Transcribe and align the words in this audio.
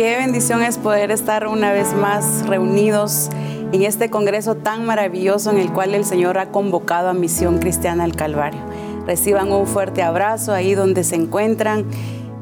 Qué 0.00 0.16
bendición 0.16 0.62
es 0.62 0.78
poder 0.78 1.10
estar 1.10 1.46
una 1.46 1.72
vez 1.72 1.92
más 1.92 2.46
reunidos 2.46 3.28
en 3.70 3.82
este 3.82 4.08
congreso 4.08 4.54
tan 4.54 4.86
maravilloso 4.86 5.50
en 5.50 5.58
el 5.58 5.70
cual 5.70 5.94
el 5.94 6.06
Señor 6.06 6.38
ha 6.38 6.50
convocado 6.50 7.10
a 7.10 7.12
Misión 7.12 7.58
Cristiana 7.58 8.04
al 8.04 8.16
Calvario. 8.16 8.62
Reciban 9.06 9.52
un 9.52 9.66
fuerte 9.66 10.02
abrazo 10.02 10.54
ahí 10.54 10.74
donde 10.74 11.04
se 11.04 11.16
encuentran, 11.16 11.84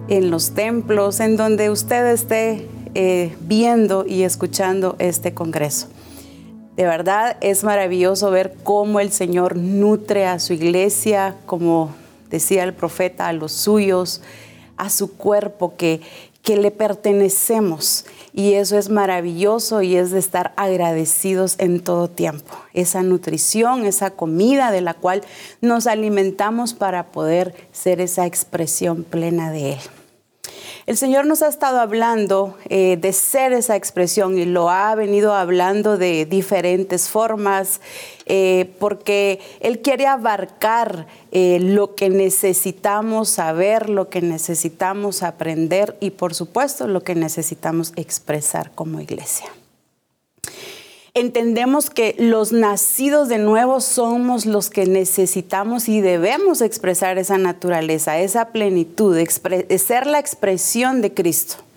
en 0.07 0.31
los 0.31 0.53
templos, 0.53 1.19
en 1.19 1.37
donde 1.37 1.69
usted 1.69 2.07
esté 2.13 2.69
eh, 2.95 3.35
viendo 3.41 4.07
y 4.07 4.23
escuchando 4.23 4.95
este 5.01 5.35
congreso. 5.35 5.89
De 6.77 6.85
verdad 6.85 7.39
es 7.41 7.65
maravilloso 7.65 8.31
ver 8.31 8.55
cómo 8.63 9.01
el 9.01 9.11
Señor 9.11 9.57
nutre 9.57 10.27
a 10.27 10.39
su 10.39 10.53
iglesia, 10.53 11.35
como 11.45 11.91
decía 12.31 12.63
el 12.63 12.73
profeta, 12.73 13.27
a 13.27 13.33
los 13.33 13.51
suyos, 13.51 14.23
a 14.77 14.91
su 14.91 15.17
cuerpo 15.17 15.75
que, 15.77 16.01
que 16.49 16.57
le 16.57 16.71
pertenecemos. 16.71 18.07
Y 18.33 18.55
eso 18.55 18.79
es 18.79 18.89
maravilloso 18.89 19.83
y 19.83 19.97
es 19.97 20.13
de 20.13 20.19
estar 20.19 20.55
agradecidos 20.57 21.57
en 21.59 21.81
todo 21.81 22.09
tiempo. 22.09 22.57
Esa 22.73 23.03
nutrición, 23.03 23.85
esa 23.85 24.13
comida 24.13 24.71
de 24.71 24.81
la 24.81 24.95
cual 24.95 25.23
nos 25.61 25.87
alimentamos 25.87 26.73
para 26.73 27.09
poder 27.09 27.55
ser 27.71 28.01
esa 28.01 28.25
expresión 28.25 29.05
plena 29.05 29.53
de 29.53 29.73
Él. 29.73 29.81
El 30.89 30.97
Señor 30.97 31.27
nos 31.27 31.43
ha 31.43 31.49
estado 31.49 31.81
hablando 31.81 32.57
eh, 32.71 32.97
de 32.99 33.13
ser 33.13 33.53
esa 33.53 33.77
expresión 33.77 34.39
y 34.39 34.47
lo 34.47 34.71
ha 34.71 34.95
venido 34.95 35.35
hablando 35.35 35.99
de 35.99 36.25
diferentes 36.25 37.11
formas, 37.11 37.83
eh, 38.25 38.75
porque 38.79 39.39
Él 39.61 39.81
quiere 39.81 40.07
abarcar 40.07 41.07
eh, 41.31 41.59
lo 41.61 41.95
que 41.95 42.09
necesitamos 42.09 43.29
saber, 43.29 43.91
lo 43.91 44.09
que 44.09 44.23
necesitamos 44.23 45.23
aprender 45.23 45.99
y 46.01 46.09
por 46.09 46.35
supuesto 46.35 46.89
lo 46.89 47.03
que 47.05 47.15
necesitamos 47.15 47.93
expresar 47.97 48.71
como 48.75 48.99
iglesia 48.99 49.51
entendemos 51.19 51.91
que 51.91 52.15
los 52.19 52.53
nacidos 52.53 53.29
de 53.29 53.39
nuevo 53.39 53.81
somos 53.81 54.47
los 54.47 54.71
que 54.71 54.87
necesitamos 54.87 55.89
y 55.89 56.01
debemos 56.01 56.61
expresar 56.61 57.19
esa 57.19 57.39
naturaleza, 57.39 58.19
esa 58.19 58.49
plenitud, 58.49 59.17
ser 59.79 60.07
la 60.07 60.19
expresión 60.19 61.01
de 61.03 61.15
Cristo. 61.15 61.68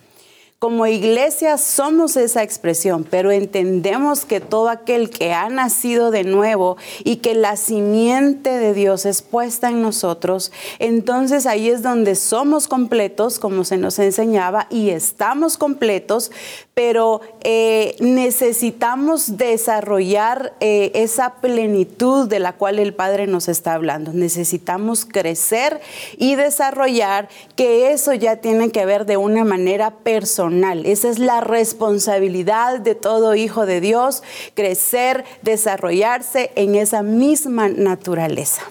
Como 0.62 0.86
iglesia 0.86 1.58
somos 1.58 2.16
esa 2.16 2.44
expresión, 2.44 3.02
pero 3.02 3.32
entendemos 3.32 4.24
que 4.24 4.38
todo 4.38 4.68
aquel 4.68 5.10
que 5.10 5.32
ha 5.32 5.48
nacido 5.48 6.12
de 6.12 6.22
nuevo 6.22 6.76
y 7.02 7.16
que 7.16 7.34
la 7.34 7.56
simiente 7.56 8.50
de 8.50 8.72
Dios 8.72 9.04
es 9.04 9.22
puesta 9.22 9.70
en 9.70 9.82
nosotros, 9.82 10.52
entonces 10.78 11.46
ahí 11.46 11.68
es 11.68 11.82
donde 11.82 12.14
somos 12.14 12.68
completos, 12.68 13.40
como 13.40 13.64
se 13.64 13.76
nos 13.76 13.98
enseñaba, 13.98 14.68
y 14.70 14.90
estamos 14.90 15.58
completos, 15.58 16.30
pero 16.74 17.22
eh, 17.42 17.96
necesitamos 17.98 19.36
desarrollar 19.36 20.52
eh, 20.60 20.92
esa 20.94 21.40
plenitud 21.40 22.28
de 22.28 22.38
la 22.38 22.52
cual 22.52 22.78
el 22.78 22.94
Padre 22.94 23.26
nos 23.26 23.48
está 23.48 23.74
hablando. 23.74 24.12
Necesitamos 24.12 25.06
crecer 25.06 25.80
y 26.16 26.36
desarrollar 26.36 27.28
que 27.56 27.90
eso 27.90 28.14
ya 28.14 28.36
tiene 28.36 28.70
que 28.70 28.86
ver 28.86 29.06
de 29.06 29.16
una 29.16 29.44
manera 29.44 29.90
personal. 29.90 30.51
Esa 30.84 31.08
es 31.08 31.18
la 31.18 31.40
responsabilidad 31.40 32.80
de 32.80 32.94
todo 32.94 33.34
hijo 33.34 33.64
de 33.66 33.80
Dios, 33.80 34.22
crecer, 34.54 35.24
desarrollarse 35.42 36.52
en 36.54 36.74
esa 36.74 37.02
misma 37.02 37.68
naturaleza. 37.68 38.62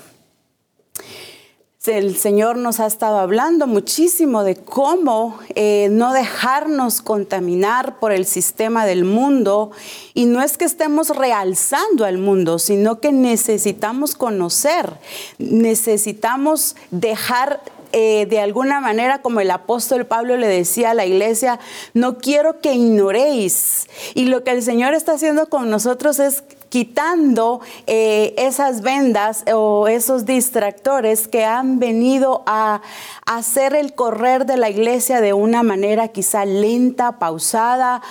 El 1.87 2.15
Señor 2.15 2.57
nos 2.57 2.79
ha 2.79 2.85
estado 2.85 3.17
hablando 3.17 3.65
muchísimo 3.65 4.43
de 4.43 4.55
cómo 4.55 5.39
eh, 5.55 5.87
no 5.89 6.13
dejarnos 6.13 7.01
contaminar 7.01 7.97
por 7.97 8.11
el 8.11 8.27
sistema 8.27 8.85
del 8.85 9.03
mundo. 9.03 9.71
Y 10.13 10.25
no 10.25 10.43
es 10.43 10.59
que 10.59 10.65
estemos 10.65 11.09
realzando 11.09 12.05
al 12.05 12.19
mundo, 12.19 12.59
sino 12.59 12.99
que 12.99 13.11
necesitamos 13.11 14.13
conocer, 14.13 14.93
necesitamos 15.39 16.75
dejar 16.91 17.63
eh, 17.91 18.25
de 18.27 18.39
alguna 18.39 18.79
manera, 18.79 19.21
como 19.21 19.39
el 19.39 19.51
apóstol 19.51 20.05
Pablo 20.05 20.37
le 20.37 20.47
decía 20.47 20.91
a 20.91 20.93
la 20.93 21.05
iglesia, 21.05 21.59
no 21.93 22.17
quiero 22.17 22.59
que 22.61 22.73
ignoréis. 22.73 23.87
Y 24.13 24.25
lo 24.25 24.43
que 24.43 24.51
el 24.51 24.63
Señor 24.63 24.93
está 24.93 25.13
haciendo 25.13 25.49
con 25.49 25.69
nosotros 25.69 26.19
es 26.19 26.43
quitando 26.69 27.59
eh, 27.85 28.33
esas 28.37 28.81
vendas 28.81 29.43
o 29.53 29.89
esos 29.89 30.25
distractores 30.25 31.27
que 31.27 31.43
han 31.43 31.79
venido 31.79 32.43
a 32.45 32.81
hacer 33.25 33.75
el 33.75 33.93
correr 33.93 34.45
de 34.45 34.55
la 34.55 34.69
iglesia 34.69 35.19
de 35.19 35.33
una 35.33 35.63
manera 35.63 36.07
quizá 36.07 36.45
lenta, 36.45 37.19
pausada 37.19 38.01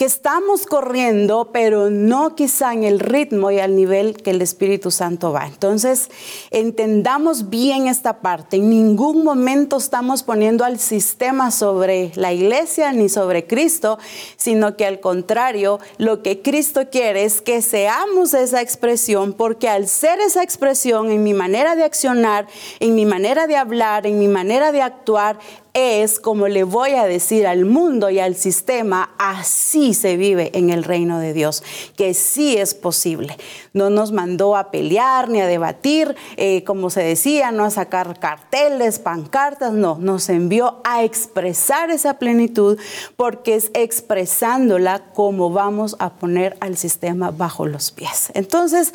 que 0.00 0.06
estamos 0.06 0.64
corriendo, 0.64 1.50
pero 1.52 1.90
no 1.90 2.34
quizá 2.34 2.72
en 2.72 2.84
el 2.84 3.00
ritmo 3.00 3.50
y 3.50 3.60
al 3.60 3.76
nivel 3.76 4.16
que 4.16 4.30
el 4.30 4.40
Espíritu 4.40 4.90
Santo 4.90 5.30
va. 5.30 5.46
Entonces, 5.46 6.08
entendamos 6.50 7.50
bien 7.50 7.86
esta 7.86 8.20
parte. 8.20 8.56
En 8.56 8.70
ningún 8.70 9.22
momento 9.24 9.76
estamos 9.76 10.22
poniendo 10.22 10.64
al 10.64 10.78
sistema 10.78 11.50
sobre 11.50 12.12
la 12.14 12.32
iglesia 12.32 12.92
ni 12.92 13.10
sobre 13.10 13.46
Cristo, 13.46 13.98
sino 14.38 14.74
que 14.74 14.86
al 14.86 15.00
contrario, 15.00 15.80
lo 15.98 16.22
que 16.22 16.40
Cristo 16.40 16.88
quiere 16.90 17.24
es 17.24 17.42
que 17.42 17.60
seamos 17.60 18.32
esa 18.32 18.62
expresión, 18.62 19.34
porque 19.34 19.68
al 19.68 19.86
ser 19.86 20.18
esa 20.20 20.42
expresión 20.42 21.10
en 21.10 21.22
mi 21.22 21.34
manera 21.34 21.76
de 21.76 21.84
accionar, 21.84 22.46
en 22.78 22.94
mi 22.94 23.04
manera 23.04 23.46
de 23.46 23.58
hablar, 23.58 24.06
en 24.06 24.18
mi 24.18 24.28
manera 24.28 24.72
de 24.72 24.80
actuar, 24.80 25.38
es 25.74 26.18
como 26.18 26.48
le 26.48 26.64
voy 26.64 26.92
a 26.92 27.04
decir 27.04 27.46
al 27.46 27.64
mundo 27.64 28.10
y 28.10 28.18
al 28.18 28.34
sistema, 28.34 29.14
así 29.18 29.94
se 29.94 30.16
vive 30.16 30.50
en 30.54 30.70
el 30.70 30.84
reino 30.84 31.18
de 31.18 31.32
Dios, 31.32 31.62
que 31.96 32.14
sí 32.14 32.56
es 32.56 32.74
posible. 32.74 33.36
No 33.72 33.90
nos 33.90 34.12
mandó 34.12 34.56
a 34.56 34.70
pelear 34.70 35.28
ni 35.28 35.40
a 35.40 35.46
debatir, 35.46 36.16
eh, 36.36 36.64
como 36.64 36.90
se 36.90 37.02
decía, 37.02 37.52
no 37.52 37.64
a 37.64 37.70
sacar 37.70 38.18
carteles, 38.18 38.98
pancartas, 38.98 39.72
no, 39.72 39.96
nos 40.00 40.28
envió 40.28 40.80
a 40.84 41.04
expresar 41.04 41.90
esa 41.90 42.18
plenitud 42.18 42.78
porque 43.16 43.54
es 43.54 43.70
expresándola 43.74 45.12
como 45.14 45.50
vamos 45.50 45.96
a 45.98 46.10
poner 46.10 46.56
al 46.60 46.76
sistema 46.76 47.30
bajo 47.30 47.66
los 47.66 47.90
pies. 47.90 48.30
Entonces, 48.34 48.92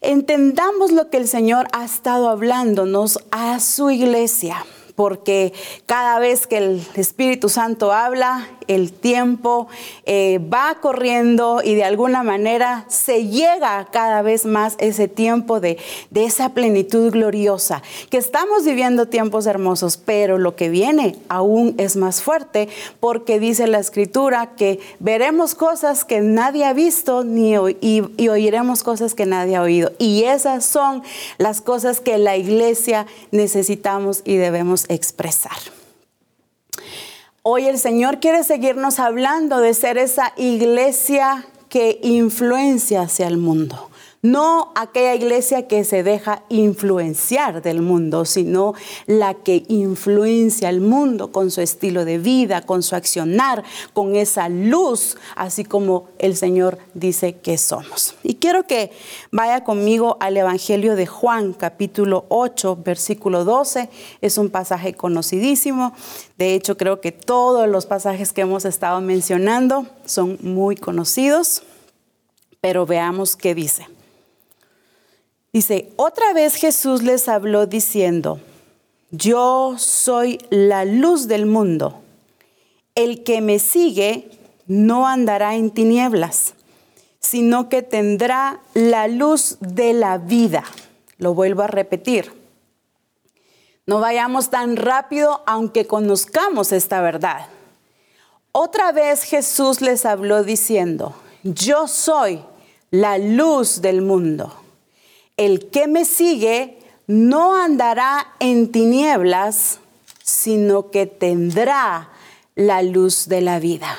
entendamos 0.00 0.92
lo 0.92 1.10
que 1.10 1.18
el 1.18 1.28
Señor 1.28 1.68
ha 1.72 1.84
estado 1.84 2.28
hablándonos 2.28 3.18
a 3.30 3.60
su 3.60 3.90
iglesia 3.90 4.64
porque 4.98 5.52
cada 5.86 6.18
vez 6.18 6.48
que 6.48 6.56
el 6.56 6.82
Espíritu 6.96 7.48
Santo 7.48 7.92
habla, 7.92 8.48
el 8.66 8.92
tiempo 8.92 9.68
eh, 10.06 10.40
va 10.52 10.78
corriendo 10.80 11.60
y 11.62 11.76
de 11.76 11.84
alguna 11.84 12.24
manera 12.24 12.84
se 12.88 13.28
llega 13.28 13.86
cada 13.92 14.22
vez 14.22 14.44
más 14.44 14.74
ese 14.80 15.06
tiempo 15.06 15.60
de, 15.60 15.78
de 16.10 16.24
esa 16.24 16.48
plenitud 16.48 17.12
gloriosa, 17.12 17.80
que 18.10 18.18
estamos 18.18 18.64
viviendo 18.64 19.06
tiempos 19.06 19.46
hermosos, 19.46 19.98
pero 19.98 20.36
lo 20.36 20.56
que 20.56 20.68
viene 20.68 21.14
aún 21.28 21.76
es 21.78 21.94
más 21.94 22.20
fuerte 22.20 22.68
porque 22.98 23.38
dice 23.38 23.68
la 23.68 23.78
escritura 23.78 24.56
que 24.56 24.80
veremos 24.98 25.54
cosas 25.54 26.04
que 26.04 26.22
nadie 26.22 26.64
ha 26.64 26.72
visto 26.72 27.22
ni, 27.22 27.54
y, 27.80 28.02
y 28.16 28.28
oiremos 28.28 28.82
cosas 28.82 29.14
que 29.14 29.26
nadie 29.26 29.54
ha 29.54 29.62
oído. 29.62 29.92
Y 30.00 30.24
esas 30.24 30.64
son 30.64 31.04
las 31.38 31.60
cosas 31.60 32.00
que 32.00 32.18
la 32.18 32.36
iglesia 32.36 33.06
necesitamos 33.30 34.22
y 34.24 34.34
debemos 34.38 34.87
expresar. 34.88 35.56
Hoy 37.42 37.66
el 37.66 37.78
Señor 37.78 38.20
quiere 38.20 38.44
seguirnos 38.44 38.98
hablando 38.98 39.60
de 39.60 39.74
ser 39.74 39.96
esa 39.98 40.32
iglesia 40.36 41.46
que 41.68 41.98
influencia 42.02 43.02
hacia 43.02 43.26
el 43.26 43.36
mundo 43.36 43.87
no 44.22 44.72
aquella 44.74 45.14
iglesia 45.14 45.68
que 45.68 45.84
se 45.84 46.02
deja 46.02 46.42
influenciar 46.48 47.62
del 47.62 47.82
mundo, 47.82 48.24
sino 48.24 48.74
la 49.06 49.34
que 49.34 49.64
influencia 49.68 50.68
al 50.68 50.80
mundo 50.80 51.30
con 51.30 51.50
su 51.50 51.60
estilo 51.60 52.04
de 52.04 52.18
vida, 52.18 52.62
con 52.62 52.82
su 52.82 52.96
accionar, 52.96 53.62
con 53.92 54.16
esa 54.16 54.48
luz, 54.48 55.16
así 55.36 55.64
como 55.64 56.08
el 56.18 56.36
Señor 56.36 56.78
dice 56.94 57.36
que 57.36 57.58
somos. 57.58 58.16
Y 58.22 58.34
quiero 58.34 58.66
que 58.66 58.90
vaya 59.30 59.62
conmigo 59.62 60.16
al 60.20 60.36
Evangelio 60.36 60.96
de 60.96 61.06
Juan, 61.06 61.52
capítulo 61.52 62.26
8, 62.28 62.78
versículo 62.84 63.44
12. 63.44 63.88
Es 64.20 64.38
un 64.38 64.50
pasaje 64.50 64.94
conocidísimo. 64.94 65.92
De 66.36 66.54
hecho, 66.54 66.76
creo 66.76 67.00
que 67.00 67.12
todos 67.12 67.68
los 67.68 67.86
pasajes 67.86 68.32
que 68.32 68.40
hemos 68.40 68.64
estado 68.64 69.00
mencionando 69.00 69.86
son 70.04 70.38
muy 70.42 70.76
conocidos, 70.76 71.62
pero 72.60 72.86
veamos 72.86 73.36
qué 73.36 73.54
dice. 73.54 73.86
Dice, 75.52 75.90
otra 75.96 76.32
vez 76.34 76.54
Jesús 76.54 77.02
les 77.02 77.28
habló 77.28 77.66
diciendo, 77.66 78.40
yo 79.10 79.76
soy 79.78 80.38
la 80.50 80.84
luz 80.84 81.26
del 81.28 81.46
mundo. 81.46 82.02
El 82.94 83.24
que 83.24 83.40
me 83.40 83.58
sigue 83.58 84.30
no 84.66 85.06
andará 85.06 85.54
en 85.54 85.70
tinieblas, 85.70 86.54
sino 87.18 87.68
que 87.70 87.82
tendrá 87.82 88.60
la 88.74 89.08
luz 89.08 89.56
de 89.60 89.94
la 89.94 90.18
vida. 90.18 90.64
Lo 91.16 91.32
vuelvo 91.32 91.62
a 91.62 91.66
repetir. 91.66 92.32
No 93.86 94.00
vayamos 94.00 94.50
tan 94.50 94.76
rápido 94.76 95.42
aunque 95.46 95.86
conozcamos 95.86 96.72
esta 96.72 97.00
verdad. 97.00 97.46
Otra 98.52 98.92
vez 98.92 99.22
Jesús 99.22 99.80
les 99.80 100.04
habló 100.04 100.44
diciendo, 100.44 101.14
yo 101.42 101.88
soy 101.88 102.42
la 102.90 103.16
luz 103.16 103.80
del 103.80 104.02
mundo. 104.02 104.54
El 105.38 105.70
que 105.70 105.86
me 105.86 106.04
sigue 106.04 106.78
no 107.06 107.56
andará 107.56 108.34
en 108.40 108.70
tinieblas, 108.70 109.78
sino 110.22 110.90
que 110.90 111.06
tendrá 111.06 112.10
la 112.54 112.82
luz 112.82 113.28
de 113.28 113.40
la 113.40 113.58
vida. 113.60 113.96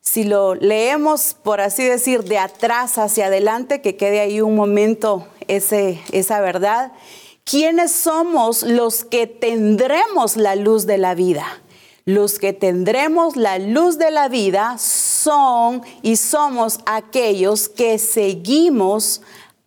Si 0.00 0.24
lo 0.24 0.54
leemos, 0.54 1.36
por 1.42 1.60
así 1.60 1.84
decir, 1.84 2.24
de 2.24 2.38
atrás 2.38 2.96
hacia 2.96 3.26
adelante, 3.26 3.82
que 3.82 3.96
quede 3.96 4.20
ahí 4.20 4.40
un 4.40 4.56
momento 4.56 5.28
ese, 5.46 6.00
esa 6.10 6.40
verdad, 6.40 6.92
¿quiénes 7.44 7.92
somos 7.92 8.62
los 8.62 9.04
que 9.04 9.26
tendremos 9.26 10.36
la 10.36 10.56
luz 10.56 10.86
de 10.86 10.98
la 10.98 11.14
vida? 11.14 11.44
Los 12.06 12.38
que 12.38 12.52
tendremos 12.52 13.36
la 13.36 13.58
luz 13.58 13.98
de 13.98 14.10
la 14.10 14.28
vida 14.28 14.78
son 14.78 15.82
y 16.02 16.16
somos 16.16 16.78
aquellos 16.86 17.68
que 17.68 17.98
seguimos 17.98 19.22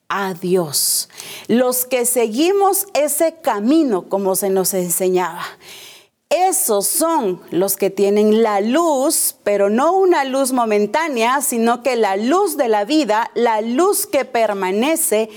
a 0.10 0.34
Dios. 0.34 1.10
Los 1.48 1.86
que 1.86 2.06
seguimos 2.06 2.88
ese 2.94 3.36
camino 3.42 4.10
como 4.10 4.36
se 4.36 4.50
nos 4.50 4.74
enseñaba. 4.74 5.44
Esos 6.30 6.86
son 6.86 7.42
los 7.50 7.76
que 7.76 7.90
tienen 7.90 8.44
la 8.44 8.62
luz, 8.62 9.36
pero 9.44 9.70
no 9.70 9.94
una 9.94 10.26
luz 10.26 10.52
momentánea, 10.52 11.42
sino 11.42 11.82
que 11.82 11.96
la 11.96 12.18
luz 12.18 12.58
de 12.58 12.68
la 12.68 12.86
vida, 12.86 13.32
la 13.34 13.62
luz 13.62 14.06
que 14.06 14.26
permanece, 14.26 15.30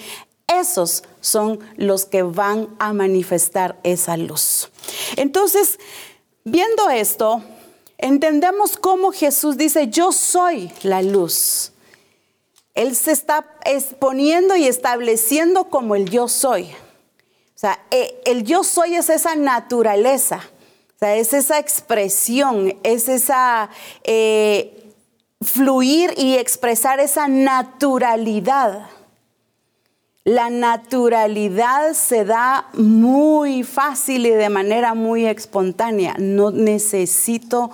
esos 0.48 1.04
son 1.20 1.60
los 1.76 2.04
que 2.04 2.22
van 2.22 2.68
a 2.78 2.92
manifestar 2.92 3.78
esa 3.84 4.18
luz. 4.18 4.70
Entonces, 5.16 5.78
Viendo 6.44 6.90
esto, 6.90 7.40
entendemos 7.98 8.76
cómo 8.76 9.12
Jesús 9.12 9.56
dice, 9.56 9.86
yo 9.88 10.10
soy 10.10 10.72
la 10.82 11.00
luz. 11.00 11.71
Él 12.74 12.96
se 12.96 13.12
está 13.12 13.46
exponiendo 13.64 14.56
y 14.56 14.66
estableciendo 14.66 15.64
como 15.64 15.94
el 15.94 16.08
yo 16.08 16.28
soy. 16.28 16.64
O 16.64 17.58
sea, 17.62 17.78
e, 17.90 18.20
el 18.24 18.44
yo 18.44 18.64
soy 18.64 18.94
es 18.94 19.10
esa 19.10 19.36
naturaleza, 19.36 20.40
o 20.96 20.98
sea, 20.98 21.16
es 21.16 21.32
esa 21.32 21.58
expresión, 21.58 22.76
es 22.82 23.08
esa 23.08 23.70
eh, 24.04 24.82
fluir 25.40 26.14
y 26.16 26.36
expresar 26.36 26.98
esa 27.00 27.28
naturalidad. 27.28 28.88
La 30.24 30.50
naturalidad 30.50 31.94
se 31.94 32.24
da 32.24 32.68
muy 32.74 33.64
fácil 33.64 34.26
y 34.26 34.30
de 34.30 34.48
manera 34.48 34.94
muy 34.94 35.26
espontánea. 35.26 36.14
No 36.18 36.52
necesito 36.52 37.72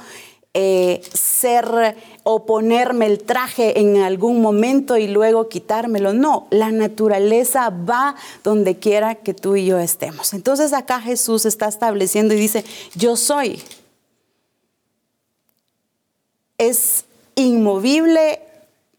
eh, 0.60 1.02
ser 1.12 1.94
o 2.24 2.44
ponerme 2.44 3.06
el 3.06 3.22
traje 3.22 3.78
en 3.78 3.98
algún 3.98 4.42
momento 4.42 4.96
y 4.96 5.06
luego 5.06 5.48
quitármelo. 5.48 6.12
No, 6.12 6.48
la 6.50 6.72
naturaleza 6.72 7.70
va 7.70 8.16
donde 8.42 8.76
quiera 8.76 9.14
que 9.14 9.34
tú 9.34 9.54
y 9.54 9.66
yo 9.66 9.78
estemos. 9.78 10.34
Entonces 10.34 10.72
acá 10.72 11.00
Jesús 11.00 11.46
está 11.46 11.68
estableciendo 11.68 12.34
y 12.34 12.38
dice, 12.38 12.64
yo 12.96 13.14
soy. 13.14 13.62
Es 16.58 17.04
inmovible, 17.36 18.40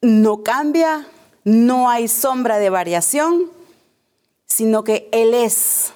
no 0.01 0.44
cambia, 0.44 1.09
no 1.44 1.89
hay 1.89 2.07
sombra 2.07 2.57
de 2.57 2.69
variación, 2.69 3.51
sino 4.45 4.85
que 4.85 5.09
Él 5.12 5.33
es 5.33 5.91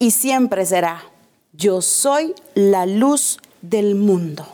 y 0.00 0.10
siempre 0.10 0.66
será. 0.66 1.04
Yo 1.52 1.82
soy 1.82 2.34
la 2.54 2.84
luz 2.86 3.38
del 3.62 3.94
mundo. 3.94 4.46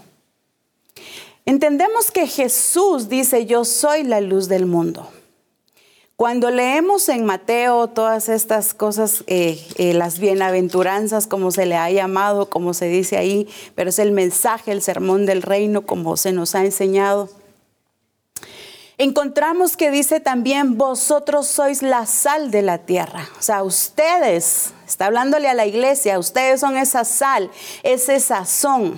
Entendemos 1.45 2.11
que 2.11 2.27
Jesús 2.27 3.09
dice, 3.09 3.47
yo 3.47 3.65
soy 3.65 4.03
la 4.03 4.21
luz 4.21 4.49
del 4.49 4.67
mundo. 4.67 5.09
Cuando 6.17 6.51
leemos 6.51 7.09
en 7.09 7.25
Mateo 7.25 7.89
todas 7.89 8.29
estas 8.29 8.73
cosas, 8.73 9.23
eh, 9.27 9.63
eh, 9.77 9.93
las 9.93 10.19
bienaventuranzas, 10.19 11.27
como 11.27 11.51
se 11.51 11.67
le 11.67 11.77
ha 11.77 11.91
llamado, 11.91 12.49
como 12.49 12.75
se 12.75 12.87
dice 12.87 13.17
ahí, 13.17 13.49
pero 13.75 13.91
es 13.91 13.99
el 13.99 14.13
mensaje, 14.13 14.73
el 14.73 14.83
sermón 14.83 15.27
del 15.27 15.43
reino, 15.43 15.83
como 15.83 16.17
se 16.17 16.33
nos 16.33 16.55
ha 16.55 16.65
enseñado 16.65 17.29
encontramos 18.99 19.77
que 19.77 19.91
dice 19.91 20.21
también, 20.21 20.79
vosotros 20.79 21.47
sois 21.47 21.83
la 21.83 22.07
sal 22.07 22.51
de 22.51 22.63
la 22.63 22.79
tierra. 22.79 23.29
O 23.39 23.43
sea, 23.43 23.63
ustedes, 23.63 24.73
está 24.87 25.07
hablándole 25.07 25.49
a 25.49 25.55
la 25.55 25.67
iglesia, 25.67 26.19
ustedes 26.19 26.61
son 26.61 26.77
esa 26.77 27.05
sal, 27.05 27.51
ese 27.83 28.21
sazón. 28.21 28.97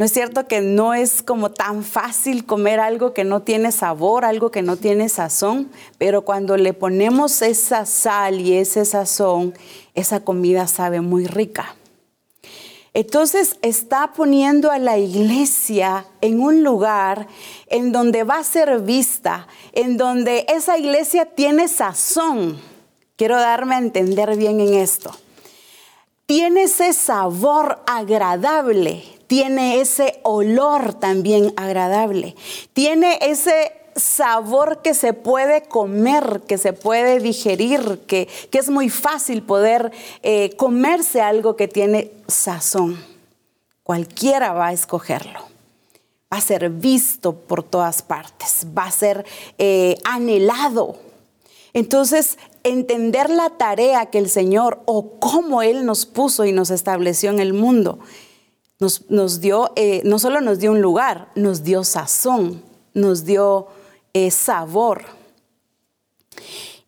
¿No 0.00 0.06
es 0.06 0.14
cierto 0.14 0.48
que 0.48 0.62
no 0.62 0.94
es 0.94 1.22
como 1.22 1.50
tan 1.50 1.84
fácil 1.84 2.46
comer 2.46 2.80
algo 2.80 3.12
que 3.12 3.22
no 3.22 3.42
tiene 3.42 3.70
sabor, 3.70 4.24
algo 4.24 4.50
que 4.50 4.62
no 4.62 4.78
tiene 4.78 5.10
sazón? 5.10 5.70
Pero 5.98 6.22
cuando 6.22 6.56
le 6.56 6.72
ponemos 6.72 7.42
esa 7.42 7.84
sal 7.84 8.40
y 8.40 8.54
ese 8.54 8.86
sazón, 8.86 9.52
esa 9.94 10.20
comida 10.20 10.66
sabe 10.68 11.02
muy 11.02 11.26
rica. 11.26 11.76
Entonces 12.94 13.58
está 13.60 14.14
poniendo 14.14 14.70
a 14.70 14.78
la 14.78 14.96
iglesia 14.96 16.06
en 16.22 16.40
un 16.40 16.64
lugar 16.64 17.28
en 17.66 17.92
donde 17.92 18.24
va 18.24 18.38
a 18.38 18.44
ser 18.44 18.80
vista, 18.80 19.48
en 19.72 19.98
donde 19.98 20.46
esa 20.48 20.78
iglesia 20.78 21.26
tiene 21.26 21.68
sazón. 21.68 22.69
Quiero 23.20 23.38
darme 23.38 23.74
a 23.74 23.78
entender 23.80 24.34
bien 24.34 24.60
en 24.60 24.72
esto. 24.72 25.14
Tiene 26.24 26.62
ese 26.62 26.94
sabor 26.94 27.80
agradable, 27.86 29.04
tiene 29.26 29.82
ese 29.82 30.20
olor 30.22 30.94
también 30.94 31.52
agradable, 31.58 32.34
tiene 32.72 33.18
ese 33.20 33.72
sabor 33.94 34.80
que 34.80 34.94
se 34.94 35.12
puede 35.12 35.64
comer, 35.64 36.44
que 36.48 36.56
se 36.56 36.72
puede 36.72 37.20
digerir, 37.20 38.00
que, 38.06 38.26
es 38.50 38.70
muy 38.70 38.88
fácil 38.88 39.42
poder 39.42 39.92
eh, 40.22 40.56
comerse 40.56 41.20
algo 41.20 41.56
que 41.56 41.68
tiene 41.68 42.10
sazón. 42.26 43.04
Cualquiera 43.82 44.54
va 44.54 44.68
a 44.68 44.72
escogerlo. 44.72 45.40
Va 46.32 46.38
a 46.38 46.40
ser 46.40 46.70
visto 46.70 47.34
por 47.34 47.64
todas 47.64 48.00
partes, 48.00 48.66
va 48.74 48.84
a 48.84 48.90
ser 48.90 49.26
eh, 49.58 49.98
anhelado. 50.04 50.96
Entonces, 51.72 52.38
entender 52.64 53.30
la 53.30 53.50
tarea 53.50 54.06
que 54.06 54.18
el 54.18 54.28
Señor 54.28 54.82
o 54.86 55.18
cómo 55.18 55.62
Él 55.62 55.86
nos 55.86 56.06
puso 56.06 56.44
y 56.44 56.52
nos 56.52 56.70
estableció 56.70 57.30
en 57.30 57.40
el 57.40 57.52
mundo, 57.52 57.98
nos, 58.78 59.40
dio, 59.40 59.72
eh, 59.76 60.00
no 60.04 60.18
solo 60.18 60.40
nos 60.40 60.58
dio 60.58 60.72
un 60.72 60.80
lugar, 60.80 61.28
nos 61.34 61.62
dio 61.64 61.84
sazón, 61.84 62.62
nos 62.94 63.24
dio 63.24 63.68
es 64.12 64.34
sabor. 64.34 65.04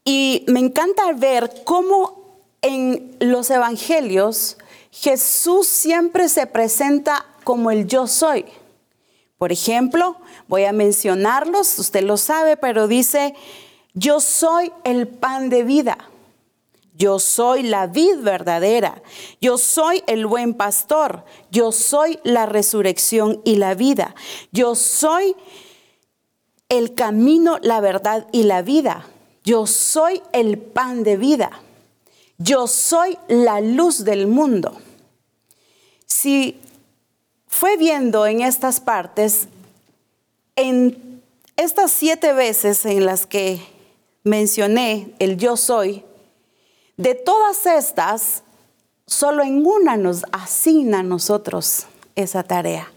Y 0.04 0.44
me 0.48 0.60
encanta 0.60 1.12
ver 1.12 1.62
cómo 1.64 2.38
en 2.62 3.16
los 3.20 3.50
evangelios 3.50 4.56
Jesús 4.90 5.66
siempre 5.66 6.28
se 6.28 6.46
presenta 6.46 7.26
como 7.44 7.70
el 7.70 7.86
yo 7.86 8.06
soy. 8.06 8.44
Por 9.38 9.52
ejemplo, 9.52 10.16
voy 10.48 10.64
a 10.64 10.72
mencionarlos, 10.72 11.78
usted 11.78 12.02
lo 12.02 12.16
sabe, 12.16 12.56
pero 12.56 12.88
dice, 12.88 13.34
yo 13.94 14.20
soy 14.20 14.72
el 14.84 15.06
pan 15.08 15.48
de 15.48 15.64
vida. 15.64 15.98
Yo 16.94 17.18
soy 17.18 17.62
la 17.62 17.86
vid 17.86 18.18
verdadera. 18.20 19.02
Yo 19.40 19.58
soy 19.58 20.02
el 20.06 20.26
buen 20.26 20.54
pastor. 20.54 21.24
Yo 21.50 21.72
soy 21.72 22.18
la 22.22 22.46
resurrección 22.46 23.40
y 23.44 23.56
la 23.56 23.74
vida. 23.74 24.14
Yo 24.52 24.74
soy 24.74 25.34
el 26.68 26.94
camino, 26.94 27.58
la 27.62 27.80
verdad 27.80 28.26
y 28.32 28.44
la 28.44 28.62
vida. 28.62 29.06
Yo 29.44 29.66
soy 29.66 30.22
el 30.32 30.58
pan 30.58 31.02
de 31.02 31.16
vida. 31.16 31.50
Yo 32.38 32.66
soy 32.66 33.18
la 33.28 33.60
luz 33.60 34.04
del 34.04 34.26
mundo. 34.26 34.78
Si 36.06 36.60
fue 37.46 37.76
viendo 37.76 38.26
en 38.26 38.42
estas 38.42 38.80
partes, 38.80 39.48
en 40.56 41.22
estas 41.56 41.90
siete 41.90 42.32
veces 42.32 42.84
en 42.86 43.06
las 43.06 43.26
que 43.26 43.71
mencioné 44.24 45.14
el 45.18 45.36
yo 45.36 45.56
soy, 45.56 46.04
de 46.96 47.14
todas 47.14 47.66
estas, 47.66 48.42
solo 49.06 49.42
en 49.42 49.66
una 49.66 49.96
nos 49.96 50.24
asigna 50.32 51.00
a 51.00 51.02
nosotros 51.02 51.86
esa 52.14 52.42
tarea. 52.42 52.92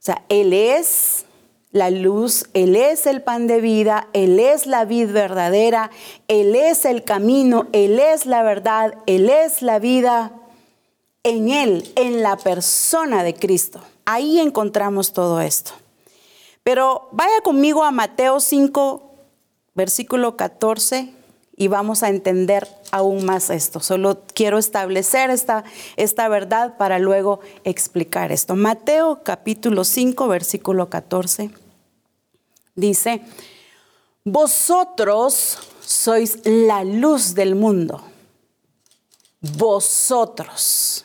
O 0.00 0.02
sea, 0.02 0.24
Él 0.28 0.52
es, 0.52 1.26
la 1.72 1.90
luz, 1.90 2.46
Él 2.52 2.74
es 2.74 3.06
el 3.06 3.22
pan 3.22 3.46
de 3.46 3.60
vida, 3.60 4.08
Él 4.12 4.40
es 4.40 4.66
la 4.66 4.84
vid 4.84 5.10
verdadera, 5.10 5.90
Él 6.28 6.56
es 6.56 6.84
el 6.84 7.04
camino, 7.04 7.68
Él 7.72 8.00
es 8.00 8.26
la 8.26 8.42
verdad, 8.42 8.94
Él 9.06 9.30
es 9.30 9.62
la 9.62 9.78
vida. 9.78 10.32
En 11.22 11.50
Él, 11.50 11.92
en 11.96 12.22
la 12.22 12.38
persona 12.38 13.22
de 13.22 13.34
Cristo. 13.34 13.78
Ahí 14.06 14.40
encontramos 14.40 15.12
todo 15.12 15.42
esto. 15.42 15.72
Pero 16.62 17.08
vaya 17.12 17.42
conmigo 17.42 17.84
a 17.84 17.90
Mateo 17.90 18.40
5, 18.40 19.09
versículo 19.74 20.36
14, 20.36 21.14
y 21.56 21.68
vamos 21.68 22.02
a 22.02 22.08
entender 22.08 22.66
aún 22.90 23.24
más 23.24 23.50
esto. 23.50 23.80
Solo 23.80 24.22
quiero 24.34 24.58
establecer 24.58 25.30
esta, 25.30 25.64
esta 25.96 26.28
verdad 26.28 26.76
para 26.78 26.98
luego 26.98 27.40
explicar 27.64 28.32
esto. 28.32 28.56
Mateo 28.56 29.20
capítulo 29.22 29.84
5, 29.84 30.26
versículo 30.28 30.88
14 30.88 31.50
dice, 32.74 33.22
vosotros 34.24 35.58
sois 35.80 36.38
la 36.44 36.84
luz 36.84 37.34
del 37.34 37.54
mundo. 37.54 38.02
Vosotros. 39.40 41.04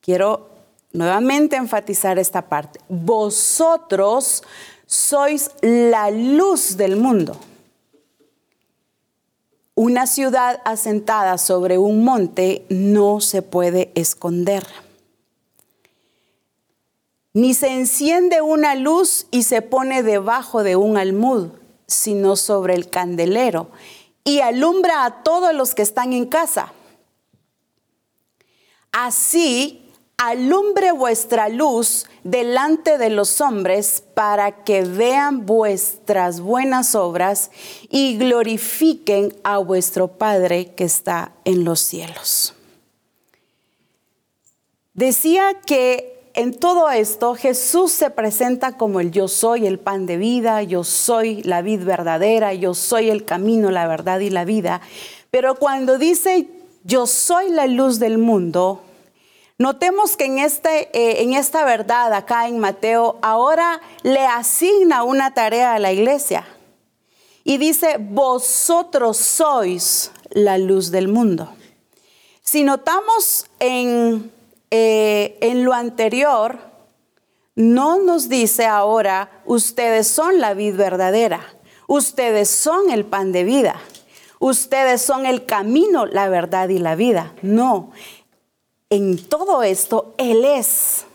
Quiero 0.00 0.50
nuevamente 0.92 1.56
enfatizar 1.56 2.18
esta 2.18 2.48
parte. 2.48 2.80
Vosotros 2.88 4.42
sois 4.86 5.50
la 5.62 6.10
luz 6.10 6.76
del 6.76 6.96
mundo. 6.96 7.38
Una 9.74 10.06
ciudad 10.06 10.60
asentada 10.66 11.38
sobre 11.38 11.78
un 11.78 12.04
monte 12.04 12.66
no 12.68 13.20
se 13.20 13.40
puede 13.40 13.90
esconder. 13.94 14.66
Ni 17.32 17.54
se 17.54 17.68
enciende 17.68 18.42
una 18.42 18.74
luz 18.74 19.26
y 19.30 19.44
se 19.44 19.62
pone 19.62 20.02
debajo 20.02 20.62
de 20.62 20.76
un 20.76 20.98
almud, 20.98 21.48
sino 21.86 22.36
sobre 22.36 22.74
el 22.74 22.90
candelero, 22.90 23.70
y 24.24 24.40
alumbra 24.40 25.06
a 25.06 25.22
todos 25.22 25.54
los 25.54 25.74
que 25.74 25.82
están 25.82 26.12
en 26.12 26.26
casa. 26.26 26.74
Así 28.92 29.81
alumbre 30.28 30.92
vuestra 30.92 31.48
luz 31.48 32.06
delante 32.24 32.98
de 32.98 33.10
los 33.10 33.40
hombres 33.40 34.02
para 34.14 34.62
que 34.64 34.82
vean 34.82 35.46
vuestras 35.46 36.40
buenas 36.40 36.94
obras 36.94 37.50
y 37.90 38.16
glorifiquen 38.18 39.34
a 39.42 39.58
vuestro 39.58 40.08
Padre 40.08 40.74
que 40.74 40.84
está 40.84 41.32
en 41.44 41.64
los 41.64 41.80
cielos. 41.80 42.54
Decía 44.94 45.60
que 45.66 46.12
en 46.34 46.54
todo 46.54 46.90
esto 46.90 47.34
Jesús 47.34 47.92
se 47.92 48.10
presenta 48.10 48.76
como 48.76 49.00
el 49.00 49.10
yo 49.10 49.28
soy 49.28 49.66
el 49.66 49.78
pan 49.78 50.06
de 50.06 50.16
vida, 50.16 50.62
yo 50.62 50.84
soy 50.84 51.42
la 51.42 51.62
vid 51.62 51.84
verdadera, 51.84 52.54
yo 52.54 52.74
soy 52.74 53.10
el 53.10 53.24
camino, 53.24 53.70
la 53.70 53.86
verdad 53.86 54.20
y 54.20 54.30
la 54.30 54.44
vida. 54.44 54.80
Pero 55.30 55.56
cuando 55.56 55.98
dice 55.98 56.48
yo 56.84 57.06
soy 57.06 57.50
la 57.50 57.66
luz 57.66 57.98
del 57.98 58.18
mundo, 58.18 58.82
Notemos 59.62 60.16
que 60.16 60.24
en, 60.24 60.40
este, 60.40 60.88
eh, 60.92 61.22
en 61.22 61.34
esta 61.34 61.64
verdad 61.64 62.12
acá 62.14 62.48
en 62.48 62.58
Mateo 62.58 63.20
ahora 63.22 63.80
le 64.02 64.26
asigna 64.26 65.04
una 65.04 65.34
tarea 65.34 65.74
a 65.74 65.78
la 65.78 65.92
iglesia 65.92 66.44
y 67.44 67.58
dice, 67.58 67.98
vosotros 68.00 69.18
sois 69.18 70.10
la 70.30 70.58
luz 70.58 70.90
del 70.90 71.06
mundo. 71.06 71.54
Si 72.40 72.64
notamos 72.64 73.46
en, 73.60 74.32
eh, 74.72 75.38
en 75.40 75.62
lo 75.62 75.74
anterior, 75.74 76.58
no 77.54 78.00
nos 78.00 78.28
dice 78.28 78.66
ahora, 78.66 79.30
ustedes 79.44 80.08
son 80.08 80.40
la 80.40 80.54
vid 80.54 80.74
verdadera, 80.74 81.40
ustedes 81.86 82.48
son 82.50 82.90
el 82.90 83.04
pan 83.04 83.30
de 83.30 83.44
vida, 83.44 83.76
ustedes 84.40 85.02
son 85.02 85.24
el 85.24 85.46
camino, 85.46 86.04
la 86.04 86.28
verdad 86.28 86.68
y 86.68 86.78
la 86.78 86.96
vida. 86.96 87.32
No, 87.42 87.92
en 88.92 89.16
todo 89.16 89.62
esto 89.62 90.12
Él 90.18 90.44
es. 90.44 91.06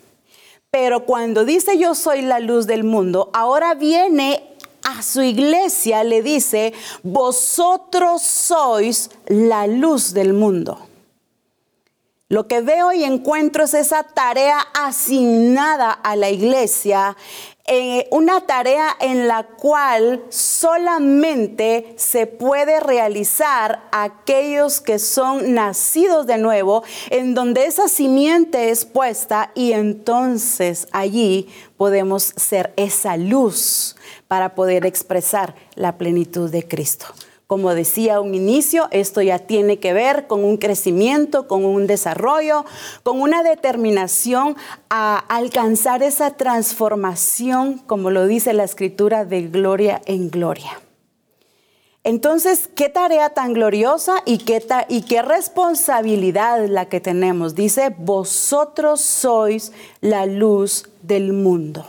Pero 0.72 1.06
cuando 1.06 1.46
dice 1.46 1.78
yo 1.78 1.94
soy 1.94 2.24
la 2.24 2.40
luz 2.40 2.66
del 2.66 2.84
mundo, 2.84 3.30
ahora 3.34 3.76
viene 3.76 4.44
a 4.84 5.04
su 5.04 5.22
iglesia, 5.22 6.04
le 6.04 6.24
dice, 6.24 6.74
vosotros 7.04 8.24
sois 8.24 9.12
la 9.28 9.68
luz 9.68 10.14
del 10.14 10.34
mundo. 10.34 10.80
Lo 12.30 12.48
que 12.48 12.62
veo 12.62 12.92
y 12.94 13.04
encuentro 13.04 13.64
es 13.64 13.74
esa 13.74 14.04
tarea 14.04 14.60
asignada 14.74 15.92
a 15.92 16.16
la 16.16 16.30
iglesia 16.30 17.16
eh, 17.70 18.08
una 18.12 18.40
tarea 18.42 18.96
en 19.02 19.28
la 19.28 19.44
cual 19.44 20.24
solamente 20.30 21.94
se 21.98 22.26
puede 22.26 22.80
realizar 22.80 23.84
aquellos 23.92 24.80
que 24.80 25.00
son 25.00 25.54
nacidos 25.54 26.26
de 26.28 26.38
nuevo, 26.38 26.84
en 27.10 27.34
donde 27.34 27.66
esa 27.66 27.90
simiente 27.90 28.70
es 28.70 28.86
puesta 28.86 29.52
y 29.54 29.74
entonces 29.74 30.88
allí 30.94 31.50
podemos 31.76 32.34
ser 32.38 32.74
esa 32.78 33.18
luz 33.18 33.98
para 34.30 34.56
poder 34.56 34.86
expresar 34.86 35.54
la 35.76 35.98
plenitud 35.98 36.50
de 36.50 36.66
Cristo. 36.66 37.08
Como 37.48 37.74
decía 37.74 38.20
un 38.20 38.36
inicio, 38.36 38.90
esto 38.92 39.22
ya 39.22 39.40
tiene 39.40 39.80
que 39.80 39.94
ver 39.94 40.28
con 40.28 40.44
un 40.44 40.58
crecimiento, 40.58 41.48
con 41.48 41.64
un 41.64 41.88
desarrollo, 41.88 42.66
con 43.04 43.22
una 43.22 43.42
determinación 43.42 44.58
a 44.90 45.18
alcanzar 45.18 46.04
esa 46.04 46.32
transformación, 46.32 47.78
como 47.80 48.12
lo 48.12 48.28
dice 48.28 48.52
la 48.52 48.66
escritura, 48.66 49.24
de 49.24 49.44
gloria 49.44 50.02
en 50.06 50.30
gloria. 50.30 50.82
Entonces, 52.04 52.70
qué 52.74 52.90
tarea 52.90 53.30
tan 53.30 53.54
gloriosa 53.54 54.24
y 54.26 54.40
qué, 54.40 54.66
y 54.90 55.04
qué 55.04 55.22
responsabilidad 55.22 56.68
la 56.68 56.90
que 56.90 57.00
tenemos. 57.00 57.56
Dice, 57.56 57.96
vosotros 57.98 59.00
sois 59.00 59.72
la 60.02 60.26
luz 60.26 60.90
del 61.02 61.32
mundo. 61.32 61.86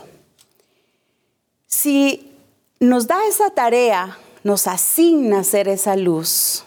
Si 1.67 2.33
nos 2.79 3.07
da 3.07 3.25
esa 3.27 3.49
tarea 3.49 4.17
nos 4.49 4.65
asigna 4.65 5.43
ser 5.43 5.67
esa 5.67 5.95
luz. 5.95 6.63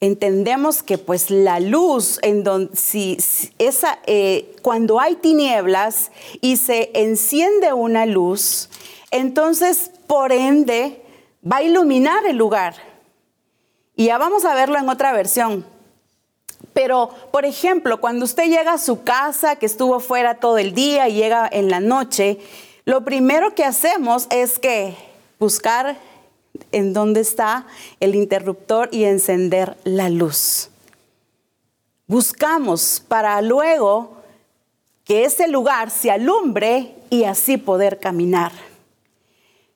Entendemos 0.00 0.82
que 0.82 0.98
pues 0.98 1.30
la 1.30 1.58
luz, 1.58 2.18
en 2.20 2.44
si, 2.74 3.16
esa, 3.58 4.00
eh, 4.04 4.54
cuando 4.60 5.00
hay 5.00 5.14
tinieblas 5.14 6.10
y 6.42 6.58
se 6.58 6.90
enciende 6.92 7.72
una 7.72 8.04
luz, 8.04 8.68
entonces 9.10 9.92
por 10.06 10.30
ende 10.30 11.02
va 11.42 11.56
a 11.56 11.62
iluminar 11.62 12.26
el 12.26 12.36
lugar. 12.36 12.74
Y 13.96 14.04
ya 14.08 14.18
vamos 14.18 14.44
a 14.44 14.52
verlo 14.54 14.76
en 14.76 14.90
otra 14.90 15.14
versión. 15.14 15.64
Pero, 16.74 17.08
por 17.32 17.46
ejemplo, 17.46 17.98
cuando 17.98 18.26
usted 18.26 18.44
llega 18.50 18.74
a 18.74 18.78
su 18.78 19.04
casa, 19.04 19.56
que 19.56 19.64
estuvo 19.64 20.00
fuera 20.00 20.34
todo 20.34 20.58
el 20.58 20.74
día 20.74 21.08
y 21.08 21.14
llega 21.14 21.48
en 21.50 21.70
la 21.70 21.80
noche, 21.80 22.40
lo 22.84 23.06
primero 23.06 23.54
que 23.54 23.64
hacemos 23.64 24.26
es 24.28 24.58
que 24.58 24.94
buscar 25.38 25.96
en 26.72 26.92
dónde 26.92 27.20
está 27.20 27.66
el 28.00 28.14
interruptor 28.14 28.88
y 28.92 29.04
encender 29.04 29.76
la 29.84 30.10
luz. 30.10 30.70
Buscamos 32.06 33.02
para 33.06 33.40
luego 33.40 34.12
que 35.04 35.24
ese 35.24 35.48
lugar 35.48 35.90
se 35.90 36.10
alumbre 36.10 36.94
y 37.10 37.24
así 37.24 37.56
poder 37.56 37.98
caminar. 37.98 38.52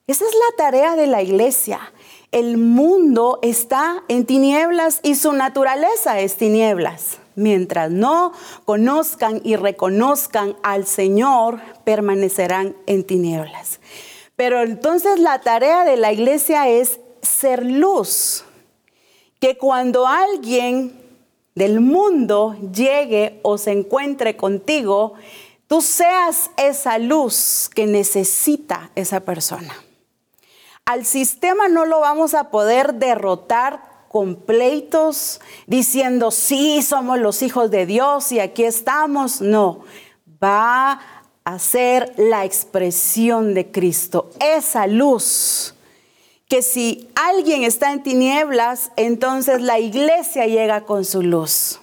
Esa 0.07 0.25
es 0.25 0.33
la 0.33 0.57
tarea 0.57 0.97
de 0.97 1.07
la 1.07 1.23
iglesia. 1.23 1.93
El 2.33 2.59
mundo 2.59 3.39
está 3.43 4.03
en 4.09 4.27
tinieblas 4.27 5.01
y 5.03 5.15
su 5.15 5.33
naturaleza 5.33 6.21
es 6.21 6.37
tinieblas. 6.37 7.19
Mientras 7.35 7.91
no 7.91 8.33
conozcan 8.65 9.41
y 9.45 9.57
reconozcan 9.57 10.57
al 10.63 10.87
Señor, 10.87 11.61
permanecerán 11.85 12.75
en 12.87 13.05
tinieblas. 13.05 13.81
Pero 14.39 14.63
entonces 14.63 15.19
la 15.19 15.41
tarea 15.41 15.85
de 15.85 15.97
la 15.97 16.13
iglesia 16.13 16.69
es 16.69 17.01
ser 17.23 17.67
luz. 17.67 18.45
Que 19.41 19.59
cuando 19.59 20.07
alguien 20.07 20.97
del 21.57 21.81
mundo 21.81 22.55
llegue 22.73 23.41
o 23.43 23.59
se 23.59 23.73
encuentre 23.73 24.37
contigo, 24.37 25.15
tú 25.67 25.81
seas 25.81 26.53
esa 26.57 26.99
luz 26.99 27.69
que 27.75 27.89
necesita 27.89 28.93
esa 28.95 29.19
persona. 29.19 29.75
Al 30.85 31.05
sistema 31.05 31.67
no 31.67 31.85
lo 31.85 31.99
vamos 31.99 32.35
a 32.35 32.51
poder 32.53 32.95
derrotar 32.95 33.83
con 34.09 34.37
pleitos 34.37 35.41
diciendo, 35.67 36.31
sí, 36.31 36.81
somos 36.83 37.19
los 37.19 37.43
hijos 37.43 37.73
de 37.73 37.87
Dios 37.87 38.31
y 38.31 38.39
aquí 38.39 38.63
estamos. 38.63 39.41
No, 39.41 39.81
va 40.41 41.01
a 41.49 41.59
ser 41.59 42.13
la 42.19 42.45
expresión 42.45 43.55
de 43.55 43.71
Cristo, 43.71 44.31
esa 44.39 44.87
luz 44.87 45.75
que 46.47 46.61
si 46.61 47.09
alguien 47.15 47.63
está 47.63 47.91
en 47.93 48.03
tinieblas, 48.03 48.93
entonces 48.97 49.63
la 49.63 49.79
iglesia 49.79 50.47
llega 50.47 50.83
con 50.83 51.07
su 51.07 51.23
luz. 51.23 51.81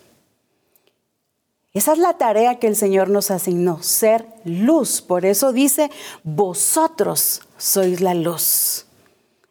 Esa 1.74 1.94
es 1.94 1.98
la 1.98 2.14
tarea 2.14 2.60
que 2.60 2.68
el 2.68 2.76
Señor 2.76 3.10
nos 3.10 3.32
asignó, 3.32 3.82
ser 3.82 4.28
luz. 4.44 5.02
Por 5.02 5.26
eso 5.26 5.52
dice, 5.52 5.90
vosotros 6.24 7.42
sois 7.58 8.02
la 8.02 8.14
luz. 8.14 8.86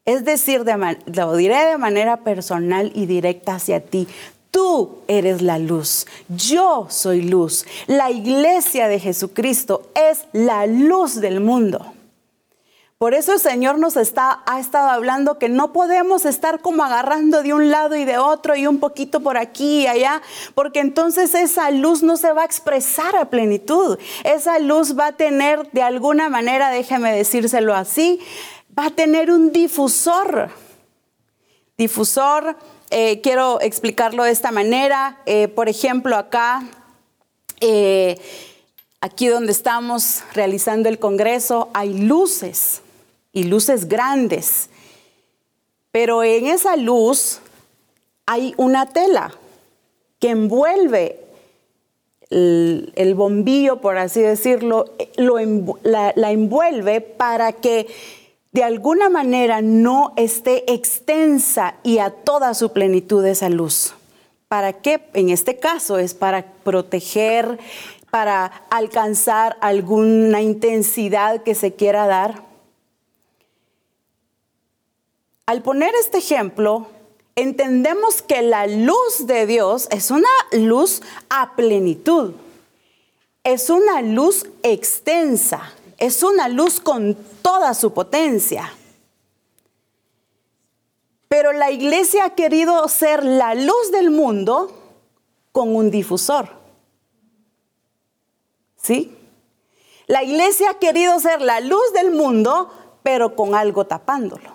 Es 0.04 0.24
decir, 0.24 0.64
lo 1.06 1.36
diré 1.36 1.64
de 1.64 1.78
manera 1.78 2.18
personal 2.18 2.92
y 2.94 3.06
directa 3.06 3.56
hacia 3.56 3.80
ti. 3.80 4.06
Tú 4.54 5.00
eres 5.08 5.42
la 5.42 5.58
luz, 5.58 6.06
yo 6.28 6.86
soy 6.88 7.22
luz. 7.22 7.66
La 7.88 8.12
iglesia 8.12 8.86
de 8.86 9.00
Jesucristo 9.00 9.90
es 9.96 10.26
la 10.32 10.68
luz 10.68 11.16
del 11.16 11.40
mundo. 11.40 11.92
Por 12.96 13.14
eso 13.14 13.32
el 13.32 13.40
Señor 13.40 13.80
nos 13.80 13.96
ha 13.96 14.02
estado 14.02 14.88
hablando 14.88 15.40
que 15.40 15.48
no 15.48 15.72
podemos 15.72 16.24
estar 16.24 16.60
como 16.60 16.84
agarrando 16.84 17.42
de 17.42 17.52
un 17.52 17.72
lado 17.72 17.96
y 17.96 18.04
de 18.04 18.18
otro 18.18 18.54
y 18.54 18.68
un 18.68 18.78
poquito 18.78 19.18
por 19.18 19.38
aquí 19.38 19.80
y 19.80 19.86
allá, 19.88 20.22
porque 20.54 20.78
entonces 20.78 21.34
esa 21.34 21.72
luz 21.72 22.04
no 22.04 22.16
se 22.16 22.32
va 22.32 22.42
a 22.42 22.46
expresar 22.46 23.16
a 23.16 23.30
plenitud. 23.30 23.98
Esa 24.22 24.60
luz 24.60 24.96
va 24.96 25.08
a 25.08 25.16
tener 25.16 25.68
de 25.72 25.82
alguna 25.82 26.28
manera, 26.28 26.70
déjeme 26.70 27.12
decírselo 27.12 27.74
así, 27.74 28.20
va 28.78 28.86
a 28.86 28.90
tener 28.90 29.32
un 29.32 29.50
difusor. 29.50 30.50
Difusor, 31.76 32.56
eh, 32.96 33.20
quiero 33.22 33.60
explicarlo 33.60 34.22
de 34.22 34.30
esta 34.30 34.52
manera. 34.52 35.18
Eh, 35.26 35.48
por 35.48 35.68
ejemplo, 35.68 36.16
acá... 36.16 36.62
Eh, 37.60 38.20
aquí 39.00 39.26
donde 39.26 39.52
estamos 39.52 40.22
realizando 40.32 40.88
el 40.88 40.98
Congreso 40.98 41.70
hay 41.74 41.92
luces 41.92 42.82
y 43.32 43.44
luces 43.44 43.88
grandes. 43.88 44.70
Pero 45.90 46.22
en 46.22 46.46
esa 46.46 46.76
luz 46.76 47.40
hay 48.26 48.54
una 48.58 48.86
tela 48.86 49.34
que 50.20 50.30
envuelve 50.30 51.20
el, 52.30 53.14
bombillo, 53.16 53.80
por 53.80 53.98
así 53.98 54.22
decirlo, 54.22 54.86
la, 55.16 56.12
la 56.14 56.30
envuelve 56.30 57.00
para 57.00 57.52
que 57.52 57.88
de 58.54 58.64
alguna 58.64 59.10
manera 59.10 59.60
no 59.60 60.14
esté 60.16 60.72
extensa 60.72 61.74
y 61.82 61.98
a 61.98 62.08
toda 62.08 62.54
su 62.54 62.72
plenitud 62.72 63.22
esa 63.26 63.50
luz. 63.50 63.92
¿Para 64.48 64.72
qué? 64.72 65.06
En 65.12 65.28
este 65.28 65.58
caso 65.58 65.98
es 65.98 66.14
para 66.14 66.46
proteger, 66.64 67.58
para 68.10 68.46
alcanzar 68.70 69.58
alguna 69.60 70.40
intensidad 70.40 71.42
que 71.42 71.54
se 71.54 71.74
quiera 71.74 72.06
dar 72.06 72.54
al 75.46 75.62
poner 75.62 75.94
este 76.00 76.18
ejemplo, 76.18 76.86
entendemos 77.36 78.22
que 78.22 78.40
la 78.40 78.66
luz 78.66 79.26
de 79.26 79.44
Dios 79.44 79.88
es 79.90 80.10
una 80.10 80.28
luz 80.52 81.02
a 81.28 81.54
plenitud, 81.54 82.32
es 83.42 83.68
una 83.68 84.00
luz 84.00 84.46
extensa, 84.62 85.74
es 86.06 86.22
una 86.22 86.48
luz 86.48 86.80
con 86.80 87.14
toda 87.42 87.74
su 87.74 87.92
potencia. 87.92 88.72
Pero 91.28 91.52
la 91.52 91.70
iglesia 91.70 92.26
ha 92.26 92.34
querido 92.34 92.86
ser 92.88 93.24
la 93.24 93.54
luz 93.54 93.90
del 93.90 94.10
mundo 94.10 94.70
con 95.52 95.74
un 95.74 95.90
difusor. 95.90 96.48
¿Sí? 98.76 99.16
La 100.06 100.22
iglesia 100.22 100.70
ha 100.70 100.78
querido 100.78 101.18
ser 101.18 101.40
la 101.40 101.60
luz 101.60 101.92
del 101.92 102.12
mundo, 102.12 102.70
pero 103.02 103.34
con 103.34 103.54
algo 103.54 103.86
tapándolo 103.86 104.54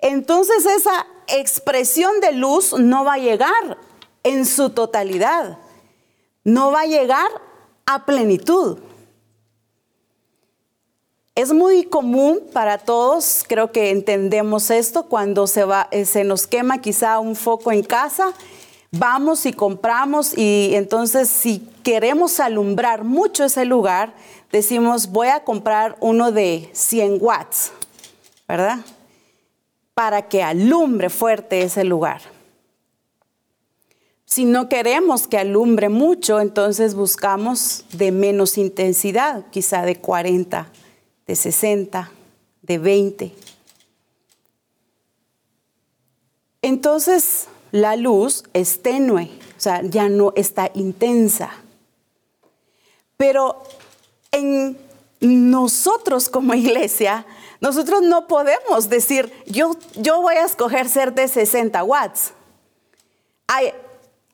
entonces 0.00 0.66
esa 0.66 1.06
expresión 1.28 2.20
de 2.20 2.32
luz 2.32 2.72
no 2.74 3.04
va 3.04 3.14
a 3.14 3.18
llegar 3.18 3.78
en 4.22 4.44
su 4.46 4.70
totalidad, 4.70 5.58
no 6.44 6.70
va 6.70 6.82
a 6.82 6.86
llegar 6.86 7.28
a 7.86 8.04
plenitud. 8.04 8.78
Es 11.36 11.52
muy 11.52 11.84
común 11.84 12.40
para 12.52 12.78
todos, 12.78 13.44
creo 13.46 13.70
que 13.70 13.90
entendemos 13.90 14.70
esto, 14.70 15.04
cuando 15.04 15.44
eh, 15.90 16.04
se 16.04 16.24
nos 16.24 16.46
quema 16.46 16.80
quizá 16.80 17.20
un 17.20 17.36
foco 17.36 17.70
en 17.70 17.84
casa, 17.84 18.32
vamos 18.90 19.46
y 19.46 19.52
compramos 19.52 20.36
y 20.36 20.70
entonces 20.74 21.28
si 21.28 21.60
queremos 21.84 22.40
alumbrar 22.40 23.04
mucho 23.04 23.44
ese 23.44 23.66
lugar, 23.66 24.14
decimos 24.50 25.12
voy 25.12 25.28
a 25.28 25.44
comprar 25.44 25.96
uno 26.00 26.32
de 26.32 26.70
100 26.72 27.18
watts, 27.20 27.70
¿verdad? 28.48 28.78
para 29.96 30.28
que 30.28 30.42
alumbre 30.42 31.08
fuerte 31.08 31.62
ese 31.62 31.82
lugar. 31.82 32.20
Si 34.26 34.44
no 34.44 34.68
queremos 34.68 35.26
que 35.26 35.38
alumbre 35.38 35.88
mucho, 35.88 36.38
entonces 36.38 36.94
buscamos 36.94 37.86
de 37.92 38.12
menos 38.12 38.58
intensidad, 38.58 39.44
quizá 39.50 39.86
de 39.86 39.96
40, 39.96 40.70
de 41.26 41.36
60, 41.36 42.10
de 42.62 42.78
20. 42.78 43.32
Entonces 46.62 47.48
la 47.72 47.96
luz 47.96 48.44
es 48.52 48.82
tenue, 48.82 49.30
o 49.56 49.60
sea, 49.60 49.82
ya 49.82 50.08
no 50.08 50.32
está 50.36 50.70
intensa. 50.74 51.50
Pero 53.16 53.62
en 54.32 54.78
nosotros 55.20 56.28
como 56.28 56.54
iglesia 56.54 57.26
nosotros 57.60 58.02
no 58.02 58.26
podemos 58.26 58.88
decir, 58.88 59.32
yo, 59.46 59.76
yo 59.96 60.20
voy 60.20 60.34
a 60.34 60.44
escoger 60.44 60.88
ser 60.88 61.14
de 61.14 61.26
60 61.26 61.82
watts. 61.84 62.32
Hay, 63.46 63.72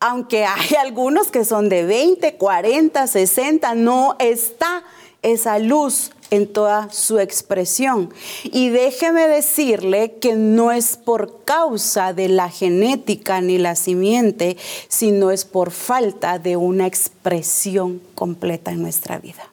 aunque 0.01 0.45
hay 0.45 0.75
algunos 0.81 1.31
que 1.31 1.45
son 1.45 1.69
de 1.69 1.85
20, 1.85 2.37
40, 2.37 3.07
60, 3.07 3.75
no 3.75 4.17
está 4.19 4.83
esa 5.23 5.59
luz 5.59 6.11
en 6.33 6.47
toda 6.47 6.91
su 6.91 7.19
expresión. 7.19 8.13
Y 8.43 8.71
déjeme 8.71 9.29
decirle 9.29 10.15
que 10.15 10.35
no 10.35 10.73
es 10.73 10.97
por 10.97 11.45
causa 11.45 12.15
de 12.15 12.31
la 12.31 12.49
genética 12.49 13.43
ni 13.43 13.59
la 13.59 13.77
simiente, 13.77 14.57
sino 14.89 15.31
es 15.31 15.45
por 15.45 15.71
falta 15.71 16.39
de 16.39 16.57
una 16.57 16.87
expresión 16.87 18.01
completa 18.15 18.71
en 18.71 18.81
nuestra 18.81 19.19
vida. 19.19 19.53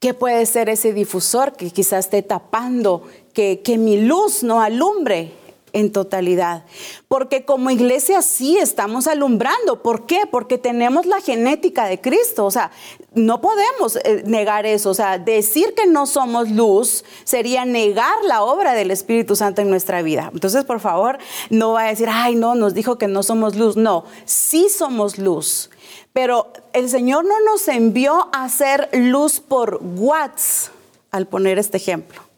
¿Qué 0.00 0.12
puede 0.12 0.44
ser 0.46 0.68
ese 0.68 0.92
difusor 0.92 1.52
que 1.52 1.70
quizás 1.70 2.06
esté 2.06 2.22
tapando 2.22 3.04
que, 3.32 3.60
que 3.60 3.78
mi 3.78 4.00
luz 4.00 4.42
no 4.42 4.60
alumbre 4.60 5.30
en 5.72 5.92
totalidad. 5.92 6.64
Porque 7.08 7.44
como 7.44 7.70
iglesia 7.70 8.22
sí 8.22 8.58
estamos 8.58 9.06
alumbrando. 9.06 9.82
¿Por 9.82 10.06
qué? 10.06 10.22
Porque 10.30 10.58
tenemos 10.58 11.06
la 11.06 11.20
genética 11.20 11.86
de 11.86 12.00
Cristo. 12.00 12.46
O 12.46 12.50
sea, 12.50 12.70
no 13.14 13.40
podemos 13.40 13.96
eh, 13.96 14.22
negar 14.26 14.66
eso. 14.66 14.90
O 14.90 14.94
sea, 14.94 15.18
decir 15.18 15.74
que 15.74 15.86
no 15.86 16.06
somos 16.06 16.50
luz 16.50 17.04
sería 17.24 17.64
negar 17.64 18.24
la 18.24 18.42
obra 18.42 18.74
del 18.74 18.90
Espíritu 18.90 19.36
Santo 19.36 19.62
en 19.62 19.70
nuestra 19.70 20.02
vida. 20.02 20.30
Entonces, 20.32 20.64
por 20.64 20.80
favor, 20.80 21.18
no 21.50 21.72
va 21.72 21.84
a 21.84 21.88
decir, 21.88 22.08
ay, 22.10 22.34
no, 22.34 22.54
nos 22.54 22.74
dijo 22.74 22.98
que 22.98 23.08
no 23.08 23.22
somos 23.22 23.56
luz. 23.56 23.76
No, 23.76 24.04
sí 24.24 24.68
somos 24.68 25.18
luz. 25.18 25.70
Pero 26.12 26.52
el 26.72 26.88
Señor 26.88 27.24
no 27.24 27.40
nos 27.40 27.66
envió 27.68 28.28
a 28.32 28.44
hacer 28.44 28.88
luz 28.92 29.40
por 29.40 29.80
watts 29.82 30.70
al 31.10 31.26
poner 31.26 31.58
este 31.58 31.78
ejemplo. 31.78 32.31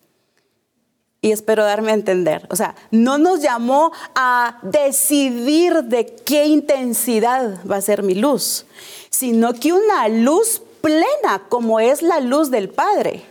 Y 1.24 1.32
espero 1.32 1.64
darme 1.64 1.92
a 1.92 1.94
entender. 1.94 2.46
O 2.50 2.56
sea, 2.56 2.74
no 2.90 3.16
nos 3.16 3.40
llamó 3.40 3.92
a 4.14 4.58
decidir 4.60 5.84
de 5.84 6.04
qué 6.04 6.44
intensidad 6.44 7.60
va 7.64 7.76
a 7.76 7.80
ser 7.80 8.02
mi 8.02 8.14
luz, 8.14 8.66
sino 9.08 9.54
que 9.54 9.72
una 9.72 10.08
luz 10.08 10.60
plena 10.82 11.42
como 11.48 11.80
es 11.80 12.02
la 12.02 12.20
luz 12.20 12.50
del 12.50 12.68
Padre. 12.68 13.22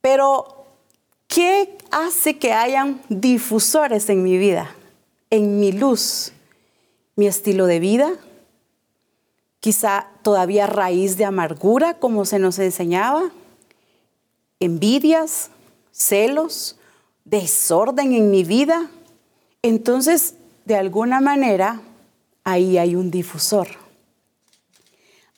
Pero, 0.00 0.64
¿qué 1.26 1.76
hace 1.90 2.38
que 2.38 2.54
hayan 2.54 3.02
difusores 3.10 4.08
en 4.08 4.22
mi 4.22 4.38
vida, 4.38 4.74
en 5.28 5.60
mi 5.60 5.72
luz? 5.72 6.32
mi 7.14 7.26
estilo 7.26 7.66
de 7.66 7.78
vida, 7.78 8.14
quizá 9.60 10.08
todavía 10.22 10.66
raíz 10.66 11.16
de 11.16 11.24
amargura, 11.24 11.94
como 11.94 12.24
se 12.24 12.38
nos 12.38 12.58
enseñaba, 12.58 13.30
envidias, 14.64 15.50
celos, 15.90 16.76
desorden 17.24 18.12
en 18.12 18.30
mi 18.30 18.44
vida. 18.44 18.90
Entonces, 19.62 20.34
de 20.64 20.76
alguna 20.76 21.20
manera, 21.20 21.80
ahí 22.44 22.78
hay 22.78 22.94
un 22.94 23.10
difusor. 23.10 23.68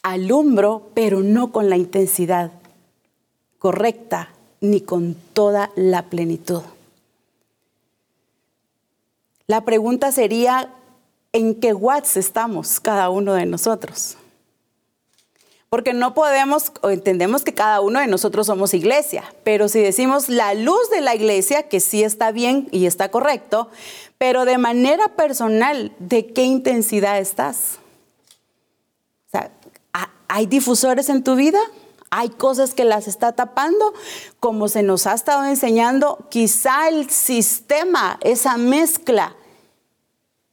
Alumbro, 0.02 0.90
pero 0.94 1.22
no 1.22 1.52
con 1.52 1.70
la 1.70 1.76
intensidad 1.76 2.52
correcta 3.58 4.28
ni 4.60 4.80
con 4.80 5.14
toda 5.32 5.70
la 5.76 6.04
plenitud. 6.04 6.62
La 9.46 9.64
pregunta 9.64 10.12
sería, 10.12 10.70
en 11.32 11.54
qué 11.54 11.74
watts 11.74 12.16
estamos 12.16 12.78
cada 12.80 13.10
uno 13.10 13.34
de 13.34 13.44
nosotros. 13.44 14.16
Porque 15.74 15.92
no 15.92 16.14
podemos, 16.14 16.70
entendemos 16.84 17.42
que 17.42 17.52
cada 17.52 17.80
uno 17.80 17.98
de 17.98 18.06
nosotros 18.06 18.46
somos 18.46 18.74
iglesia, 18.74 19.24
pero 19.42 19.66
si 19.66 19.80
decimos 19.80 20.28
la 20.28 20.54
luz 20.54 20.88
de 20.88 21.00
la 21.00 21.16
iglesia, 21.16 21.64
que 21.64 21.80
sí 21.80 22.04
está 22.04 22.30
bien 22.30 22.68
y 22.70 22.87
está 22.87 23.10
correcto, 23.10 23.68
pero 24.16 24.44
de 24.44 24.56
manera 24.56 25.08
personal, 25.16 25.90
¿de 25.98 26.26
qué 26.26 26.44
intensidad 26.44 27.18
estás? 27.18 27.80
O 29.26 29.30
sea, 29.32 29.50
¿hay 30.28 30.46
difusores 30.46 31.08
en 31.08 31.24
tu 31.24 31.34
vida? 31.34 31.58
¿Hay 32.08 32.28
cosas 32.28 32.72
que 32.72 32.84
las 32.84 33.08
está 33.08 33.32
tapando? 33.32 33.94
Como 34.38 34.68
se 34.68 34.84
nos 34.84 35.08
ha 35.08 35.14
estado 35.14 35.44
enseñando, 35.44 36.28
quizá 36.30 36.87
el 36.87 37.10
sistema, 37.10 38.20
esa 38.22 38.58
mezcla, 38.58 39.34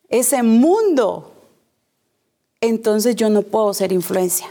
ese 0.09 0.41
mundo, 0.41 1.31
entonces 2.59 3.15
yo 3.15 3.29
no 3.29 3.43
puedo 3.43 3.71
ser 3.75 3.91
influencia. 3.91 4.47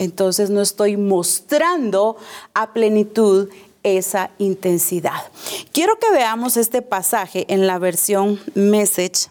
Entonces 0.00 0.48
no 0.48 0.62
estoy 0.62 0.96
mostrando 0.96 2.16
a 2.54 2.72
plenitud 2.72 3.50
esa 3.82 4.30
intensidad. 4.38 5.30
Quiero 5.72 5.98
que 5.98 6.10
veamos 6.10 6.56
este 6.56 6.80
pasaje 6.80 7.44
en 7.52 7.66
la 7.66 7.78
versión 7.78 8.40
Message 8.54 9.28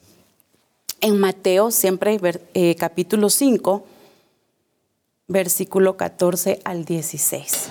en 1.01 1.19
Mateo, 1.19 1.71
siempre 1.71 2.19
eh, 2.53 2.75
capítulo 2.75 3.31
5, 3.31 3.83
versículo 5.27 5.97
14 5.97 6.59
al 6.63 6.85
16. 6.85 7.69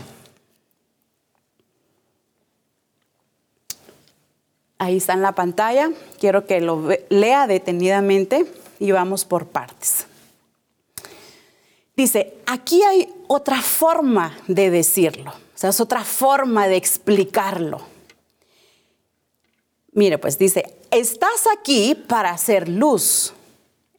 Ahí 4.78 4.96
está 4.96 5.12
en 5.12 5.22
la 5.22 5.32
pantalla. 5.32 5.92
Quiero 6.18 6.46
que 6.46 6.60
lo 6.60 6.88
lea 7.10 7.46
detenidamente 7.46 8.44
y 8.80 8.90
vamos 8.90 9.24
por 9.24 9.46
partes. 9.46 10.07
Dice, 11.98 12.38
aquí 12.46 12.84
hay 12.84 13.12
otra 13.26 13.60
forma 13.60 14.38
de 14.46 14.70
decirlo, 14.70 15.32
o 15.32 15.58
sea, 15.58 15.70
es 15.70 15.80
otra 15.80 16.04
forma 16.04 16.68
de 16.68 16.76
explicarlo. 16.76 17.80
Mire, 19.90 20.16
pues 20.16 20.38
dice, 20.38 20.78
estás 20.92 21.48
aquí 21.52 21.96
para 21.96 22.30
hacer 22.30 22.68
luz. 22.68 23.34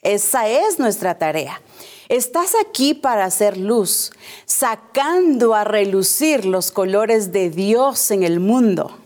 Esa 0.02 0.48
es 0.48 0.80
nuestra 0.80 1.18
tarea. 1.18 1.62
Estás 2.08 2.56
aquí 2.56 2.94
para 2.94 3.26
hacer 3.26 3.58
luz, 3.58 4.14
sacando 4.46 5.54
a 5.54 5.66
relucir 5.66 6.46
los 6.46 6.72
colores 6.72 7.34
de 7.34 7.50
Dios 7.50 8.12
en 8.12 8.24
el 8.24 8.40
mundo. 8.40 8.98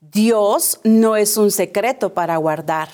Dios 0.00 0.80
no 0.82 1.14
es 1.14 1.36
un 1.36 1.52
secreto 1.52 2.12
para 2.12 2.38
guardar. 2.38 2.88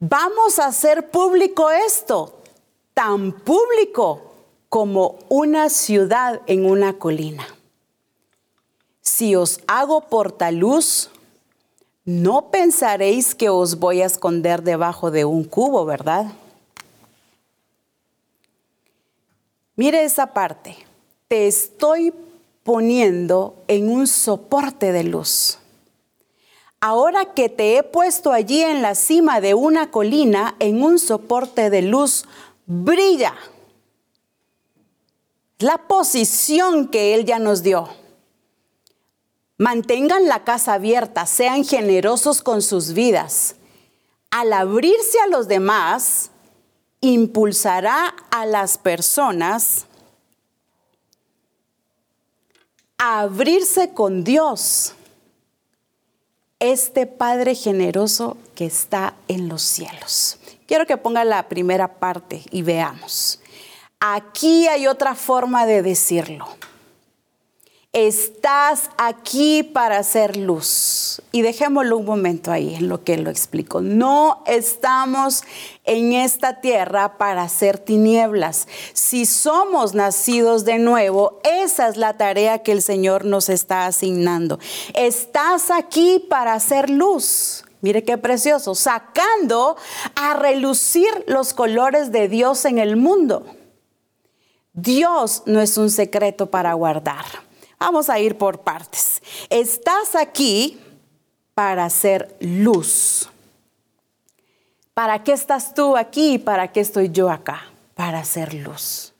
Vamos 0.00 0.58
a 0.58 0.66
hacer 0.66 1.12
público 1.12 1.70
esto, 1.70 2.37
tan 2.98 3.30
público 3.30 4.22
como 4.68 5.20
una 5.28 5.68
ciudad 5.68 6.40
en 6.48 6.66
una 6.66 6.98
colina. 6.98 7.46
Si 9.02 9.36
os 9.36 9.60
hago 9.68 10.00
portaluz, 10.00 11.08
no 12.04 12.50
pensaréis 12.50 13.36
que 13.36 13.50
os 13.50 13.78
voy 13.78 14.02
a 14.02 14.06
esconder 14.06 14.64
debajo 14.64 15.12
de 15.12 15.24
un 15.24 15.44
cubo, 15.44 15.84
¿verdad? 15.84 16.26
Mire 19.76 20.02
esa 20.02 20.32
parte. 20.32 20.76
Te 21.28 21.46
estoy 21.46 22.12
poniendo 22.64 23.54
en 23.68 23.88
un 23.92 24.08
soporte 24.08 24.90
de 24.90 25.04
luz. 25.04 25.60
Ahora 26.80 27.32
que 27.34 27.48
te 27.48 27.76
he 27.76 27.82
puesto 27.84 28.32
allí 28.32 28.62
en 28.62 28.82
la 28.82 28.96
cima 28.96 29.40
de 29.40 29.54
una 29.54 29.92
colina, 29.92 30.56
en 30.58 30.82
un 30.82 30.98
soporte 30.98 31.70
de 31.70 31.82
luz, 31.82 32.24
brilla. 32.68 33.34
La 35.58 35.88
posición 35.88 36.86
que 36.88 37.14
Él 37.14 37.24
ya 37.24 37.40
nos 37.40 37.64
dio. 37.64 37.88
Mantengan 39.56 40.28
la 40.28 40.44
casa 40.44 40.74
abierta, 40.74 41.26
sean 41.26 41.64
generosos 41.64 42.42
con 42.42 42.62
sus 42.62 42.92
vidas. 42.92 43.56
Al 44.30 44.52
abrirse 44.52 45.18
a 45.18 45.26
los 45.26 45.48
demás, 45.48 46.30
impulsará 47.00 48.14
a 48.30 48.46
las 48.46 48.78
personas 48.78 49.86
a 52.98 53.20
abrirse 53.20 53.94
con 53.94 54.22
Dios, 54.24 54.92
este 56.60 57.06
Padre 57.06 57.54
generoso 57.54 58.36
que 58.54 58.66
está 58.66 59.14
en 59.28 59.48
los 59.48 59.62
cielos. 59.62 60.38
Quiero 60.68 60.84
que 60.84 60.98
ponga 60.98 61.24
la 61.24 61.48
primera 61.48 61.98
parte 61.98 62.42
y 62.50 62.60
veamos. 62.60 63.40
Aquí 64.00 64.68
hay 64.68 64.86
otra 64.86 65.14
forma 65.14 65.64
de 65.64 65.80
decirlo. 65.80 66.46
Estás 67.94 68.90
aquí 68.98 69.62
para 69.62 69.96
hacer 69.96 70.36
luz. 70.36 71.22
Y 71.32 71.40
dejémoslo 71.40 71.96
un 71.96 72.04
momento 72.04 72.52
ahí 72.52 72.74
en 72.74 72.88
lo 72.88 73.02
que 73.02 73.16
lo 73.16 73.30
explico. 73.30 73.80
No 73.80 74.42
estamos 74.46 75.42
en 75.84 76.12
esta 76.12 76.60
tierra 76.60 77.16
para 77.16 77.44
hacer 77.44 77.78
tinieblas. 77.78 78.68
Si 78.92 79.24
somos 79.24 79.94
nacidos 79.94 80.66
de 80.66 80.78
nuevo, 80.78 81.40
esa 81.44 81.88
es 81.88 81.96
la 81.96 82.18
tarea 82.18 82.62
que 82.62 82.72
el 82.72 82.82
Señor 82.82 83.24
nos 83.24 83.48
está 83.48 83.86
asignando. 83.86 84.58
Estás 84.92 85.70
aquí 85.70 86.22
para 86.28 86.52
hacer 86.52 86.90
luz. 86.90 87.64
Mire 87.80 88.04
qué 88.04 88.18
precioso, 88.18 88.74
sacando 88.74 89.76
a 90.16 90.34
relucir 90.34 91.08
los 91.26 91.54
colores 91.54 92.10
de 92.10 92.28
Dios 92.28 92.64
en 92.64 92.78
el 92.78 92.96
mundo. 92.96 93.46
Dios 94.72 95.42
no 95.46 95.60
es 95.60 95.76
un 95.76 95.90
secreto 95.90 96.50
para 96.50 96.72
guardar. 96.74 97.24
Vamos 97.78 98.10
a 98.10 98.18
ir 98.18 98.36
por 98.36 98.60
partes. 98.60 99.22
Estás 99.50 100.14
aquí 100.14 100.80
para 101.54 101.84
hacer 101.84 102.36
luz. 102.40 103.28
¿Para 104.94 105.22
qué 105.22 105.32
estás 105.32 105.74
tú 105.74 105.96
aquí 105.96 106.34
y 106.34 106.38
para 106.38 106.72
qué 106.72 106.80
estoy 106.80 107.10
yo 107.10 107.30
acá? 107.30 107.62
Para 107.94 108.20
hacer 108.20 108.54
luz. 108.54 109.14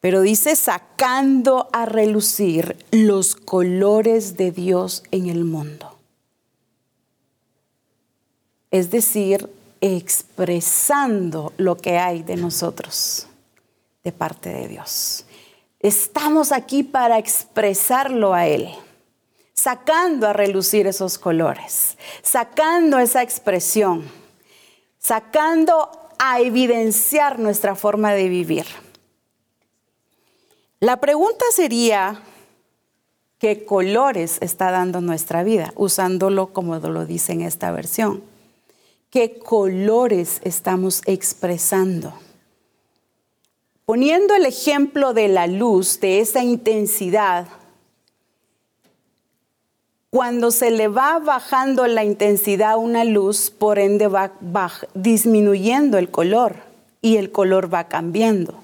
Pero 0.00 0.20
dice 0.20 0.56
sacando 0.56 1.68
a 1.72 1.84
relucir 1.84 2.76
los 2.90 3.36
colores 3.36 4.36
de 4.36 4.52
Dios 4.52 5.02
en 5.10 5.28
el 5.28 5.44
mundo. 5.44 5.95
Es 8.76 8.90
decir, 8.90 9.48
expresando 9.80 11.54
lo 11.56 11.78
que 11.78 11.96
hay 11.96 12.22
de 12.22 12.36
nosotros 12.36 13.26
de 14.04 14.12
parte 14.12 14.50
de 14.50 14.68
Dios. 14.68 15.24
Estamos 15.80 16.52
aquí 16.52 16.82
para 16.82 17.16
expresarlo 17.16 18.34
a 18.34 18.46
Él, 18.46 18.68
sacando 19.54 20.28
a 20.28 20.34
relucir 20.34 20.86
esos 20.86 21.16
colores, 21.16 21.96
sacando 22.20 22.98
esa 22.98 23.22
expresión, 23.22 24.04
sacando 24.98 25.88
a 26.18 26.40
evidenciar 26.40 27.38
nuestra 27.38 27.76
forma 27.76 28.12
de 28.12 28.28
vivir. 28.28 28.66
La 30.80 31.00
pregunta 31.00 31.46
sería, 31.50 32.20
¿qué 33.38 33.64
colores 33.64 34.36
está 34.42 34.70
dando 34.70 35.00
nuestra 35.00 35.44
vida? 35.44 35.72
Usándolo 35.76 36.52
como 36.52 36.76
lo 36.76 37.06
dice 37.06 37.32
en 37.32 37.40
esta 37.40 37.70
versión. 37.70 38.35
¿Qué 39.10 39.38
colores 39.38 40.40
estamos 40.44 41.02
expresando? 41.06 42.12
Poniendo 43.84 44.34
el 44.34 44.46
ejemplo 44.46 45.14
de 45.14 45.28
la 45.28 45.46
luz, 45.46 46.00
de 46.00 46.20
esa 46.20 46.42
intensidad, 46.42 47.46
cuando 50.10 50.50
se 50.50 50.70
le 50.70 50.88
va 50.88 51.18
bajando 51.18 51.86
la 51.86 52.02
intensidad 52.02 52.72
a 52.72 52.76
una 52.78 53.04
luz, 53.04 53.50
por 53.50 53.78
ende 53.78 54.08
va, 54.08 54.32
disminuyendo 54.94 55.98
el 55.98 56.10
color 56.10 56.56
y 57.02 57.18
el 57.18 57.30
color 57.30 57.72
va 57.72 57.84
cambiando. 57.84 58.54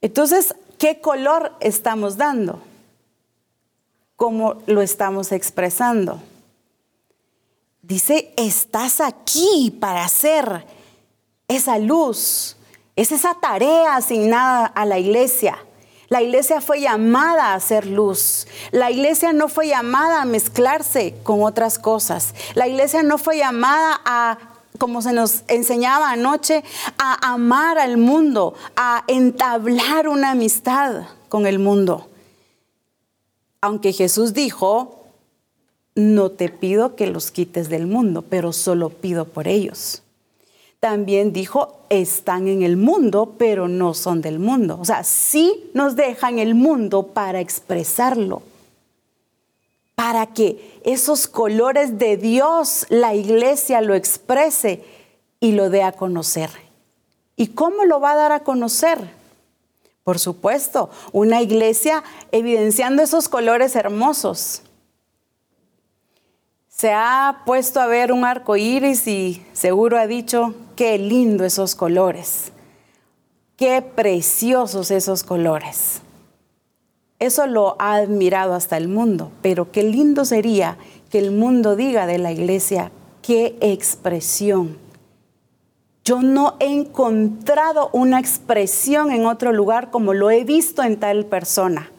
Entonces, 0.00 0.54
¿qué 0.78 1.00
color 1.00 1.52
estamos 1.60 2.16
dando? 2.16 2.60
¿Cómo 4.16 4.62
lo 4.66 4.82
estamos 4.82 5.30
expresando? 5.30 6.20
Dice, 7.90 8.32
estás 8.36 9.00
aquí 9.00 9.76
para 9.80 10.04
hacer 10.04 10.64
esa 11.48 11.76
luz 11.80 12.56
es 12.94 13.10
esa 13.10 13.34
tarea 13.34 13.96
asignada 13.96 14.64
a 14.66 14.84
la 14.84 15.00
iglesia. 15.00 15.58
La 16.08 16.22
iglesia 16.22 16.60
fue 16.60 16.80
llamada 16.80 17.46
a 17.46 17.54
hacer 17.54 17.86
luz. 17.86 18.46
La 18.70 18.92
iglesia 18.92 19.32
no 19.32 19.48
fue 19.48 19.66
llamada 19.66 20.22
a 20.22 20.24
mezclarse 20.24 21.16
con 21.24 21.42
otras 21.42 21.80
cosas. 21.80 22.32
La 22.54 22.68
iglesia 22.68 23.02
no 23.02 23.18
fue 23.18 23.38
llamada 23.38 24.00
a, 24.04 24.38
como 24.78 25.02
se 25.02 25.12
nos 25.12 25.42
enseñaba 25.48 26.12
anoche, 26.12 26.62
a 26.96 27.32
amar 27.32 27.76
al 27.76 27.96
mundo, 27.96 28.54
a 28.76 29.02
entablar 29.08 30.06
una 30.06 30.30
amistad 30.30 31.08
con 31.28 31.44
el 31.44 31.58
mundo. 31.58 32.08
Aunque 33.60 33.92
Jesús 33.92 34.32
dijo, 34.32 34.99
no 36.00 36.30
te 36.30 36.48
pido 36.48 36.96
que 36.96 37.06
los 37.06 37.30
quites 37.30 37.68
del 37.68 37.86
mundo, 37.86 38.22
pero 38.22 38.52
solo 38.52 38.90
pido 38.90 39.24
por 39.24 39.48
ellos 39.48 40.02
también 40.80 41.34
dijo, 41.34 41.76
están 41.90 42.48
en 42.48 42.62
el 42.62 42.78
mundo, 42.78 43.34
pero 43.36 43.68
no 43.68 43.92
son 43.92 44.22
del 44.22 44.38
mundo. 44.38 44.78
O 44.80 44.84
sea, 44.86 45.04
sí 45.04 45.70
nos 45.74 45.94
dejan 45.94 46.38
el 46.38 46.54
mundo 46.54 47.08
para 47.08 47.40
expresarlo, 47.40 48.42
para 49.94 50.26
que 50.28 50.80
esos 50.82 51.28
colores 51.28 51.98
de 51.98 52.16
Dios 52.16 52.86
la 52.88 53.14
iglesia 53.14 53.82
lo 53.82 53.94
exprese 53.94 54.82
y 55.38 55.52
lo 55.52 55.68
dé 55.68 55.82
a 55.82 55.92
conocer. 55.92 56.48
¿Y 57.36 57.48
cómo 57.48 57.84
lo 57.84 58.00
va 58.00 58.12
a 58.12 58.16
dar 58.16 58.32
a 58.32 58.40
conocer? 58.40 58.98
Por 60.02 60.18
supuesto, 60.18 60.88
una 61.12 61.42
iglesia 61.42 62.02
evidenciando 62.32 63.02
esos 63.02 63.28
colores 63.28 63.76
hermosos 63.76 64.62
se 66.80 66.92
ha 66.94 67.42
puesto 67.44 67.78
a 67.78 67.86
ver 67.86 68.10
un 68.10 68.24
arco 68.24 68.56
iris 68.56 69.06
y 69.06 69.44
seguro 69.52 69.98
ha 69.98 70.06
dicho, 70.06 70.54
qué 70.76 70.96
lindo 70.96 71.44
esos 71.44 71.74
colores. 71.74 72.52
qué 73.58 73.82
preciosos 73.82 74.90
esos 74.90 75.22
colores. 75.22 76.00
Eso 77.18 77.46
lo 77.46 77.76
ha 77.78 77.96
admirado 77.96 78.54
hasta 78.54 78.78
el 78.78 78.88
mundo, 78.88 79.30
pero 79.42 79.70
qué 79.70 79.82
lindo 79.82 80.24
sería 80.24 80.78
que 81.10 81.18
el 81.18 81.32
mundo 81.32 81.76
diga 81.76 82.06
de 82.06 82.16
la 82.16 82.32
iglesia, 82.32 82.90
qué 83.20 83.58
expresión. 83.60 84.78
Yo 86.02 86.22
no 86.22 86.56
he 86.60 86.72
encontrado 86.72 87.90
una 87.92 88.18
expresión 88.18 89.12
en 89.12 89.26
otro 89.26 89.52
lugar 89.52 89.90
como 89.90 90.14
lo 90.14 90.30
he 90.30 90.44
visto 90.44 90.82
en 90.82 90.98
tal 90.98 91.26
persona. 91.26 91.92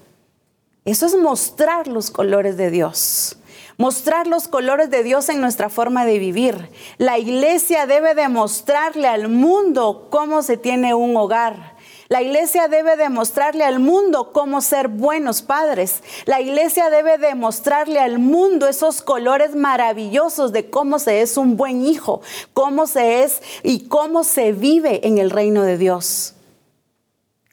Eso 0.85 1.05
es 1.05 1.15
mostrar 1.15 1.87
los 1.87 2.09
colores 2.09 2.57
de 2.57 2.71
Dios. 2.71 3.37
Mostrar 3.81 4.27
los 4.27 4.47
colores 4.47 4.91
de 4.91 5.01
Dios 5.01 5.27
en 5.29 5.41
nuestra 5.41 5.67
forma 5.67 6.05
de 6.05 6.19
vivir. 6.19 6.69
La 6.99 7.17
iglesia 7.17 7.87
debe 7.87 8.13
demostrarle 8.13 9.07
al 9.07 9.27
mundo 9.27 10.05
cómo 10.11 10.43
se 10.43 10.55
tiene 10.55 10.93
un 10.93 11.17
hogar. 11.17 11.75
La 12.07 12.21
iglesia 12.21 12.67
debe 12.67 12.95
demostrarle 12.95 13.63
al 13.63 13.79
mundo 13.79 14.33
cómo 14.33 14.61
ser 14.61 14.87
buenos 14.87 15.41
padres. 15.41 16.03
La 16.25 16.41
iglesia 16.41 16.91
debe 16.91 17.17
demostrarle 17.17 17.99
al 17.99 18.19
mundo 18.19 18.67
esos 18.67 19.01
colores 19.01 19.55
maravillosos 19.55 20.51
de 20.51 20.69
cómo 20.69 20.99
se 20.99 21.21
es 21.21 21.35
un 21.35 21.57
buen 21.57 21.83
hijo, 21.83 22.21
cómo 22.53 22.85
se 22.85 23.23
es 23.23 23.41
y 23.63 23.87
cómo 23.87 24.23
se 24.23 24.51
vive 24.51 25.07
en 25.07 25.17
el 25.17 25.31
reino 25.31 25.63
de 25.63 25.79
Dios. 25.79 26.35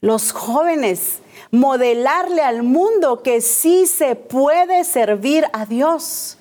Los 0.02 0.32
jóvenes, 0.32 1.20
modelarle 1.50 2.42
al 2.42 2.62
mundo 2.62 3.22
que 3.22 3.40
sí 3.40 3.86
se 3.86 4.14
puede 4.16 4.84
servir 4.84 5.46
a 5.52 5.66
Dios. 5.66 6.38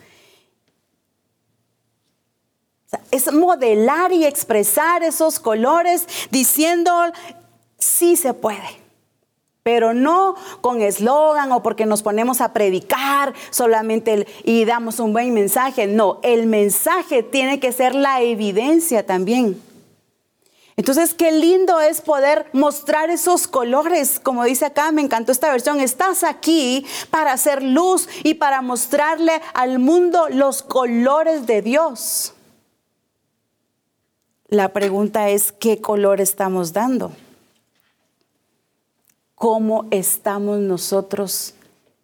Es 3.12 3.32
modelar 3.32 4.12
y 4.12 4.26
expresar 4.26 5.04
esos 5.04 5.40
colores 5.40 6.08
diciendo 6.32 6.92
sí 7.78 8.16
se 8.16 8.34
puede. 8.34 8.88
Pero 9.64 9.94
no 9.94 10.36
con 10.62 10.82
eslogan 10.82 11.52
o 11.52 11.62
porque 11.62 11.86
nos 11.86 12.02
ponemos 12.02 12.40
a 12.40 12.54
predicar 12.54 13.34
solamente 13.50 14.26
y 14.46 14.64
damos 14.64 15.00
un 15.02 15.12
buen 15.12 15.34
mensaje. 15.34 15.88
No, 15.88 16.20
el 16.24 16.48
mensaje 16.48 17.22
tiene 17.22 17.60
que 17.60 17.74
ser 17.74 17.94
la 17.94 18.22
evidencia 18.22 19.06
también. 19.06 19.62
Entonces, 20.78 21.14
qué 21.14 21.32
lindo 21.32 21.82
es 21.82 22.02
poder 22.02 22.46
mostrar 22.54 23.10
esos 23.10 23.48
colores, 23.48 24.20
como 24.22 24.44
dice 24.46 24.66
acá, 24.66 24.92
me 24.92 25.02
encantó 25.02 25.32
esta 25.32 25.52
versión, 25.52 25.82
estás 25.82 26.24
aquí 26.24 26.86
para 27.10 27.34
hacer 27.34 27.62
luz 27.62 28.08
y 28.24 28.36
para 28.36 28.62
mostrarle 28.62 29.42
al 29.54 29.80
mundo 29.80 30.30
los 30.30 30.64
colores 30.64 31.46
de 31.48 31.62
Dios. 31.62 32.34
La 34.48 34.72
pregunta 34.72 35.30
es, 35.30 35.52
¿qué 35.52 35.82
color 35.82 36.22
estamos 36.22 36.72
dando? 36.74 37.12
cómo 39.38 39.86
estamos 39.92 40.58
nosotros 40.60 41.54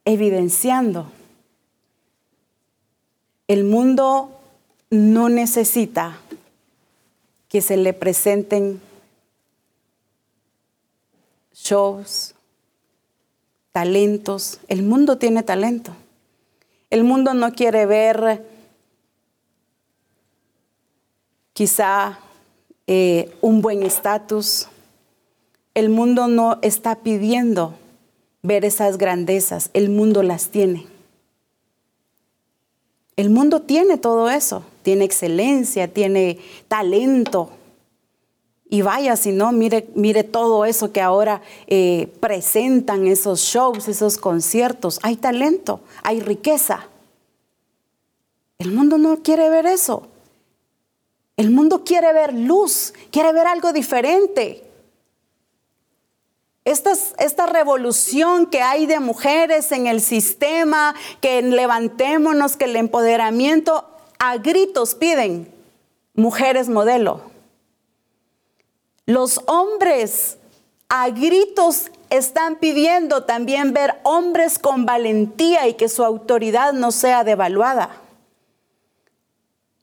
evidenciando. 0.06 1.08
El 3.48 3.64
mundo 3.64 4.30
no 4.92 5.30
necesita 5.30 6.20
que 7.54 7.62
se 7.62 7.78
le 7.78 7.94
presenten 7.94 8.82
shows, 11.54 12.34
talentos. 13.72 14.60
El 14.68 14.82
mundo 14.82 15.20
tiene 15.20 15.44
talento. 15.44 15.96
El 16.90 17.04
mundo 17.04 17.36
no 17.36 17.54
quiere 17.54 17.86
ver 17.86 18.44
quizá 21.54 22.18
eh, 22.88 23.32
un 23.42 23.62
buen 23.62 23.84
estatus, 23.84 24.68
el 25.76 25.90
mundo 25.90 26.28
no 26.28 26.58
está 26.64 27.04
pidiendo 27.04 27.76
ver 28.42 28.66
esas 28.66 28.98
grandezas, 28.98 29.70
el 29.74 29.90
mundo 29.90 30.24
las 30.24 30.50
tiene. 30.50 30.88
El 33.16 33.30
mundo 33.30 33.62
tiene 33.62 34.00
todo 34.00 34.32
eso, 34.32 34.64
tiene 34.84 35.06
excelencia, 35.06 35.88
tiene 35.88 36.40
talento. 36.68 37.50
Y 38.70 38.82
vaya, 38.82 39.16
si 39.16 39.32
no, 39.32 39.52
mire, 39.52 39.88
mire 39.96 40.24
todo 40.24 40.66
eso 40.66 40.92
que 40.92 41.02
ahora 41.02 41.42
eh, 41.68 42.12
presentan 42.20 43.08
esos 43.08 43.42
shows, 43.42 43.88
esos 43.88 44.18
conciertos. 44.18 45.00
Hay 45.04 45.16
talento, 45.16 45.80
hay 46.04 46.20
riqueza. 46.20 46.88
El 48.60 48.72
mundo 48.72 48.98
no 48.98 49.18
quiere 49.24 49.50
ver 49.50 49.66
eso. 49.66 50.08
El 51.36 51.50
mundo 51.50 51.84
quiere 51.84 52.14
ver 52.14 52.34
luz, 52.34 52.94
quiere 53.12 53.34
ver 53.34 53.48
algo 53.48 53.74
diferente. 53.74 54.64
Esta, 56.66 57.46
revolución 57.46 58.46
que 58.46 58.62
hay 58.62 58.86
de 58.86 59.02
mujeres 59.02 59.72
en 59.74 59.88
el 59.88 60.00
sistema, 60.00 60.96
que 61.20 61.42
levantémonos, 61.42 62.56
que 62.56 62.66
el 62.66 62.78
empoderamiento, 62.78 63.86
a 64.26 64.38
gritos 64.38 64.96
piden 64.96 65.54
mujeres 66.14 66.70
modelo. 66.70 67.20
Los 69.06 69.42
hombres 69.48 70.38
a 70.88 71.10
gritos 71.10 71.92
están 72.10 72.56
pidiendo 72.56 73.26
también 73.26 73.74
ver 73.74 74.00
hombres 74.04 74.60
con 74.60 74.86
valentía 74.86 75.68
y 75.68 75.74
que 75.74 75.90
su 75.90 76.06
autoridad 76.06 76.72
no 76.72 76.94
sea 76.94 77.26
devaluada. 77.26 77.90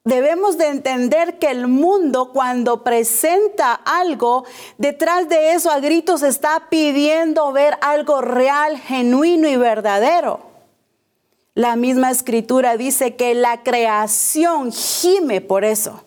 Debemos 0.05 0.57
de 0.57 0.68
entender 0.68 1.38
que 1.38 1.50
el 1.50 1.68
mundo 1.68 2.31
cuando 2.33 2.83
presenta 2.83 3.74
algo, 3.74 4.44
detrás 4.79 5.29
de 5.29 5.53
eso 5.53 5.70
a 5.70 5.81
gritos 5.81 6.22
está 6.22 6.68
pidiendo 6.70 7.53
ver 7.53 7.76
algo 7.83 8.22
real, 8.22 8.79
genuino 8.79 9.48
y 9.48 9.57
verdadero. 9.57 10.49
La 11.61 11.77
misma 11.77 12.11
escritura 12.11 12.79
dice 12.79 13.16
que 13.16 13.35
la 13.35 13.62
creación 13.62 14.73
gime 14.73 15.42
por 15.42 15.62
eso. 15.62 16.03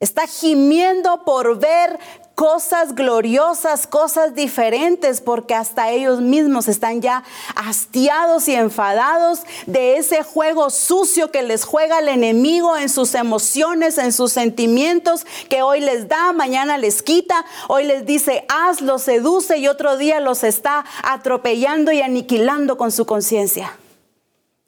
Está 0.00 0.26
gimiendo 0.26 1.24
por 1.24 1.58
ver 1.58 1.98
cosas 2.34 2.94
gloriosas, 2.94 3.86
cosas 3.86 4.34
diferentes, 4.34 5.22
porque 5.22 5.54
hasta 5.54 5.88
ellos 5.88 6.20
mismos 6.20 6.68
están 6.68 7.00
ya 7.00 7.24
hastiados 7.56 8.48
y 8.48 8.54
enfadados 8.54 9.44
de 9.64 9.96
ese 9.96 10.22
juego 10.24 10.68
sucio 10.68 11.30
que 11.30 11.42
les 11.42 11.64
juega 11.64 12.00
el 12.00 12.08
enemigo 12.08 12.76
en 12.76 12.90
sus 12.90 13.14
emociones, 13.14 13.96
en 13.96 14.12
sus 14.12 14.30
sentimientos, 14.30 15.24
que 15.48 15.62
hoy 15.62 15.80
les 15.80 16.06
da, 16.06 16.34
mañana 16.34 16.76
les 16.76 17.02
quita, 17.02 17.46
hoy 17.66 17.84
les 17.84 18.04
dice, 18.04 18.44
haz, 18.50 18.82
los 18.82 19.00
seduce 19.00 19.56
y 19.56 19.68
otro 19.68 19.96
día 19.96 20.20
los 20.20 20.44
está 20.44 20.84
atropellando 21.02 21.92
y 21.92 22.02
aniquilando 22.02 22.76
con 22.76 22.92
su 22.92 23.06
conciencia. 23.06 23.72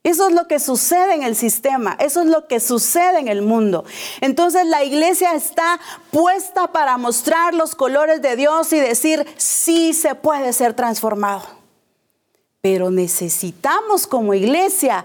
Eso 0.04 0.26
es 0.26 0.34
lo 0.34 0.48
que 0.48 0.58
sucede 0.58 1.14
en 1.14 1.22
el 1.22 1.36
sistema, 1.36 1.96
eso 2.00 2.22
es 2.22 2.26
lo 2.26 2.48
que 2.48 2.58
sucede 2.58 3.20
en 3.20 3.28
el 3.28 3.40
mundo. 3.40 3.84
Entonces 4.20 4.66
la 4.66 4.82
iglesia 4.82 5.34
está 5.34 5.78
puesta 6.10 6.72
para 6.72 6.96
mostrar 6.96 7.54
los 7.54 7.76
colores 7.76 8.20
de 8.20 8.34
Dios 8.34 8.72
y 8.72 8.80
decir, 8.80 9.24
sí 9.36 9.92
se 9.92 10.16
puede 10.16 10.52
ser 10.52 10.74
transformado. 10.74 11.42
Pero 12.60 12.90
necesitamos 12.90 14.08
como 14.08 14.34
iglesia 14.34 15.04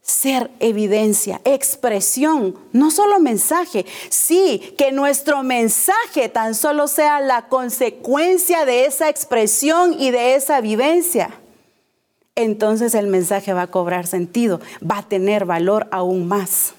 ser 0.00 0.50
evidencia, 0.58 1.42
expresión, 1.44 2.58
no 2.72 2.90
solo 2.90 3.20
mensaje. 3.20 3.84
Sí, 4.08 4.74
que 4.78 4.90
nuestro 4.90 5.42
mensaje 5.42 6.30
tan 6.30 6.54
solo 6.54 6.88
sea 6.88 7.20
la 7.20 7.48
consecuencia 7.48 8.64
de 8.64 8.86
esa 8.86 9.10
expresión 9.10 10.00
y 10.00 10.10
de 10.10 10.34
esa 10.34 10.62
vivencia 10.62 11.30
entonces 12.42 12.94
el 12.94 13.06
mensaje 13.06 13.52
va 13.52 13.62
a 13.62 13.70
cobrar 13.70 14.06
sentido, 14.06 14.60
va 14.88 14.98
a 14.98 15.08
tener 15.08 15.44
valor 15.44 15.88
aún 15.90 16.28
más. 16.28 16.74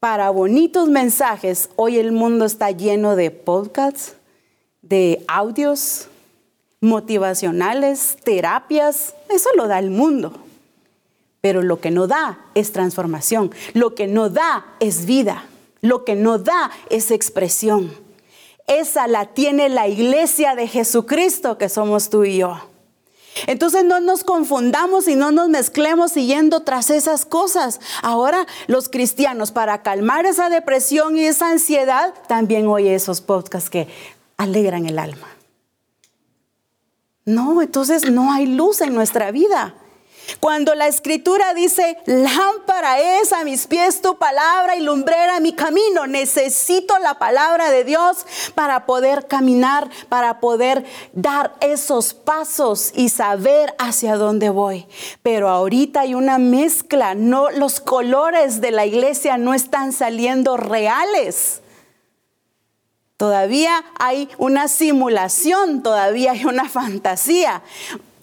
Para 0.00 0.28
bonitos 0.30 0.88
mensajes, 0.88 1.70
hoy 1.76 1.98
el 1.98 2.12
mundo 2.12 2.44
está 2.44 2.70
lleno 2.70 3.16
de 3.16 3.30
podcasts, 3.30 4.16
de 4.82 5.24
audios 5.26 6.08
motivacionales, 6.82 8.18
terapias, 8.22 9.14
eso 9.30 9.48
lo 9.56 9.66
da 9.66 9.78
el 9.78 9.90
mundo. 9.90 10.34
Pero 11.40 11.62
lo 11.62 11.80
que 11.80 11.90
no 11.90 12.06
da 12.06 12.38
es 12.54 12.72
transformación, 12.72 13.50
lo 13.72 13.94
que 13.94 14.06
no 14.06 14.28
da 14.28 14.66
es 14.80 15.06
vida, 15.06 15.46
lo 15.80 16.04
que 16.04 16.14
no 16.14 16.38
da 16.38 16.70
es 16.90 17.10
expresión. 17.10 18.03
Esa 18.66 19.06
la 19.06 19.26
tiene 19.26 19.68
la 19.68 19.88
iglesia 19.88 20.54
de 20.54 20.68
Jesucristo 20.68 21.58
que 21.58 21.68
somos 21.68 22.08
tú 22.10 22.24
y 22.24 22.38
yo. 22.38 22.58
Entonces 23.46 23.84
no 23.84 24.00
nos 24.00 24.24
confundamos 24.24 25.08
y 25.08 25.16
no 25.16 25.32
nos 25.32 25.48
mezclemos 25.48 26.12
siguiendo 26.12 26.60
tras 26.60 26.90
esas 26.90 27.26
cosas. 27.26 27.80
Ahora 28.02 28.46
los 28.68 28.88
cristianos 28.88 29.50
para 29.50 29.82
calmar 29.82 30.24
esa 30.26 30.48
depresión 30.48 31.16
y 31.16 31.26
esa 31.26 31.50
ansiedad 31.50 32.14
también 32.28 32.66
oye 32.68 32.94
esos 32.94 33.20
podcasts 33.20 33.70
que 33.70 33.88
alegran 34.36 34.86
el 34.86 34.98
alma. 34.98 35.28
No, 37.24 37.60
entonces 37.62 38.10
no 38.10 38.32
hay 38.32 38.46
luz 38.46 38.80
en 38.80 38.94
nuestra 38.94 39.30
vida. 39.30 39.74
Cuando 40.40 40.74
la 40.74 40.88
escritura 40.88 41.54
dice, 41.54 41.98
lámpara 42.06 42.98
es 43.20 43.32
a 43.32 43.44
mis 43.44 43.66
pies 43.66 44.00
tu 44.00 44.16
palabra 44.16 44.76
y 44.76 44.80
lumbrera 44.80 45.40
mi 45.40 45.52
camino, 45.52 46.06
necesito 46.06 46.98
la 46.98 47.18
palabra 47.18 47.70
de 47.70 47.84
Dios 47.84 48.26
para 48.54 48.86
poder 48.86 49.26
caminar, 49.26 49.88
para 50.08 50.40
poder 50.40 50.84
dar 51.12 51.54
esos 51.60 52.14
pasos 52.14 52.92
y 52.94 53.08
saber 53.08 53.74
hacia 53.78 54.16
dónde 54.16 54.50
voy. 54.50 54.86
Pero 55.22 55.48
ahorita 55.48 56.00
hay 56.00 56.14
una 56.14 56.38
mezcla, 56.38 57.14
no 57.14 57.50
los 57.50 57.80
colores 57.80 58.60
de 58.60 58.70
la 58.70 58.86
iglesia 58.86 59.38
no 59.38 59.54
están 59.54 59.92
saliendo 59.92 60.56
reales. 60.56 61.60
Todavía 63.16 63.84
hay 63.98 64.28
una 64.38 64.68
simulación, 64.68 65.82
todavía 65.82 66.32
hay 66.32 66.44
una 66.44 66.68
fantasía 66.68 67.62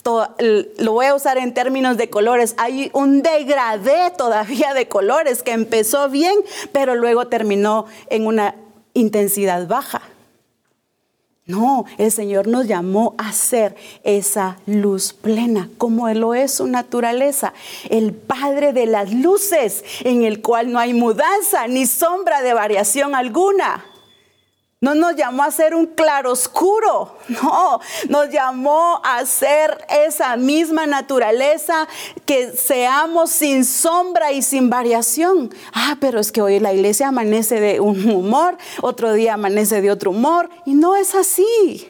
lo 0.03 0.93
voy 0.93 1.05
a 1.05 1.15
usar 1.15 1.37
en 1.37 1.53
términos 1.53 1.97
de 1.97 2.09
colores, 2.09 2.55
hay 2.57 2.89
un 2.93 3.21
degradé 3.21 4.11
todavía 4.17 4.73
de 4.73 4.87
colores 4.87 5.43
que 5.43 5.51
empezó 5.51 6.09
bien, 6.09 6.35
pero 6.71 6.95
luego 6.95 7.27
terminó 7.27 7.85
en 8.09 8.27
una 8.27 8.55
intensidad 8.93 9.67
baja. 9.67 10.01
No, 11.47 11.85
el 11.97 12.11
Señor 12.11 12.47
nos 12.47 12.67
llamó 12.67 13.15
a 13.17 13.33
ser 13.33 13.75
esa 14.03 14.57
luz 14.67 15.11
plena, 15.11 15.69
como 15.77 16.07
lo 16.09 16.33
es 16.33 16.53
su 16.53 16.67
naturaleza, 16.67 17.53
el 17.89 18.13
Padre 18.13 18.73
de 18.73 18.85
las 18.85 19.11
luces, 19.11 19.83
en 20.01 20.23
el 20.23 20.41
cual 20.41 20.71
no 20.71 20.79
hay 20.79 20.93
mudanza 20.93 21.67
ni 21.67 21.87
sombra 21.87 22.41
de 22.41 22.53
variación 22.53 23.15
alguna. 23.15 23.83
No 24.83 24.95
nos 24.95 25.15
llamó 25.15 25.43
a 25.43 25.51
ser 25.51 25.75
un 25.75 25.85
claroscuro, 25.85 27.15
no, 27.27 27.79
nos 28.09 28.29
llamó 28.31 28.99
a 29.03 29.23
ser 29.27 29.85
esa 29.87 30.35
misma 30.37 30.87
naturaleza 30.87 31.87
que 32.25 32.53
seamos 32.53 33.29
sin 33.29 33.63
sombra 33.63 34.31
y 34.31 34.41
sin 34.41 34.71
variación. 34.71 35.53
Ah, 35.71 35.97
pero 36.01 36.19
es 36.19 36.31
que 36.31 36.41
hoy 36.41 36.59
la 36.59 36.73
iglesia 36.73 37.09
amanece 37.09 37.59
de 37.59 37.79
un 37.79 38.09
humor, 38.09 38.57
otro 38.81 39.13
día 39.13 39.35
amanece 39.35 39.81
de 39.81 39.91
otro 39.91 40.09
humor, 40.09 40.49
y 40.65 40.73
no 40.73 40.95
es 40.95 41.13
así. 41.13 41.87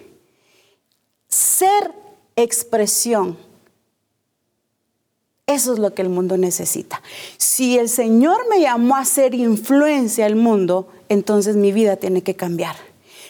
Ser 1.29 1.93
expresión. 2.35 3.37
Eso 5.47 5.71
es 5.71 5.79
lo 5.79 5.93
que 5.93 6.01
el 6.01 6.09
mundo 6.09 6.35
necesita. 6.35 7.01
Si 7.37 7.77
el 7.77 7.87
Señor 7.87 8.47
me 8.49 8.59
llamó 8.59 8.97
a 8.97 9.05
ser 9.05 9.33
influencia 9.33 10.25
al 10.25 10.35
mundo, 10.35 10.89
entonces 11.11 11.57
mi 11.57 11.73
vida 11.73 11.97
tiene 11.97 12.21
que 12.21 12.35
cambiar. 12.35 12.77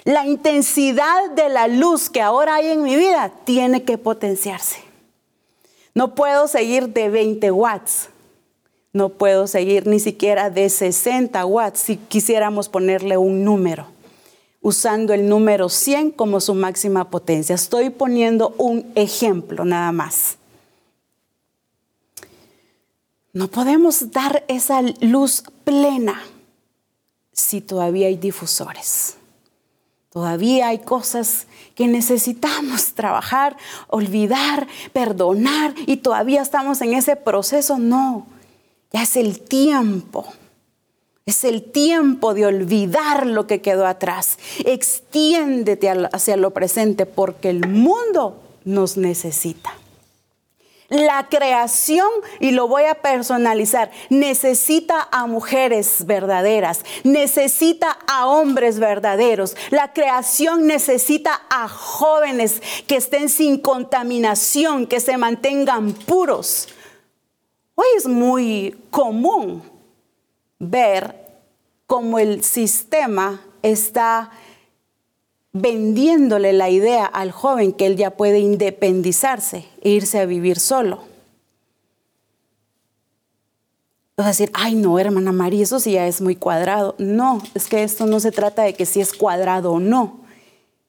La 0.04 0.28
intensidad 0.28 1.32
de 1.36 1.50
la 1.50 1.68
luz 1.68 2.12
que 2.12 2.22
ahora 2.22 2.56
hay 2.56 2.68
en 2.68 2.84
mi 2.84 2.96
vida 2.96 3.34
tiene 3.44 3.82
que 3.82 3.98
potenciarse. 3.98 4.78
No 5.96 6.14
puedo 6.14 6.48
seguir 6.48 6.90
de 6.90 7.10
20 7.10 7.50
watts. 7.50 8.10
No 8.94 9.10
puedo 9.10 9.48
seguir 9.48 9.88
ni 9.88 10.00
siquiera 10.00 10.52
de 10.52 10.70
60 10.70 11.44
watts 11.44 11.80
si 11.80 11.98
quisiéramos 11.98 12.70
ponerle 12.70 13.18
un 13.18 13.44
número, 13.44 13.88
usando 14.62 15.16
el 15.16 15.28
número 15.28 15.68
100 15.68 16.12
como 16.12 16.40
su 16.40 16.54
máxima 16.54 17.10
potencia. 17.10 17.56
Estoy 17.56 17.90
poniendo 17.90 18.54
un 18.60 18.92
ejemplo 18.94 19.66
nada 19.66 19.92
más. 19.92 20.38
No 23.34 23.48
podemos 23.48 24.12
dar 24.12 24.44
esa 24.48 24.84
luz 25.00 25.44
plena 25.64 26.22
si 27.32 27.62
todavía 27.62 28.08
hay 28.08 28.18
difusores. 28.18 29.16
Todavía 30.12 30.68
hay 30.68 30.80
cosas 30.80 31.48
que 31.74 31.88
necesitamos 31.88 32.94
trabajar, 32.96 33.58
olvidar, 33.88 34.68
perdonar 34.94 35.74
y 35.88 35.98
todavía 35.98 36.42
estamos 36.42 36.82
en 36.82 36.94
ese 36.94 37.16
proceso. 37.16 37.78
No, 37.78 38.28
ya 38.92 39.04
es 39.04 39.16
el 39.16 39.40
tiempo. 39.40 40.26
Es 41.26 41.44
el 41.44 41.64
tiempo 41.64 42.34
de 42.34 42.46
olvidar 42.46 43.28
lo 43.28 43.48
que 43.48 43.62
quedó 43.62 43.86
atrás. 43.86 44.38
Extiéndete 44.66 45.90
hacia 46.12 46.36
lo 46.36 46.52
presente 46.52 47.06
porque 47.06 47.50
el 47.50 47.68
mundo 47.68 48.42
nos 48.66 48.98
necesita. 48.98 49.72
La 50.92 51.30
creación, 51.30 52.10
y 52.42 52.52
lo 52.52 52.68
voy 52.68 52.84
a 52.84 52.96
personalizar, 52.96 53.92
necesita 54.10 55.08
a 55.10 55.26
mujeres 55.26 56.06
verdaderas, 56.06 56.84
necesita 57.06 57.98
a 58.08 58.28
hombres 58.28 58.78
verdaderos. 58.78 59.56
La 59.70 59.94
creación 59.94 60.68
necesita 60.68 61.44
a 61.50 61.70
jóvenes 61.70 62.62
que 62.88 62.98
estén 62.98 63.30
sin 63.30 63.58
contaminación, 63.58 64.86
que 64.86 65.00
se 65.00 65.16
mantengan 65.16 65.94
puros. 65.94 66.68
Hoy 67.76 67.88
es 67.96 68.06
muy 68.06 68.78
común 68.90 69.64
ver 70.60 71.16
cómo 71.88 72.20
el 72.20 72.44
sistema 72.44 73.40
está 73.64 74.30
vendiéndole 75.54 76.54
la 76.54 76.70
idea 76.70 77.06
al 77.06 77.32
joven 77.32 77.74
que 77.74 77.86
él 77.86 77.98
ya 77.98 78.12
puede 78.12 78.40
independizarse 78.40 79.66
e 79.82 79.90
irse 79.90 80.20
a 80.20 80.26
vivir 80.26 80.60
solo. 80.60 81.04
A 84.18 84.28
decir, 84.28 84.52
ay 84.54 84.76
no, 84.76 85.00
hermana 85.00 85.32
María, 85.32 85.64
eso 85.64 85.80
sí 85.80 85.94
ya 85.94 86.08
es 86.08 86.22
muy 86.22 86.36
cuadrado. 86.36 86.96
No, 87.00 87.42
es 87.56 87.68
que 87.68 87.84
esto 87.84 88.06
no 88.06 88.20
se 88.20 88.32
trata 88.32 88.64
de 88.64 88.76
que 88.76 88.86
si 88.86 89.02
es 89.02 89.14
cuadrado 89.14 89.74
o 89.74 89.80
no. 89.80 90.20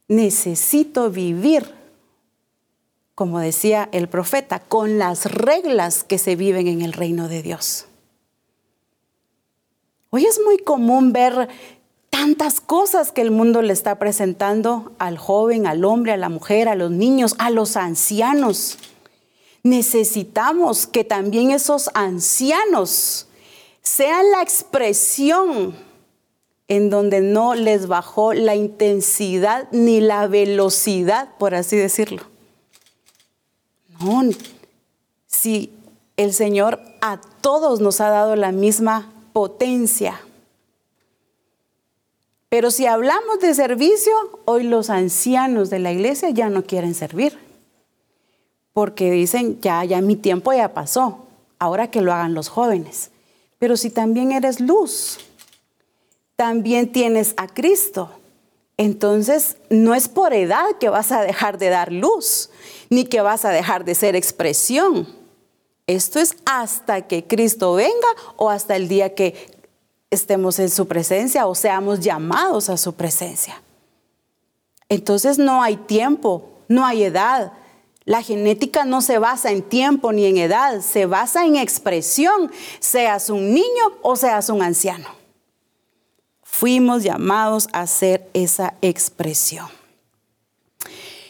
Necesito 0.07 1.11
vivir, 1.11 1.73
como 3.15 3.39
decía 3.41 3.89
el 3.93 4.09
profeta, 4.09 4.61
con 4.61 4.99
las 4.99 5.25
reglas 5.27 6.05
que 6.05 6.19
se 6.19 6.37
viven 6.37 6.69
en 6.69 6.83
el 6.83 6.93
reino 6.93 7.29
de 7.29 7.43
Dios. 7.43 7.87
Hoy 10.11 10.27
es 10.27 10.39
muy 10.45 10.59
común 10.59 11.15
ver 11.15 11.49
tantas 12.13 12.61
cosas 12.61 13.11
que 13.11 13.23
el 13.23 13.31
mundo 13.31 13.63
le 13.63 13.73
está 13.73 13.99
presentando 13.99 14.93
al 14.99 15.17
joven, 15.17 15.67
al 15.67 15.83
hombre, 15.83 16.13
a 16.13 16.19
la 16.19 16.29
mujer, 16.29 16.69
a 16.69 16.75
los 16.75 16.91
niños, 16.91 17.35
a 17.39 17.49
los 17.49 17.79
ancianos. 17.79 18.77
Necesitamos 19.63 20.87
que 20.87 21.05
también 21.05 21.51
esos 21.51 21.89
ancianos 21.95 23.29
sean 23.81 24.31
la 24.31 24.43
expresión 24.43 25.75
en 26.69 26.91
donde 26.91 27.23
no 27.23 27.55
les 27.55 27.87
bajó 27.87 28.35
la 28.35 28.57
intensidad 28.57 29.67
ni 29.73 30.01
la 30.01 30.27
velocidad, 30.27 31.31
por 31.39 31.55
así 31.55 31.77
decirlo. 31.77 32.25
No, 34.01 34.23
si 35.27 35.73
el 36.19 36.35
Señor 36.35 36.79
a 37.01 37.19
todos 37.41 37.81
nos 37.81 38.03
ha 38.03 38.11
dado 38.11 38.37
la 38.37 38.53
misma 38.53 39.11
potencia, 39.33 40.21
pero 42.53 42.71
si 42.71 42.85
hablamos 42.85 43.41
de 43.41 43.55
servicio, 43.55 44.13
hoy 44.45 44.65
los 44.65 44.91
ancianos 44.91 45.71
de 45.71 45.79
la 45.79 45.91
iglesia 45.91 46.29
ya 46.29 46.51
no 46.51 46.65
quieren 46.65 46.95
servir. 46.95 47.39
Porque 48.75 49.11
dicen, 49.11 49.59
ya, 49.63 49.83
ya 49.87 50.03
mi 50.03 50.17
tiempo 50.17 50.53
ya 50.53 50.75
pasó, 50.75 51.25
ahora 51.59 51.91
que 51.91 52.03
lo 52.03 52.13
hagan 52.13 52.35
los 52.35 52.51
jóvenes. 52.51 53.11
Pero 53.59 53.79
si 53.79 53.89
también 53.89 54.33
eres 54.33 54.61
luz, 54.61 55.19
también 56.37 56.93
tienes 56.93 57.33
a 57.39 57.49
Cristo. 57.49 58.11
Entonces, 58.77 59.57
no 59.71 59.95
es 59.95 60.09
por 60.09 60.35
edad 60.35 60.77
que 60.79 60.91
vas 60.91 61.11
a 61.11 61.23
dejar 61.23 61.57
de 61.57 61.71
dar 61.71 61.91
luz, 61.91 62.51
ni 62.91 63.07
que 63.07 63.23
vas 63.23 63.47
a 63.47 63.51
dejar 63.51 63.87
de 63.87 63.95
ser 63.95 64.15
expresión. 64.15 65.09
Esto 65.87 66.21
es 66.21 66.37
hasta 66.45 67.09
que 67.09 67.27
Cristo 67.27 67.73
venga 67.73 68.09
o 68.37 68.51
hasta 68.51 68.77
el 68.77 68.89
día 68.89 69.15
que 69.15 69.62
estemos 70.13 70.59
en 70.59 70.69
su 70.69 70.87
presencia 70.87 71.47
o 71.47 71.55
seamos 71.55 72.01
llamados 72.01 72.69
a 72.69 72.77
su 72.77 72.93
presencia. 72.93 73.61
Entonces 74.91 75.39
no 75.39 75.63
hay 75.63 75.77
tiempo, 75.77 76.51
no 76.69 76.85
hay 76.85 77.05
edad. 77.05 77.53
La 78.05 78.23
genética 78.23 78.85
no 78.85 79.01
se 79.01 79.19
basa 79.19 79.51
en 79.51 79.63
tiempo 79.63 80.13
ni 80.13 80.27
en 80.27 80.37
edad, 80.37 80.81
se 80.83 81.07
basa 81.07 81.47
en 81.47 81.57
expresión, 81.57 82.53
seas 82.79 83.31
un 83.31 83.55
niño 83.55 83.93
o 84.03 84.15
seas 84.15 84.51
un 84.51 84.63
anciano. 84.63 85.09
Fuimos 86.43 87.03
llamados 87.03 87.69
a 87.73 87.81
hacer 87.81 88.29
esa 88.35 88.75
expresión. 88.83 89.69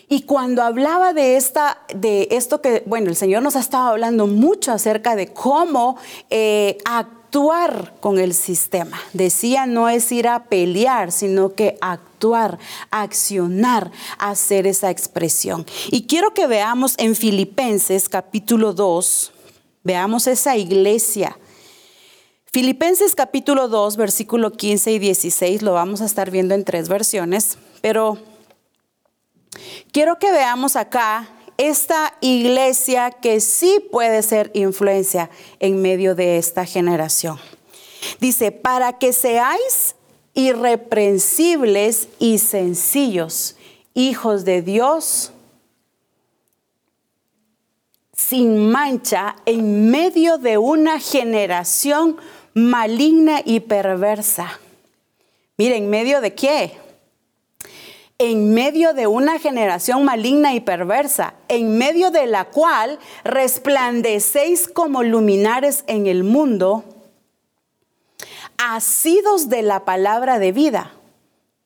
Y 0.08 0.22
cuando 0.22 0.62
hablaba 0.62 1.12
de, 1.12 1.36
esta, 1.36 1.78
de 1.94 2.26
esto 2.32 2.60
que, 2.60 2.82
bueno, 2.84 3.10
el 3.10 3.16
Señor 3.16 3.42
nos 3.42 3.54
ha 3.54 3.60
estado 3.60 3.90
hablando 3.90 4.26
mucho 4.26 4.72
acerca 4.72 5.14
de 5.14 5.32
cómo 5.32 5.96
eh, 6.30 6.78
actuar 6.84 7.21
con 8.00 8.18
el 8.18 8.34
sistema. 8.34 9.00
Decía, 9.14 9.64
no 9.66 9.88
es 9.88 10.12
ir 10.12 10.28
a 10.28 10.44
pelear, 10.44 11.12
sino 11.12 11.54
que 11.54 11.78
actuar, 11.80 12.58
accionar, 12.90 13.90
hacer 14.18 14.66
esa 14.66 14.90
expresión. 14.90 15.64
Y 15.90 16.06
quiero 16.06 16.34
que 16.34 16.46
veamos 16.46 16.94
en 16.98 17.16
Filipenses 17.16 18.08
capítulo 18.10 18.74
2, 18.74 19.32
veamos 19.82 20.26
esa 20.26 20.56
iglesia. 20.56 21.38
Filipenses 22.52 23.14
capítulo 23.14 23.66
2, 23.66 23.96
versículo 23.96 24.52
15 24.52 24.92
y 24.92 24.98
16, 24.98 25.62
lo 25.62 25.72
vamos 25.72 26.02
a 26.02 26.04
estar 26.04 26.30
viendo 26.30 26.54
en 26.54 26.64
tres 26.64 26.90
versiones, 26.90 27.56
pero 27.80 28.18
quiero 29.90 30.18
que 30.18 30.30
veamos 30.30 30.76
acá 30.76 31.30
esta 31.58 32.14
iglesia 32.20 33.10
que 33.10 33.40
sí 33.40 33.84
puede 33.90 34.22
ser 34.22 34.50
influencia 34.54 35.30
en 35.60 35.80
medio 35.80 36.14
de 36.14 36.38
esta 36.38 36.64
generación. 36.64 37.38
Dice, 38.20 38.52
para 38.52 38.98
que 38.98 39.12
seáis 39.12 39.94
irreprensibles 40.34 42.08
y 42.18 42.38
sencillos, 42.38 43.56
hijos 43.94 44.44
de 44.44 44.62
Dios, 44.62 45.32
sin 48.14 48.70
mancha, 48.70 49.36
en 49.46 49.90
medio 49.90 50.38
de 50.38 50.58
una 50.58 51.00
generación 51.00 52.16
maligna 52.54 53.40
y 53.44 53.60
perversa. 53.60 54.60
Miren, 55.56 55.84
¿en 55.84 55.90
medio 55.90 56.20
de 56.20 56.34
qué? 56.34 56.81
En 58.24 58.54
medio 58.54 58.94
de 58.94 59.08
una 59.08 59.40
generación 59.40 60.04
maligna 60.04 60.54
y 60.54 60.60
perversa, 60.60 61.34
en 61.48 61.76
medio 61.76 62.12
de 62.12 62.26
la 62.26 62.44
cual 62.44 63.00
resplandecéis 63.24 64.68
como 64.68 65.02
luminares 65.02 65.82
en 65.88 66.06
el 66.06 66.22
mundo, 66.22 66.84
asidos 68.58 69.48
de 69.48 69.62
la 69.62 69.84
palabra 69.84 70.38
de 70.38 70.52
vida, 70.52 70.92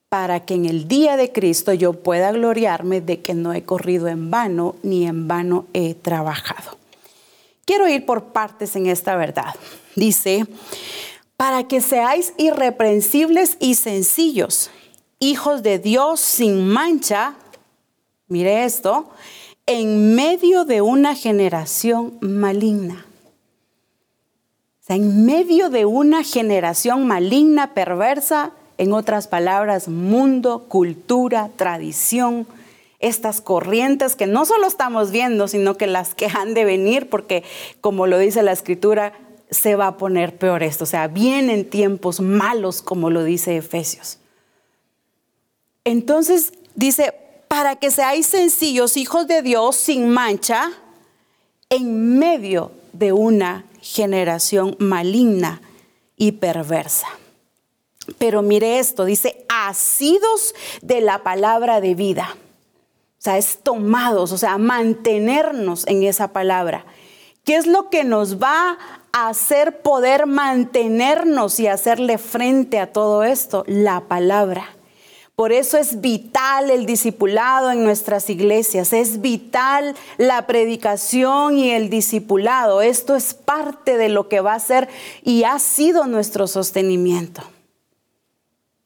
para 0.09 0.45
que 0.45 0.55
en 0.55 0.65
el 0.65 0.87
día 0.87 1.15
de 1.15 1.31
Cristo 1.31 1.73
yo 1.73 1.93
pueda 1.93 2.31
gloriarme 2.31 3.01
de 3.01 3.21
que 3.21 3.35
no 3.35 3.53
he 3.53 3.61
corrido 3.61 4.07
en 4.07 4.31
vano 4.31 4.77
ni 4.81 5.05
en 5.05 5.27
vano 5.27 5.67
he 5.73 5.93
trabajado. 5.93 6.79
Quiero 7.65 7.87
ir 7.87 8.03
por 8.03 8.33
partes 8.33 8.75
en 8.75 8.87
esta 8.87 9.15
verdad. 9.15 9.53
Dice, 9.95 10.47
para 11.35 11.67
que 11.67 11.81
seáis 11.81 12.33
irreprensibles 12.35 13.57
y 13.59 13.75
sencillos, 13.75 14.71
hijos 15.19 15.63
de 15.63 15.79
Dios 15.79 16.19
sin 16.19 16.67
mancha, 16.67 17.35
mire 18.27 18.65
esto, 18.65 19.09
en 19.65 20.15
medio 20.15 20.65
de 20.65 20.81
una 20.81 21.15
generación 21.15 22.17
maligna. 22.21 23.05
O 24.81 24.87
sea, 24.87 24.95
en 24.95 25.25
medio 25.25 25.69
de 25.69 25.85
una 25.85 26.23
generación 26.23 27.07
maligna, 27.07 27.73
perversa, 27.73 28.51
en 28.77 28.93
otras 28.93 29.27
palabras, 29.27 29.87
mundo, 29.87 30.65
cultura, 30.69 31.49
tradición, 31.55 32.47
estas 32.99 33.41
corrientes 33.41 34.15
que 34.15 34.27
no 34.27 34.45
solo 34.45 34.67
estamos 34.67 35.11
viendo, 35.11 35.47
sino 35.47 35.75
que 35.75 35.87
las 35.87 36.15
que 36.15 36.27
han 36.27 36.53
de 36.53 36.63
venir, 36.63 37.09
porque 37.09 37.43
como 37.81 38.07
lo 38.07 38.17
dice 38.17 38.43
la 38.43 38.51
escritura, 38.51 39.13
se 39.49 39.75
va 39.75 39.87
a 39.87 39.97
poner 39.97 40.37
peor 40.37 40.63
esto. 40.63 40.83
O 40.83 40.87
sea, 40.87 41.07
vienen 41.07 41.69
tiempos 41.69 42.19
malos, 42.19 42.81
como 42.81 43.09
lo 43.09 43.23
dice 43.23 43.57
Efesios. 43.57 44.19
Entonces 45.87 46.51
dice, 46.75 47.13
para 47.47 47.77
que 47.77 47.91
seáis 47.91 48.25
sencillos, 48.25 48.97
hijos 48.97 49.25
de 49.25 49.41
Dios, 49.41 49.77
sin 49.77 50.09
mancha, 50.09 50.73
en 51.69 52.19
medio 52.19 52.73
de 52.91 53.13
una 53.13 53.63
generación 53.79 54.75
maligna 54.79 55.61
y 56.17 56.33
perversa. 56.33 57.07
Pero 58.17 58.41
mire 58.41 58.79
esto, 58.79 59.05
dice, 59.05 59.45
asidos 59.47 60.53
de 60.81 60.99
la 60.99 61.23
palabra 61.23 61.79
de 61.79 61.95
vida. 61.95 62.35
O 62.35 63.21
sea, 63.21 63.37
es 63.37 63.59
tomados, 63.63 64.33
o 64.33 64.37
sea, 64.37 64.57
mantenernos 64.57 65.87
en 65.87 66.03
esa 66.03 66.33
palabra. 66.33 66.85
¿Qué 67.45 67.55
es 67.55 67.65
lo 67.65 67.89
que 67.89 68.03
nos 68.03 68.43
va 68.43 68.77
a 69.13 69.29
hacer 69.29 69.81
poder 69.81 70.25
mantenernos 70.25 71.61
y 71.61 71.67
hacerle 71.67 72.17
frente 72.17 72.77
a 72.77 72.91
todo 72.91 73.23
esto? 73.23 73.63
La 73.67 74.01
palabra. 74.01 74.76
Por 75.37 75.51
eso 75.51 75.77
es 75.77 76.01
vital 76.01 76.71
el 76.71 76.87
discipulado 76.87 77.69
en 77.69 77.83
nuestras 77.83 78.27
iglesias, 78.27 78.91
es 78.91 79.21
vital 79.21 79.95
la 80.17 80.47
predicación 80.47 81.59
y 81.59 81.69
el 81.69 81.91
discipulado. 81.91 82.81
Esto 82.81 83.15
es 83.15 83.35
parte 83.35 83.97
de 83.97 84.09
lo 84.09 84.29
que 84.29 84.41
va 84.41 84.55
a 84.55 84.59
ser 84.59 84.89
y 85.21 85.43
ha 85.43 85.59
sido 85.59 86.07
nuestro 86.07 86.47
sostenimiento. 86.47 87.43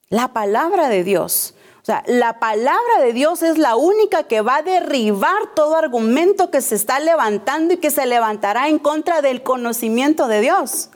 La 0.10 0.34
palabra 0.34 0.90
de 0.90 1.06
Dios. 1.06 1.54
O 1.84 1.86
sea, 1.86 2.04
la 2.06 2.38
palabra 2.40 3.00
de 3.00 3.14
Dios 3.14 3.44
es 3.44 3.58
la 3.58 3.78
única 3.78 4.24
que 4.24 4.42
va 4.42 4.58
a 4.58 4.62
derribar 4.62 5.56
todo 5.56 5.78
argumento 5.78 6.52
que 6.52 6.60
se 6.60 6.76
está 6.76 7.00
levantando 7.00 7.76
y 7.76 7.78
que 7.78 7.92
se 7.92 8.06
levantará 8.06 8.68
en 8.68 8.78
contra 8.78 9.22
del 9.22 9.42
conocimiento 9.42 10.28
de 10.28 10.42
Dios. 10.42 10.90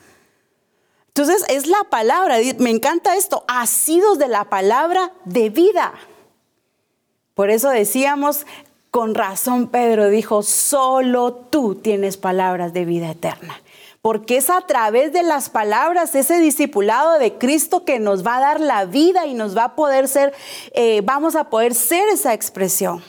Entonces 1.17 1.45
es 1.47 1.67
la 1.67 1.81
palabra, 1.89 2.39
me 2.57 2.71
encanta 2.71 3.15
esto, 3.15 3.45
asidos 3.47 4.19
de 4.19 4.27
la 4.27 4.49
palabra 4.49 5.13
de 5.23 5.49
vida. 5.49 5.93
Por 7.33 7.49
eso 7.49 7.69
decíamos, 7.69 8.45
con 8.91 9.15
razón 9.15 9.69
Pedro 9.69 10.09
dijo, 10.09 10.43
solo 10.43 11.33
tú 11.33 11.75
tienes 11.75 12.17
palabras 12.17 12.73
de 12.73 12.83
vida 12.83 13.11
eterna 13.11 13.55
porque 14.01 14.37
es 14.37 14.51
a 14.51 14.61
través 14.61 15.13
de 15.13 15.23
las 15.23 15.49
palabras, 15.49 16.13
ese 16.13 16.37
discipulado 16.37 17.17
de 17.17 17.39
Cristo 17.39 17.85
que 17.85 17.97
nos 17.97 18.23
va 18.23 18.37
a 18.37 18.39
dar 18.39 18.59
la 18.59 18.85
vida 18.85 19.25
y 19.25 19.33
nos 19.33 19.57
va 19.57 19.63
a 19.63 19.75
poder 19.75 20.07
ser, 20.07 20.31
eh, 20.73 21.01
vamos 21.03 21.35
a 21.35 21.45
poder 21.45 21.73
ser 21.73 22.07
esa 22.09 22.35
expresión. 22.35 23.01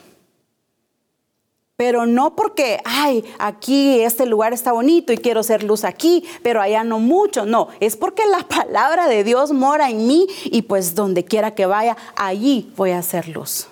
Pero 1.76 2.06
no 2.06 2.34
porque, 2.34 2.80
ay, 2.86 3.22
aquí 3.38 4.00
este 4.00 4.24
lugar 4.24 4.54
está 4.54 4.72
bonito 4.72 5.12
y 5.12 5.18
quiero 5.18 5.42
ser 5.42 5.62
luz 5.62 5.84
aquí, 5.84 6.24
pero 6.42 6.62
allá 6.62 6.84
no 6.84 6.98
mucho. 6.98 7.44
No, 7.44 7.68
es 7.80 7.96
porque 7.96 8.22
la 8.26 8.48
palabra 8.48 9.08
de 9.08 9.24
Dios 9.24 9.52
mora 9.52 9.90
en 9.90 10.06
mí 10.06 10.26
y 10.44 10.62
pues 10.62 10.94
donde 10.94 11.26
quiera 11.26 11.54
que 11.54 11.66
vaya, 11.66 11.96
allí 12.16 12.72
voy 12.76 12.92
a 12.92 13.02
ser 13.02 13.28
luz. 13.28 13.68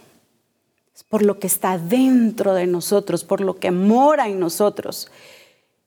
Es 0.94 1.02
por 1.02 1.22
lo 1.22 1.38
que 1.38 1.46
está 1.46 1.78
dentro 1.78 2.52
de 2.52 2.66
nosotros, 2.66 3.24
por 3.24 3.40
lo 3.40 3.59
que 3.59 3.70
mora 3.70 4.28
en 4.28 4.38
nosotros. 4.38 5.11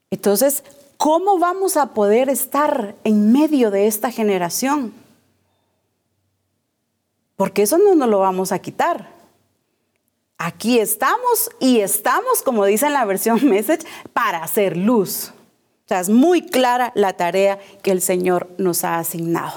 Entonces, 0.09 0.63
¿cómo 0.97 1.38
vamos 1.38 1.78
a 1.78 1.93
poder 1.93 2.30
estar 2.30 2.95
en 3.03 3.32
medio 3.32 3.70
de 3.70 3.86
esta 3.86 4.09
generación? 4.09 4.91
Porque 7.36 7.61
eso 7.61 7.78
no 7.78 7.93
nos 7.93 8.09
lo 8.09 8.20
vamos 8.20 8.51
a 8.51 8.57
quitar. 8.57 9.16
Aquí 10.38 10.79
estamos 10.79 11.49
y 11.59 11.79
estamos, 11.79 12.43
como 12.43 12.65
dice 12.65 12.85
en 12.85 12.93
la 12.93 13.05
versión 13.05 13.43
Message, 13.49 13.85
para 14.13 14.43
hacer 14.43 14.77
luz. 14.77 15.33
O 15.85 15.88
sea, 15.88 15.99
es 15.99 16.09
muy 16.09 16.41
clara 16.41 16.91
la 16.95 17.13
tarea 17.13 17.59
que 17.81 17.91
el 17.91 18.01
Señor 18.01 18.49
nos 18.57 18.83
ha 18.83 18.99
asignado. 18.99 19.53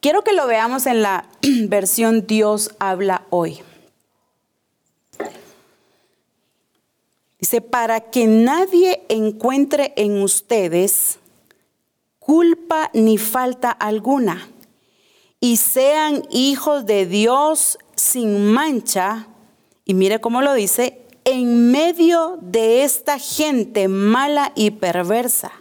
Quiero 0.00 0.22
que 0.22 0.32
lo 0.32 0.46
veamos 0.46 0.86
en 0.86 1.02
la 1.02 1.28
versión 1.68 2.26
Dios 2.26 2.70
habla 2.78 3.26
hoy. 3.30 3.62
Dice, 7.38 7.60
para 7.60 8.00
que 8.00 8.26
nadie 8.26 9.04
encuentre 9.08 9.92
en 9.96 10.22
ustedes 10.22 11.18
culpa 12.18 12.90
ni 12.92 13.18
falta 13.18 13.70
alguna 13.70 14.48
y 15.40 15.58
sean 15.58 16.22
hijos 16.30 16.86
de 16.86 17.06
Dios 17.06 17.78
sin 17.96 18.52
mancha, 18.52 19.26
y 19.84 19.94
mire 19.94 20.20
cómo 20.20 20.42
lo 20.42 20.54
dice, 20.54 21.02
en 21.24 21.72
medio 21.72 22.38
de 22.40 22.84
esta 22.84 23.18
gente 23.18 23.88
mala 23.88 24.52
y 24.54 24.70
perversa. 24.70 25.52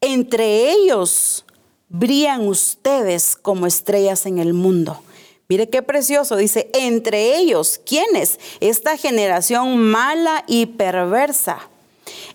Entre 0.00 0.70
ellos 0.70 1.44
brillan 1.90 2.48
ustedes 2.48 3.36
como 3.36 3.66
estrellas 3.66 4.24
en 4.24 4.38
el 4.38 4.54
mundo. 4.54 5.02
Mire 5.48 5.68
qué 5.68 5.82
precioso, 5.82 6.36
dice, 6.36 6.70
entre 6.72 7.36
ellos, 7.36 7.80
¿quiénes? 7.84 8.38
Esta 8.60 8.96
generación 8.96 9.78
mala 9.78 10.44
y 10.46 10.66
perversa. 10.66 11.68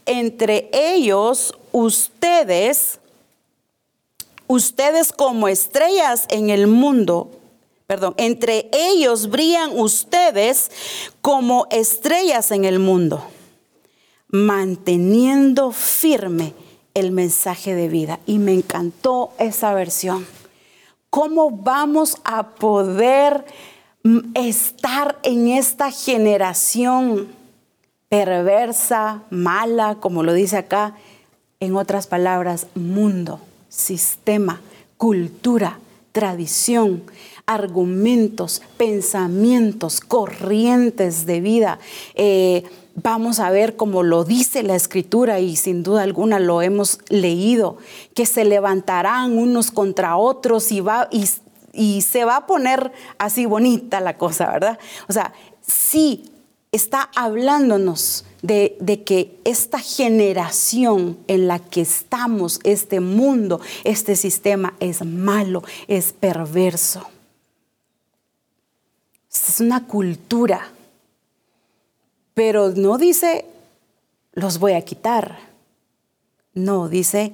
Entre 0.06 0.70
ellos, 0.74 1.56
ustedes, 1.72 3.00
ustedes 4.48 5.14
como 5.14 5.48
estrellas 5.48 6.26
en 6.30 6.50
el 6.50 6.68
mundo, 6.68 7.32
perdón, 7.88 8.14
entre 8.18 8.70
ellos 8.72 9.30
brillan 9.30 9.78
ustedes 9.78 10.72
como 11.22 11.68
estrellas 11.72 12.52
en 12.52 12.66
el 12.66 12.80
mundo, 12.80 13.24
manteniendo 14.28 15.72
firme 15.72 16.54
el 16.94 17.12
mensaje 17.12 17.76
de 17.76 17.88
vida. 17.88 18.20
Y 18.26 18.40
me 18.40 18.54
encantó 18.54 19.34
esa 19.38 19.74
versión 19.74 20.26
¿Cómo 21.16 21.50
vamos 21.50 22.18
a 22.26 22.56
poder 22.56 23.46
mm, 24.04 24.32
estar 24.34 25.18
en 25.24 25.48
esta 25.48 25.90
generación 25.90 27.30
perversa, 28.10 29.24
mala, 29.30 29.96
como 30.02 30.24
lo 30.24 30.34
dice 30.34 30.58
acá? 30.58 30.98
En 31.62 31.78
otras 31.78 32.08
palabras, 32.08 32.68
mundo, 32.76 33.40
sistema, 33.70 34.60
cultura, 34.98 35.80
tradición, 36.12 37.02
argumentos, 37.46 38.62
pensamientos, 38.78 40.02
corrientes 40.02 41.26
de 41.26 41.42
vida. 41.42 41.80
Eh, 42.16 42.64
vamos 42.96 43.40
a 43.40 43.50
ver 43.52 43.76
como 43.76 44.04
lo 44.04 44.24
dice 44.24 44.64
la 44.64 44.76
escritura 44.76 45.40
y 45.40 45.56
sin 45.56 45.84
duda 45.84 46.04
alguna 46.04 46.40
lo 46.40 46.62
hemos 46.62 47.00
leído, 47.10 47.78
que 48.14 48.26
se 48.26 48.46
levantarán 48.46 49.38
unos 49.38 49.72
contra 49.72 50.18
otros 50.18 50.72
y, 50.72 50.80
va, 50.80 51.10
y, 51.12 52.02
se 52.02 52.26
va 52.26 52.38
a 52.38 52.48
poner 52.48 52.92
así 53.18 53.46
bonita 53.46 54.00
la 54.00 54.18
cosa, 54.18 54.52
¿verdad? 54.52 54.80
O 55.08 55.14
sea, 55.14 55.34
sí 55.62 56.32
está 56.72 57.10
hablándonos 57.16 58.26
de, 58.42 59.04
que 59.06 59.40
esta 59.44 59.80
generación 59.80 61.18
en 61.28 61.48
la 61.48 61.60
que 61.60 61.82
estamos, 61.82 62.60
este 62.64 63.00
mundo, 63.00 63.60
este 63.84 64.16
sistema 64.16 64.76
es 64.80 65.04
malo, 65.04 65.64
es 65.88 66.14
perverso. 66.14 67.08
Es 69.36 69.60
una 69.60 69.86
cultura. 69.86 70.72
Pero 72.34 72.70
no 72.70 72.98
dice, 72.98 73.46
los 74.34 74.60
voy 74.60 74.74
a 74.74 74.82
quitar. 74.82 75.40
No, 76.54 76.88
dice, 76.88 77.34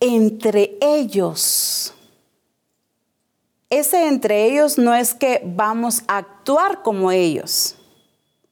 entre 0.00 0.76
ellos. 0.80 1.94
Ese 3.70 4.06
entre 4.06 4.46
ellos 4.46 4.78
no 4.78 4.94
es 4.94 5.14
que 5.14 5.40
vamos 5.44 6.02
a 6.06 6.18
actuar 6.18 6.82
como 6.82 7.10
ellos. 7.10 7.76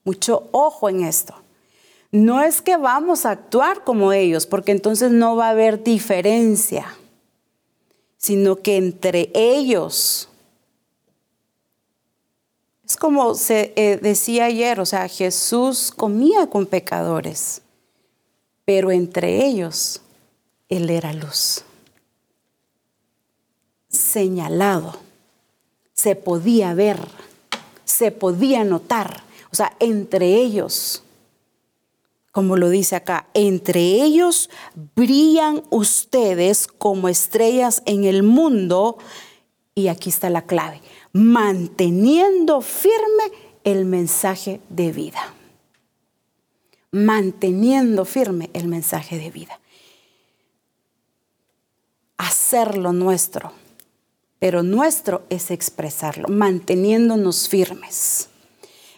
Mucho 0.04 0.48
ojo 0.52 0.88
en 0.88 1.04
esto. 1.04 1.34
No 2.10 2.42
es 2.42 2.62
que 2.62 2.76
vamos 2.76 3.24
a 3.24 3.32
actuar 3.32 3.84
como 3.84 4.12
ellos, 4.12 4.46
porque 4.46 4.72
entonces 4.72 5.12
no 5.12 5.36
va 5.36 5.48
a 5.48 5.50
haber 5.50 5.84
diferencia, 5.84 6.96
sino 8.16 8.56
que 8.56 8.78
entre 8.78 9.30
ellos. 9.34 10.29
Es 12.90 12.96
como 12.96 13.36
se 13.36 13.72
eh, 13.76 14.00
decía 14.02 14.46
ayer, 14.46 14.80
o 14.80 14.84
sea, 14.84 15.06
Jesús 15.06 15.92
comía 15.96 16.48
con 16.48 16.66
pecadores, 16.66 17.62
pero 18.64 18.90
entre 18.90 19.46
ellos 19.46 20.00
Él 20.68 20.90
era 20.90 21.12
luz, 21.12 21.62
señalado, 23.88 24.96
se 25.94 26.16
podía 26.16 26.74
ver, 26.74 26.98
se 27.84 28.10
podía 28.10 28.64
notar, 28.64 29.22
o 29.52 29.54
sea, 29.54 29.72
entre 29.78 30.26
ellos, 30.34 31.04
como 32.32 32.56
lo 32.56 32.70
dice 32.70 32.96
acá, 32.96 33.28
entre 33.34 34.02
ellos 34.02 34.50
brillan 34.96 35.62
ustedes 35.70 36.66
como 36.66 37.08
estrellas 37.08 37.84
en 37.86 38.02
el 38.02 38.24
mundo, 38.24 38.98
y 39.76 39.86
aquí 39.86 40.10
está 40.10 40.28
la 40.28 40.42
clave, 40.42 40.80
manteniendo 41.12 42.60
firme 42.60 43.32
el 43.64 43.84
mensaje 43.84 44.60
de 44.68 44.92
vida 44.92 45.34
manteniendo 46.92 48.04
firme 48.04 48.50
el 48.52 48.66
mensaje 48.66 49.18
de 49.18 49.30
vida. 49.30 49.60
Hacerlo 52.18 52.92
nuestro, 52.92 53.52
pero 54.38 54.62
nuestro 54.62 55.22
es 55.30 55.50
expresarlo, 55.50 56.28
manteniéndonos 56.28 57.48
firmes. 57.48 58.28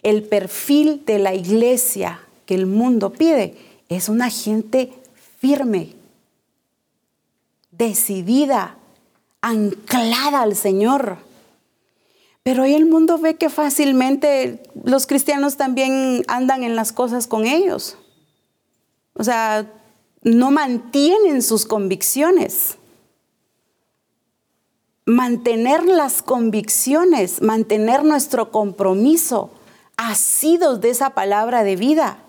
El 0.01 0.23
perfil 0.23 1.03
de 1.05 1.19
la 1.19 1.33
iglesia 1.33 2.19
que 2.45 2.55
el 2.55 2.65
mundo 2.65 3.11
pide 3.11 3.55
es 3.87 4.09
una 4.09 4.29
gente 4.29 4.91
firme, 5.39 5.93
decidida, 7.71 8.77
anclada 9.41 10.41
al 10.41 10.55
Señor. 10.55 11.17
Pero 12.43 12.63
hoy 12.63 12.73
el 12.73 12.85
mundo 12.85 13.17
ve 13.17 13.35
que 13.35 13.49
fácilmente 13.49 14.61
los 14.83 15.07
cristianos 15.07 15.55
también 15.55 16.23
andan 16.27 16.63
en 16.63 16.75
las 16.75 16.91
cosas 16.91 17.25
con 17.25 17.45
ellos. 17.45 17.97
O 19.13 19.23
sea, 19.23 19.71
no 20.23 20.51
mantienen 20.51 21.41
sus 21.41 21.65
convicciones. 21.65 22.77
Mantener 25.05 25.85
las 25.85 26.21
convicciones, 26.21 27.41
mantener 27.41 28.03
nuestro 28.03 28.51
compromiso, 28.51 29.49
asidos 29.95 30.81
de 30.81 30.89
esa 30.89 31.11
palabra 31.11 31.63
de 31.63 31.77
vida. 31.77 32.19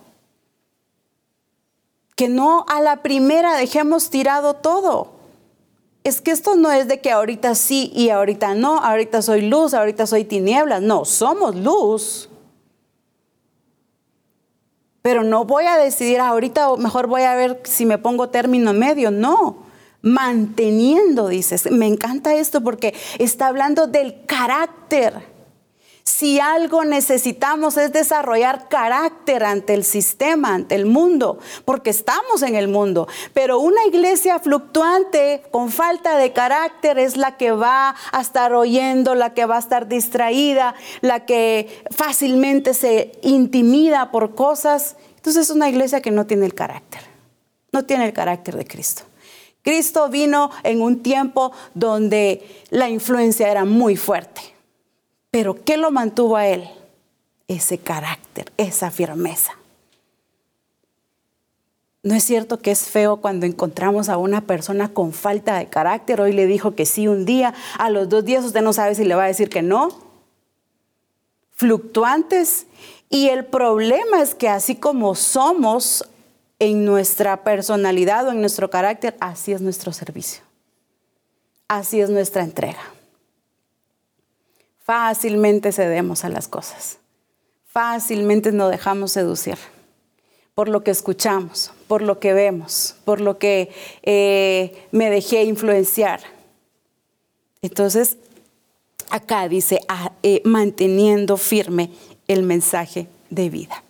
Que 2.14 2.28
no 2.28 2.64
a 2.68 2.80
la 2.80 3.02
primera 3.02 3.56
dejemos 3.56 4.10
tirado 4.10 4.54
todo 4.54 5.13
es 6.04 6.20
que 6.20 6.30
esto 6.30 6.54
no 6.54 6.70
es 6.70 6.86
de 6.86 7.00
que 7.00 7.10
ahorita 7.10 7.54
sí 7.54 7.90
y 7.94 8.10
ahorita 8.10 8.54
no, 8.54 8.78
ahorita 8.78 9.22
soy 9.22 9.40
luz, 9.40 9.72
ahorita 9.72 10.06
soy 10.06 10.24
tinieblas. 10.24 10.82
No, 10.82 11.06
somos 11.06 11.56
luz. 11.56 12.28
Pero 15.00 15.24
no 15.24 15.46
voy 15.46 15.64
a 15.64 15.76
decidir 15.76 16.20
ahorita, 16.20 16.76
mejor 16.76 17.06
voy 17.06 17.22
a 17.22 17.34
ver 17.34 17.60
si 17.64 17.86
me 17.86 17.96
pongo 17.96 18.28
término 18.28 18.74
medio. 18.74 19.10
No, 19.10 19.64
manteniendo, 20.02 21.28
dices. 21.28 21.70
Me 21.70 21.86
encanta 21.86 22.34
esto 22.34 22.60
porque 22.60 22.94
está 23.18 23.46
hablando 23.46 23.86
del 23.86 24.26
carácter 24.26 25.33
si 26.04 26.38
algo 26.38 26.84
necesitamos 26.84 27.78
es 27.78 27.92
desarrollar 27.92 28.68
carácter 28.68 29.42
ante 29.42 29.72
el 29.72 29.84
sistema, 29.84 30.54
ante 30.54 30.74
el 30.74 30.84
mundo, 30.84 31.38
porque 31.64 31.88
estamos 31.90 32.42
en 32.42 32.56
el 32.56 32.68
mundo. 32.68 33.08
Pero 33.32 33.58
una 33.58 33.84
iglesia 33.86 34.38
fluctuante 34.38 35.42
con 35.50 35.72
falta 35.72 36.16
de 36.18 36.32
carácter 36.32 36.98
es 36.98 37.16
la 37.16 37.38
que 37.38 37.52
va 37.52 37.96
a 38.12 38.20
estar 38.20 38.52
oyendo, 38.52 39.14
la 39.14 39.32
que 39.32 39.46
va 39.46 39.56
a 39.56 39.60
estar 39.60 39.88
distraída, 39.88 40.74
la 41.00 41.24
que 41.24 41.82
fácilmente 41.90 42.74
se 42.74 43.12
intimida 43.22 44.10
por 44.10 44.34
cosas. 44.34 44.96
Entonces 45.16 45.48
es 45.48 45.50
una 45.50 45.70
iglesia 45.70 46.02
que 46.02 46.10
no 46.10 46.26
tiene 46.26 46.44
el 46.44 46.54
carácter, 46.54 47.00
no 47.72 47.86
tiene 47.86 48.04
el 48.04 48.12
carácter 48.12 48.56
de 48.56 48.66
Cristo. 48.66 49.02
Cristo 49.62 50.10
vino 50.10 50.50
en 50.62 50.82
un 50.82 51.02
tiempo 51.02 51.50
donde 51.72 52.62
la 52.68 52.90
influencia 52.90 53.50
era 53.50 53.64
muy 53.64 53.96
fuerte 53.96 54.53
pero 55.34 55.64
¿qué 55.64 55.76
lo 55.76 55.90
mantuvo 55.90 56.36
a 56.36 56.46
él? 56.46 56.70
Ese 57.48 57.78
carácter, 57.78 58.52
esa 58.56 58.92
firmeza. 58.92 59.50
¿No 62.04 62.14
es 62.14 62.22
cierto 62.22 62.60
que 62.60 62.70
es 62.70 62.84
feo 62.88 63.16
cuando 63.16 63.44
encontramos 63.44 64.08
a 64.08 64.16
una 64.16 64.42
persona 64.42 64.90
con 64.90 65.12
falta 65.12 65.58
de 65.58 65.66
carácter? 65.66 66.20
Hoy 66.20 66.34
le 66.34 66.46
dijo 66.46 66.76
que 66.76 66.86
sí 66.86 67.08
un 67.08 67.24
día, 67.24 67.52
a 67.76 67.90
los 67.90 68.08
dos 68.08 68.24
días 68.24 68.44
usted 68.44 68.62
no 68.62 68.72
sabe 68.72 68.94
si 68.94 69.02
le 69.02 69.16
va 69.16 69.24
a 69.24 69.26
decir 69.26 69.48
que 69.48 69.62
no. 69.62 69.88
Fluctuantes. 71.50 72.68
Y 73.10 73.30
el 73.30 73.44
problema 73.44 74.22
es 74.22 74.36
que 74.36 74.48
así 74.48 74.76
como 74.76 75.16
somos 75.16 76.08
en 76.60 76.84
nuestra 76.84 77.42
personalidad 77.42 78.28
o 78.28 78.30
en 78.30 78.40
nuestro 78.40 78.70
carácter, 78.70 79.16
así 79.18 79.50
es 79.50 79.60
nuestro 79.60 79.92
servicio. 79.92 80.44
Así 81.66 82.00
es 82.00 82.08
nuestra 82.08 82.44
entrega 82.44 82.94
fácilmente 84.84 85.72
cedemos 85.72 86.24
a 86.24 86.28
las 86.28 86.46
cosas. 86.46 86.98
Fácilmente 87.66 88.52
nos 88.52 88.70
dejamos 88.70 89.12
seducir 89.12 89.58
por 90.54 90.68
lo 90.68 90.84
que 90.84 90.92
escuchamos, 90.92 91.72
por 91.88 92.02
lo 92.02 92.20
que 92.20 92.32
vemos, 92.32 92.94
por 93.04 93.20
lo 93.20 93.38
que 93.38 93.72
eh, 94.02 94.86
me 94.92 95.10
dejé 95.10 95.42
influenciar. 95.42 96.20
Entonces, 97.60 98.18
acá 99.10 99.48
dice, 99.48 99.80
ah, 99.88 100.12
eh, 100.22 100.42
manteniendo 100.44 101.36
firme 101.36 101.90
el 102.28 102.44
mensaje 102.44 103.08
de 103.30 103.50
vida. 103.50 103.82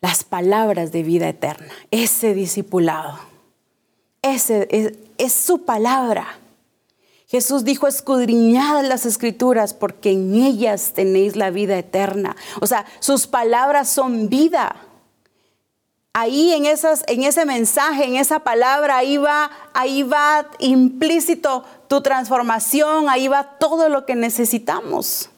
Las 0.00 0.24
palabras 0.24 0.90
de 0.90 1.02
vida 1.02 1.28
eterna, 1.28 1.72
ese 1.90 2.34
discipulado, 2.34 3.20
ese 4.22 4.96
es 5.18 5.32
su 5.32 5.64
palabra 5.64 6.39
Jesús 7.30 7.62
dijo, 7.62 7.86
escudriñad 7.86 8.84
las 8.84 9.06
escrituras 9.06 9.72
porque 9.72 10.10
en 10.10 10.34
ellas 10.34 10.94
tenéis 10.94 11.36
la 11.36 11.50
vida 11.50 11.78
eterna. 11.78 12.34
O 12.60 12.66
sea, 12.66 12.86
sus 12.98 13.28
palabras 13.28 13.88
son 13.88 14.28
vida. 14.28 14.74
Ahí 16.12 16.52
en, 16.52 16.66
esas, 16.66 17.04
en 17.06 17.22
ese 17.22 17.46
mensaje, 17.46 18.04
en 18.04 18.16
esa 18.16 18.40
palabra, 18.40 18.96
ahí 18.96 19.16
va, 19.16 19.48
ahí 19.74 20.02
va 20.02 20.50
implícito 20.58 21.64
tu 21.86 22.02
transformación, 22.02 23.08
ahí 23.08 23.28
va 23.28 23.58
todo 23.60 23.88
lo 23.88 24.06
que 24.06 24.16
necesitamos. 24.16 25.30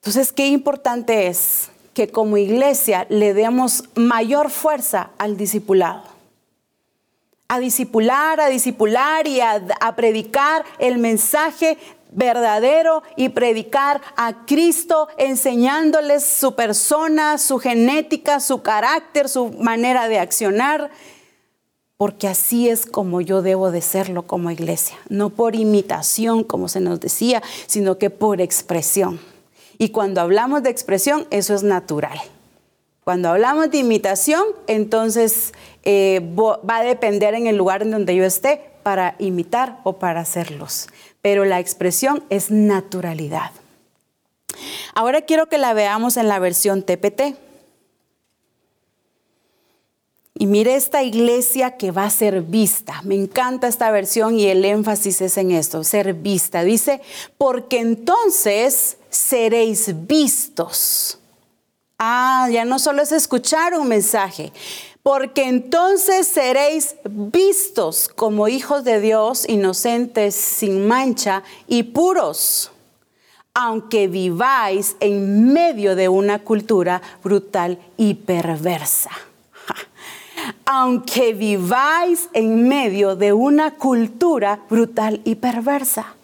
Entonces, 0.00 0.32
qué 0.32 0.48
importante 0.48 1.28
es 1.28 1.70
que 1.94 2.08
como 2.08 2.38
iglesia 2.38 3.06
le 3.08 3.34
demos 3.34 3.84
mayor 3.94 4.50
fuerza 4.50 5.10
al 5.16 5.36
discipulado 5.36 6.13
a 7.48 7.58
discipular, 7.58 8.40
a 8.40 8.48
discipular 8.48 9.26
y 9.26 9.40
a, 9.40 9.60
predicar 9.96 10.64
el 10.78 10.98
mensaje 10.98 11.78
verdadero 12.10 13.02
y 13.16 13.30
predicar 13.30 14.00
a 14.16 14.46
Cristo 14.46 15.08
enseñándoles 15.18 16.24
su 16.24 16.54
persona, 16.54 17.38
su 17.38 17.58
genética, 17.58 18.40
su 18.40 18.62
carácter, 18.62 19.28
su 19.28 19.50
manera 19.52 20.08
de 20.08 20.20
accionar, 20.20 20.90
porque 21.96 22.28
así 22.28 22.68
es 22.68 22.86
como 22.86 23.20
yo 23.20 23.42
debo 23.42 23.70
de 23.70 23.82
serlo 23.82 24.26
como 24.26 24.50
iglesia, 24.50 24.96
no 25.08 25.30
por 25.30 25.54
imitación, 25.54 26.44
como 26.44 26.68
se 26.68 26.80
nos 26.80 27.00
decía, 27.00 27.42
sino 27.66 27.98
que 27.98 28.10
por 28.10 28.40
expresión. 28.40 29.20
Y 29.78 29.88
cuando 29.90 30.20
hablamos 30.20 30.62
de 30.62 30.70
expresión, 30.70 31.26
eso 31.30 31.54
es 31.54 31.62
natural. 31.62 32.20
Cuando 33.04 33.28
hablamos 33.28 33.70
de 33.70 33.78
imitación, 33.78 34.42
entonces 34.66 35.52
eh, 35.82 36.20
va 36.36 36.76
a 36.76 36.82
depender 36.82 37.34
en 37.34 37.46
el 37.46 37.56
lugar 37.56 37.82
en 37.82 37.90
donde 37.90 38.16
yo 38.16 38.24
esté 38.24 38.62
para 38.82 39.14
imitar 39.18 39.80
o 39.84 39.94
para 39.94 40.20
hacerlos. 40.20 40.88
pero 41.20 41.46
la 41.46 41.58
expresión 41.58 42.22
es 42.28 42.50
naturalidad. 42.50 43.50
Ahora 44.94 45.22
quiero 45.22 45.48
que 45.48 45.56
la 45.56 45.72
veamos 45.72 46.18
en 46.18 46.28
la 46.28 46.38
versión 46.38 46.82
TPT. 46.82 47.36
Y 50.34 50.46
mire 50.46 50.74
esta 50.74 51.02
iglesia 51.02 51.78
que 51.78 51.92
va 51.92 52.04
a 52.04 52.10
ser 52.10 52.42
vista. 52.42 53.00
Me 53.04 53.14
encanta 53.14 53.68
esta 53.68 53.90
versión 53.90 54.38
y 54.38 54.46
el 54.48 54.64
énfasis 54.66 55.22
es 55.22 55.38
en 55.38 55.52
esto, 55.52 55.82
ser 55.82 56.12
vista. 56.12 56.62
Dice, 56.62 57.00
porque 57.38 57.78
entonces 57.78 58.98
seréis 59.08 60.06
vistos. 60.06 61.18
Ah, 61.98 62.48
ya 62.50 62.64
no 62.64 62.78
solo 62.78 63.02
es 63.02 63.12
escuchar 63.12 63.74
un 63.74 63.88
mensaje, 63.88 64.52
porque 65.02 65.44
entonces 65.44 66.26
seréis 66.26 66.96
vistos 67.04 68.08
como 68.08 68.48
hijos 68.48 68.84
de 68.84 69.00
Dios, 69.00 69.48
inocentes, 69.48 70.34
sin 70.34 70.86
mancha 70.88 71.42
y 71.68 71.84
puros, 71.84 72.72
aunque 73.54 74.08
viváis 74.08 74.96
en 74.98 75.52
medio 75.52 75.94
de 75.94 76.08
una 76.08 76.40
cultura 76.40 77.00
brutal 77.22 77.78
y 77.96 78.14
perversa 78.14 79.10
aunque 80.64 81.32
viváis 81.32 82.28
en 82.32 82.68
medio 82.68 83.16
de 83.16 83.32
una 83.32 83.72
cultura 83.72 84.60
brutal 84.68 85.20
y 85.24 85.36
perversa. 85.36 86.14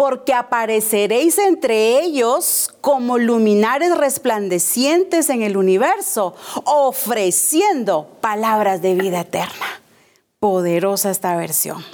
Porque 0.00 0.32
apareceréis 0.32 1.38
entre 1.38 1.98
ellos 1.98 2.72
como 2.80 3.18
luminares 3.18 3.96
resplandecientes 3.98 5.28
en 5.28 5.42
el 5.42 5.56
universo, 5.56 6.36
ofreciendo 6.66 8.06
palabras 8.20 8.80
de 8.80 8.94
vida 8.94 9.22
eterna. 9.22 9.80
Poderosa 10.38 11.10
esta 11.10 11.34
versión. 11.34 11.84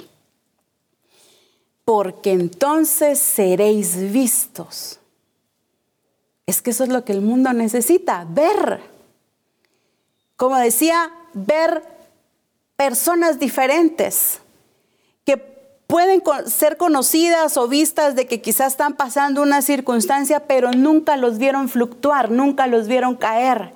Porque 1.83 2.33
entonces 2.33 3.17
seréis 3.17 3.95
vistos. 4.11 4.99
Es 6.45 6.61
que 6.61 6.69
eso 6.69 6.83
es 6.83 6.91
lo 6.91 7.03
que 7.05 7.13
el 7.13 7.21
mundo 7.21 7.53
necesita, 7.53 8.27
ver. 8.29 8.81
Como 10.35 10.57
decía 10.57 11.11
ver 11.33 11.81
personas 12.75 13.39
diferentes 13.39 14.41
pueden 15.95 16.21
ser 16.47 16.75
conocidas 16.75 17.55
o 17.55 17.69
vistas 17.69 18.15
de 18.15 18.27
que 18.27 18.41
quizás 18.41 18.73
están 18.73 18.97
pasando 18.97 19.41
una 19.41 19.61
circunstancia, 19.61 20.41
pero 20.41 20.73
nunca 20.73 21.15
los 21.15 21.37
vieron 21.37 21.69
fluctuar, 21.69 22.31
nunca 22.31 22.67
los 22.67 22.89
vieron 22.89 23.15
caer. 23.15 23.71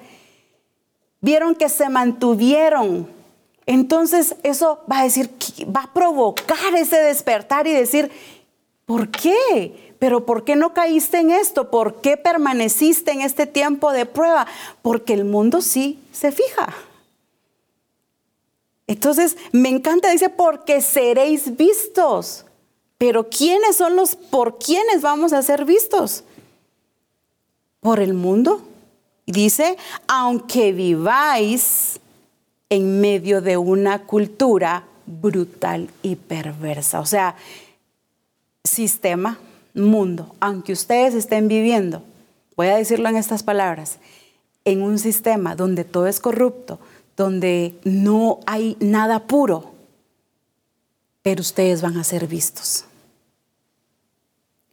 Vieron 1.21 1.55
que 1.55 1.69
se 1.69 1.87
mantuvieron. 1.87 3.07
Entonces 3.65 4.35
eso 4.43 4.81
va 4.91 4.99
a 4.99 5.03
decir, 5.03 5.29
va 5.73 5.83
a 5.83 5.93
provocar 5.93 6.75
ese 6.75 6.97
despertar 6.97 7.67
y 7.67 7.71
decir, 7.71 8.11
¿por 8.85 9.07
qué? 9.09 9.95
Pero 9.97 10.25
¿por 10.25 10.43
qué 10.43 10.57
no 10.57 10.73
caíste 10.73 11.19
en 11.19 11.31
esto? 11.31 11.71
¿Por 11.71 12.01
qué 12.01 12.17
permaneciste 12.17 13.11
en 13.13 13.21
este 13.21 13.45
tiempo 13.45 13.93
de 13.93 14.05
prueba? 14.05 14.45
Porque 14.81 15.13
el 15.13 15.23
mundo 15.23 15.61
sí 15.61 15.97
se 16.11 16.33
fija. 16.33 16.75
Entonces, 18.89 19.37
me 19.51 19.69
encanta, 19.69 20.09
dice, 20.09 20.29
porque 20.29 20.81
seréis 20.81 21.55
vistos. 21.55 22.45
Pero 22.97 23.29
¿quiénes 23.29 23.75
son 23.75 23.95
los, 23.95 24.15
por 24.15 24.57
quiénes 24.57 25.03
vamos 25.03 25.31
a 25.31 25.43
ser 25.43 25.63
vistos? 25.63 26.23
Por 27.81 27.99
el 27.99 28.15
mundo. 28.15 28.63
Dice, 29.27 29.77
aunque 30.07 30.71
viváis 30.71 31.99
en 32.71 32.99
medio 32.99 33.41
de 33.41 33.57
una 33.57 34.07
cultura 34.07 34.87
brutal 35.05 35.91
y 36.01 36.15
perversa. 36.15 36.99
O 36.99 37.05
sea, 37.05 37.35
sistema, 38.63 39.37
mundo, 39.75 40.33
aunque 40.39 40.73
ustedes 40.73 41.13
estén 41.13 41.47
viviendo, 41.47 42.01
voy 42.55 42.69
a 42.69 42.77
decirlo 42.77 43.07
en 43.07 43.17
estas 43.17 43.43
palabras, 43.43 43.99
en 44.65 44.81
un 44.81 44.97
sistema 44.97 45.55
donde 45.55 45.83
todo 45.83 46.07
es 46.07 46.19
corrupto, 46.19 46.79
donde 47.19 47.75
no 47.83 48.39
hay 48.45 48.77
nada 48.79 49.27
puro, 49.27 49.73
pero 51.21 51.41
ustedes 51.41 51.81
van 51.81 51.97
a 51.97 52.03
ser 52.05 52.27
vistos. 52.27 52.85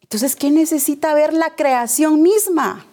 Entonces, 0.00 0.36
¿qué 0.36 0.52
necesita 0.52 1.12
ver 1.12 1.32
la 1.32 1.56
creación 1.56 2.22
misma? 2.22 2.86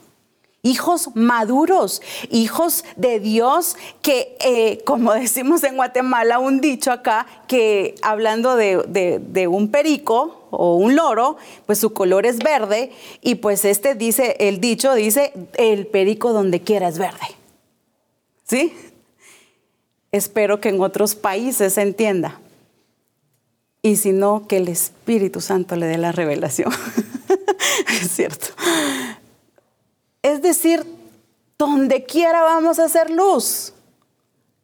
Hijos 0.64 1.10
maduros, 1.14 2.02
hijos 2.32 2.84
de 2.96 3.20
Dios 3.20 3.76
que, 4.02 4.36
eh, 4.44 4.82
como 4.86 5.14
decimos 5.14 5.64
en 5.64 5.76
Guatemala, 5.76 6.40
un 6.40 6.60
dicho 6.60 6.92
acá, 6.92 7.28
que 7.48 7.94
hablando 8.02 8.56
de, 8.56 9.20
de 9.24 9.48
un 9.48 9.68
perico 9.68 10.48
o 10.50 10.78
un 10.78 10.96
loro, 10.96 11.38
pues 11.68 11.78
su 11.78 11.94
color 11.94 12.26
es 12.26 12.40
verde 12.40 12.92
y 13.22 13.36
pues 13.36 13.66
este 13.66 13.94
dice, 13.94 14.36
el 14.40 14.60
dicho 14.60 14.96
dice, 14.96 15.32
el 15.58 15.86
perico 15.86 16.34
donde 16.34 16.62
quiera 16.62 16.88
es 16.88 16.98
verde. 16.98 17.28
¿Sí? 18.46 18.74
Espero 20.14 20.62
que 20.62 20.70
en 20.70 20.80
otros 20.80 21.16
países 21.16 21.74
se 21.74 21.82
entienda. 21.82 22.40
Y 23.82 23.96
si 23.96 24.12
no, 24.12 24.48
que 24.48 24.58
el 24.58 24.68
Espíritu 24.68 25.42
Santo 25.42 25.76
le 25.76 25.88
dé 25.88 25.98
la 25.98 26.12
revelación. 26.12 26.72
es 28.02 28.12
cierto. 28.12 28.46
Es 30.22 30.44
decir, 30.44 30.86
donde 31.58 32.06
quiera 32.06 32.44
vamos 32.44 32.78
a 32.78 32.86
hacer 32.86 33.10
luz. 33.10 33.74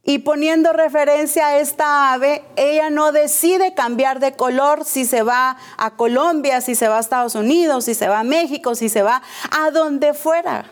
Y 0.03 0.19
poniendo 0.19 0.71
referencia 0.71 1.47
a 1.47 1.59
esta 1.59 2.13
ave, 2.13 2.43
ella 2.55 2.91
no 2.91 3.11
decide 3.11 3.73
cambiar 3.73 4.19
de 4.19 4.33
color 4.33 4.85
si 4.85 5.03
se 5.03 5.23
va 5.23 5.57
a 5.77 5.95
Colombia, 5.95 6.61
si 6.61 6.75
se 6.75 6.87
va 6.87 6.97
a 6.97 7.01
Estados 7.01 7.33
Unidos, 7.33 7.85
si 7.85 7.95
se 7.95 8.07
va 8.07 8.19
a 8.19 8.23
México, 8.23 8.75
si 8.75 8.87
se 8.87 9.01
va 9.01 9.23
a 9.49 9.71
donde 9.71 10.13
fuera. 10.13 10.71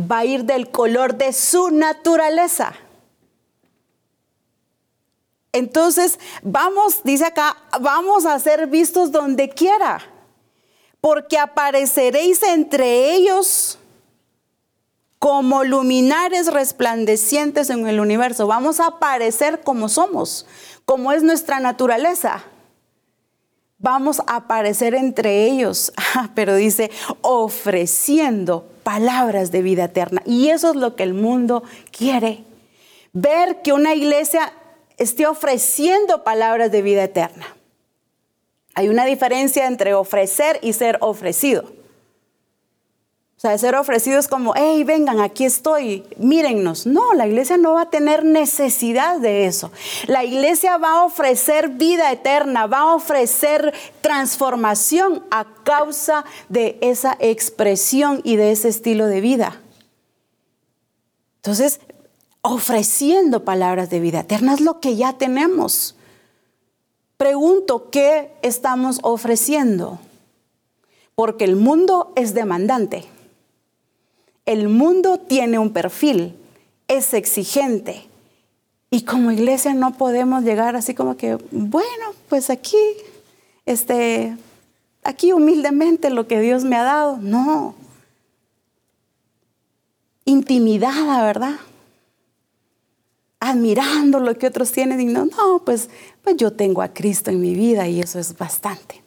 Va 0.00 0.18
a 0.18 0.24
ir 0.24 0.46
del 0.46 0.68
color 0.72 1.14
de 1.14 1.32
su 1.32 1.70
naturaleza. 1.70 2.74
Entonces, 5.52 6.18
vamos, 6.42 7.02
dice 7.04 7.26
acá, 7.26 7.56
vamos 7.80 8.24
a 8.24 8.38
ser 8.38 8.66
vistos 8.68 9.12
donde 9.12 9.50
quiera, 9.50 10.00
porque 11.00 11.38
apareceréis 11.38 12.42
entre 12.42 13.12
ellos 13.14 13.78
como 15.18 15.62
luminares 15.62 16.52
resplandecientes 16.52 17.70
en 17.70 17.86
el 17.86 18.00
universo. 18.00 18.46
Vamos 18.46 18.80
a 18.80 18.86
aparecer 18.86 19.60
como 19.60 19.88
somos, 19.88 20.46
como 20.86 21.12
es 21.12 21.22
nuestra 21.22 21.60
naturaleza. 21.60 22.42
Vamos 23.78 24.20
a 24.26 24.36
aparecer 24.36 24.94
entre 24.94 25.44
ellos, 25.44 25.92
ah, 26.14 26.30
pero 26.34 26.56
dice, 26.56 26.90
ofreciendo 27.20 28.66
palabras 28.82 29.52
de 29.52 29.60
vida 29.62 29.84
eterna. 29.84 30.22
Y 30.24 30.48
eso 30.48 30.70
es 30.70 30.76
lo 30.76 30.96
que 30.96 31.02
el 31.02 31.14
mundo 31.14 31.62
quiere. 31.90 32.44
Ver 33.12 33.60
que 33.60 33.72
una 33.72 33.94
iglesia 33.94 34.52
esté 35.02 35.26
ofreciendo 35.26 36.24
palabras 36.24 36.70
de 36.72 36.82
vida 36.82 37.04
eterna. 37.04 37.56
Hay 38.74 38.88
una 38.88 39.04
diferencia 39.04 39.66
entre 39.66 39.94
ofrecer 39.94 40.58
y 40.62 40.72
ser 40.72 40.98
ofrecido. 41.00 41.64
O 43.36 43.40
sea, 43.42 43.58
ser 43.58 43.74
ofrecido 43.74 44.20
es 44.20 44.28
como, 44.28 44.54
hey, 44.54 44.84
vengan, 44.84 45.18
aquí 45.18 45.44
estoy, 45.44 46.04
mírennos. 46.16 46.86
No, 46.86 47.12
la 47.12 47.26
iglesia 47.26 47.56
no 47.56 47.72
va 47.72 47.82
a 47.82 47.90
tener 47.90 48.24
necesidad 48.24 49.18
de 49.18 49.46
eso. 49.46 49.72
La 50.06 50.22
iglesia 50.22 50.76
va 50.76 51.00
a 51.00 51.04
ofrecer 51.04 51.70
vida 51.70 52.12
eterna, 52.12 52.68
va 52.68 52.78
a 52.78 52.94
ofrecer 52.94 53.74
transformación 54.00 55.24
a 55.32 55.44
causa 55.64 56.24
de 56.48 56.78
esa 56.82 57.16
expresión 57.18 58.20
y 58.22 58.36
de 58.36 58.52
ese 58.52 58.68
estilo 58.68 59.06
de 59.06 59.20
vida. 59.20 59.60
Entonces, 61.38 61.80
ofreciendo 62.42 63.44
palabras 63.44 63.88
de 63.88 64.00
vida 64.00 64.20
eterna. 64.20 64.54
Es 64.54 64.60
lo 64.60 64.80
que 64.80 64.96
ya 64.96 65.14
tenemos. 65.14 65.94
Pregunto, 67.16 67.88
¿qué 67.90 68.32
estamos 68.42 68.98
ofreciendo? 69.02 70.00
Porque 71.14 71.44
el 71.44 71.56
mundo 71.56 72.12
es 72.16 72.34
demandante. 72.34 73.04
El 74.44 74.68
mundo 74.68 75.18
tiene 75.18 75.58
un 75.60 75.72
perfil, 75.72 76.34
es 76.88 77.14
exigente. 77.14 78.08
Y 78.90 79.04
como 79.04 79.30
iglesia 79.30 79.72
no 79.72 79.96
podemos 79.96 80.42
llegar 80.42 80.74
así 80.74 80.94
como 80.94 81.16
que, 81.16 81.36
bueno, 81.52 82.12
pues 82.28 82.50
aquí, 82.50 82.76
este, 83.66 84.36
aquí 85.04 85.32
humildemente 85.32 86.10
lo 86.10 86.26
que 86.26 86.40
Dios 86.40 86.64
me 86.64 86.74
ha 86.74 86.82
dado. 86.82 87.18
No. 87.18 87.76
Intimidada, 90.24 91.24
¿verdad? 91.24 91.54
Admirando 93.42 94.20
lo 94.20 94.38
que 94.38 94.46
otros 94.46 94.70
tienen 94.70 95.00
y 95.00 95.06
no, 95.06 95.26
no, 95.26 95.62
pues, 95.64 95.90
pues 96.22 96.36
yo 96.36 96.52
tengo 96.52 96.80
a 96.80 96.94
Cristo 96.94 97.32
en 97.32 97.40
mi 97.40 97.54
vida 97.54 97.88
y 97.88 98.00
eso 98.00 98.20
es 98.20 98.38
bastante. 98.38 99.02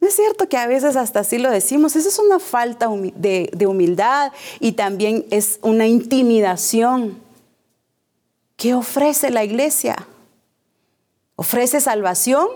No 0.00 0.08
es 0.08 0.16
cierto 0.16 0.48
que 0.48 0.56
a 0.56 0.66
veces 0.66 0.96
hasta 0.96 1.20
así 1.20 1.36
lo 1.36 1.50
decimos, 1.50 1.96
eso 1.96 2.08
es 2.08 2.18
una 2.18 2.38
falta 2.38 2.88
de, 2.88 3.50
de 3.52 3.66
humildad 3.66 4.32
y 4.58 4.72
también 4.72 5.26
es 5.30 5.58
una 5.60 5.86
intimidación. 5.86 7.20
¿Qué 8.56 8.72
ofrece 8.72 9.28
la 9.30 9.44
iglesia? 9.44 10.08
¿Ofrece 11.34 11.82
salvación? 11.82 12.48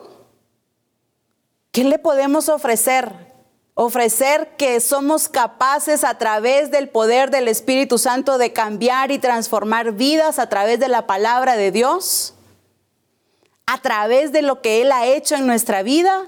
¿Qué 1.73 1.85
le 1.85 1.99
podemos 1.99 2.49
ofrecer? 2.49 3.30
Ofrecer 3.83 4.57
que 4.59 4.79
somos 4.79 5.31
capaces 5.31 6.05
a 6.05 6.19
través 6.19 6.71
del 6.71 6.91
poder 6.91 7.31
del 7.31 7.49
Espíritu 7.49 7.97
Santo 7.97 8.37
de 8.37 8.53
cambiar 8.53 9.11
y 9.11 9.19
transformar 9.19 9.93
vidas 9.93 10.39
a 10.39 10.51
través 10.51 10.79
de 10.81 10.89
la 10.89 11.07
palabra 11.07 11.57
de 11.57 11.73
Dios, 11.73 12.35
a 13.65 13.81
través 13.81 14.33
de 14.33 14.43
lo 14.43 14.61
que 14.61 14.83
Él 14.83 14.93
ha 14.93 15.07
hecho 15.07 15.35
en 15.35 15.47
nuestra 15.47 15.83
vida. 15.83 16.27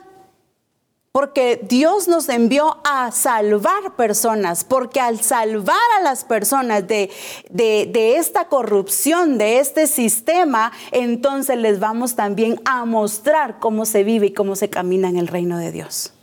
Porque 1.13 1.61
Dios 1.63 2.09
nos 2.09 2.31
envió 2.31 2.79
a 2.85 3.13
salvar 3.13 3.97
personas, 3.97 4.65
porque 4.65 5.01
al 5.01 5.21
salvar 5.21 5.77
a 5.99 6.03
las 6.03 6.25
personas 6.25 6.89
de, 6.89 7.11
de, 7.51 8.17
esta 8.17 8.49
corrupción, 8.49 9.37
de 9.37 9.59
este 9.59 9.89
sistema, 9.89 10.73
entonces 10.91 11.59
les 11.59 11.81
vamos 11.81 12.17
también 12.17 12.63
a 12.65 12.87
mostrar 12.87 13.59
cómo 13.59 13.85
se 13.85 14.05
vive 14.05 14.29
y 14.29 14.33
cómo 14.33 14.57
se 14.57 14.71
camina 14.71 15.11
en 15.11 15.19
el 15.19 15.29
reino 15.29 15.59
de 15.59 15.71
Dios. 15.71 16.15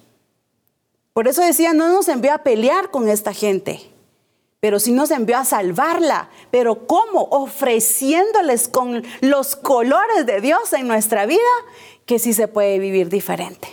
Por 1.20 1.28
eso 1.28 1.42
decía, 1.42 1.74
no 1.74 1.90
nos 1.90 2.08
envió 2.08 2.34
a 2.34 2.44
pelear 2.44 2.92
con 2.92 3.10
esta 3.10 3.34
gente, 3.34 3.82
pero 4.62 4.80
sí 4.80 4.94
nos 4.94 5.12
envió 5.12 5.38
a 5.38 5.44
salvarla. 5.44 6.30
Pero 6.50 6.88
¿cómo? 6.88 7.28
Ofreciéndoles 7.32 8.70
con 8.70 9.04
los 9.20 9.58
colores 9.58 10.26
de 10.26 10.40
Dios 10.40 10.72
en 10.72 10.88
nuestra 10.88 11.26
vida, 11.26 11.42
que 12.06 12.20
sí 12.20 12.32
se 12.32 12.48
puede 12.48 12.80
vivir 12.80 13.10
diferente 13.10 13.68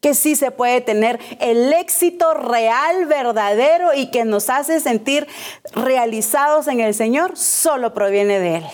que 0.00 0.14
sí 0.14 0.36
se 0.36 0.52
puede 0.52 0.80
tener 0.80 1.20
el 1.38 1.70
éxito 1.74 2.32
real, 2.32 3.04
verdadero 3.04 3.92
y 3.92 4.10
que 4.10 4.24
nos 4.24 4.48
hace 4.48 4.80
sentir 4.80 5.26
realizados 5.74 6.66
en 6.66 6.80
el 6.80 6.94
Señor, 6.94 7.36
solo 7.36 7.92
proviene 7.92 8.38
de 8.38 8.56
Él. 8.56 8.64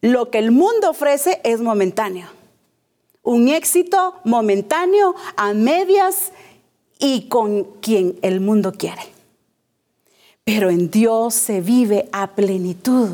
Lo 0.00 0.30
que 0.30 0.38
el 0.38 0.52
mundo 0.52 0.90
ofrece 0.90 1.40
es 1.42 1.60
momentáneo. 1.60 2.28
Un 3.24 3.48
éxito 3.48 4.20
momentáneo 4.22 5.16
a 5.36 5.52
medias 5.52 6.30
y 6.98 7.28
con 7.28 7.64
quien 7.80 8.18
el 8.22 8.40
mundo 8.40 8.72
quiere. 8.72 9.02
Pero 10.44 10.70
en 10.70 10.90
Dios 10.90 11.34
se 11.34 11.60
vive 11.60 12.08
a 12.12 12.34
plenitud. 12.34 13.10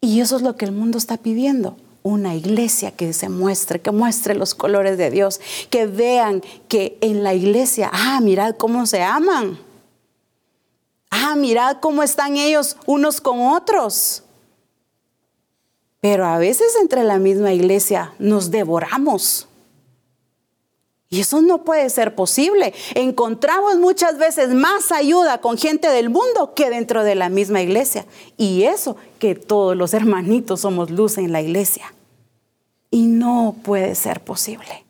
Y 0.00 0.20
eso 0.20 0.36
es 0.36 0.42
lo 0.42 0.56
que 0.56 0.64
el 0.64 0.72
mundo 0.72 0.98
está 0.98 1.16
pidiendo 1.16 1.76
una 2.02 2.34
iglesia 2.34 2.92
que 2.92 3.12
se 3.12 3.28
muestre, 3.28 3.80
que 3.80 3.90
muestre 3.90 4.34
los 4.34 4.54
colores 4.54 4.96
de 4.96 5.10
Dios, 5.10 5.40
que 5.68 5.86
vean 5.86 6.42
que 6.68 6.96
en 7.00 7.22
la 7.22 7.34
iglesia, 7.34 7.90
ah, 7.92 8.20
mirad 8.22 8.56
cómo 8.56 8.86
se 8.86 9.02
aman. 9.02 9.58
Ah, 11.10 11.34
mirad 11.36 11.78
cómo 11.80 12.02
están 12.02 12.36
ellos 12.36 12.76
unos 12.86 13.20
con 13.20 13.40
otros. 13.40 14.22
Pero 16.00 16.24
a 16.26 16.38
veces 16.38 16.76
entre 16.80 17.04
la 17.04 17.18
misma 17.18 17.52
iglesia 17.52 18.14
nos 18.18 18.50
devoramos. 18.50 19.48
Y 21.12 21.20
eso 21.20 21.42
no 21.42 21.64
puede 21.64 21.90
ser 21.90 22.14
posible. 22.14 22.72
Encontramos 22.94 23.76
muchas 23.78 24.16
veces 24.16 24.54
más 24.54 24.92
ayuda 24.92 25.40
con 25.40 25.58
gente 25.58 25.88
del 25.88 26.08
mundo 26.08 26.54
que 26.54 26.70
dentro 26.70 27.02
de 27.02 27.16
la 27.16 27.28
misma 27.28 27.60
iglesia. 27.60 28.06
Y 28.36 28.62
eso 28.62 28.96
que 29.18 29.34
todos 29.34 29.76
los 29.76 29.92
hermanitos 29.92 30.60
somos 30.60 30.88
luz 30.90 31.18
en 31.18 31.32
la 31.32 31.42
iglesia. 31.42 31.92
Y 32.92 33.06
no 33.06 33.56
puede 33.64 33.96
ser 33.96 34.20
posible. 34.20 34.84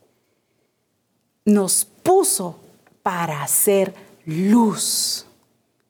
Nos 1.47 1.87
puso 1.87 2.57
para 3.03 3.43
hacer 3.43 3.95
luz. 4.27 5.25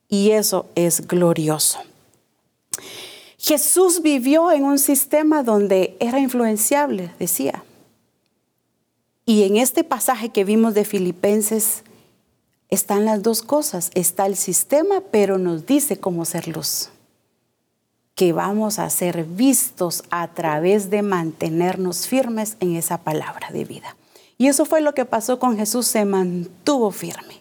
Y 0.08 0.30
eso 0.30 0.66
es 0.76 1.08
glorioso. 1.08 1.80
Jesús 3.36 4.00
vivió 4.00 4.52
en 4.52 4.62
un 4.62 4.78
sistema 4.78 5.42
donde 5.42 5.96
era 5.98 6.20
influenciable, 6.20 7.10
decía. 7.18 7.64
Y 9.30 9.44
en 9.44 9.58
este 9.58 9.84
pasaje 9.84 10.30
que 10.30 10.42
vimos 10.42 10.74
de 10.74 10.84
Filipenses 10.84 11.84
están 12.68 13.04
las 13.04 13.22
dos 13.22 13.42
cosas. 13.42 13.92
Está 13.94 14.26
el 14.26 14.34
sistema, 14.34 15.02
pero 15.12 15.38
nos 15.38 15.66
dice 15.66 16.00
cómo 16.00 16.24
ser 16.24 16.48
luz. 16.48 16.88
Que 18.16 18.32
vamos 18.32 18.80
a 18.80 18.90
ser 18.90 19.22
vistos 19.22 20.02
a 20.10 20.26
través 20.34 20.90
de 20.90 21.02
mantenernos 21.02 22.08
firmes 22.08 22.56
en 22.58 22.74
esa 22.74 23.04
palabra 23.04 23.52
de 23.52 23.64
vida. 23.64 23.96
Y 24.36 24.48
eso 24.48 24.64
fue 24.64 24.80
lo 24.80 24.94
que 24.94 25.04
pasó 25.04 25.38
con 25.38 25.56
Jesús, 25.56 25.86
se 25.86 26.04
mantuvo 26.04 26.90
firme. 26.90 27.40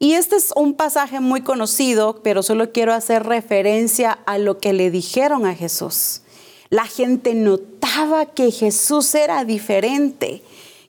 Y 0.00 0.14
este 0.14 0.34
es 0.34 0.52
un 0.56 0.74
pasaje 0.74 1.20
muy 1.20 1.42
conocido, 1.42 2.22
pero 2.24 2.42
solo 2.42 2.72
quiero 2.72 2.92
hacer 2.92 3.22
referencia 3.22 4.18
a 4.26 4.38
lo 4.38 4.58
que 4.58 4.72
le 4.72 4.90
dijeron 4.90 5.46
a 5.46 5.54
Jesús. 5.54 6.22
La 6.70 6.86
gente 6.86 7.36
notaba 7.36 8.26
que 8.26 8.50
Jesús 8.50 9.14
era 9.14 9.44
diferente 9.44 10.42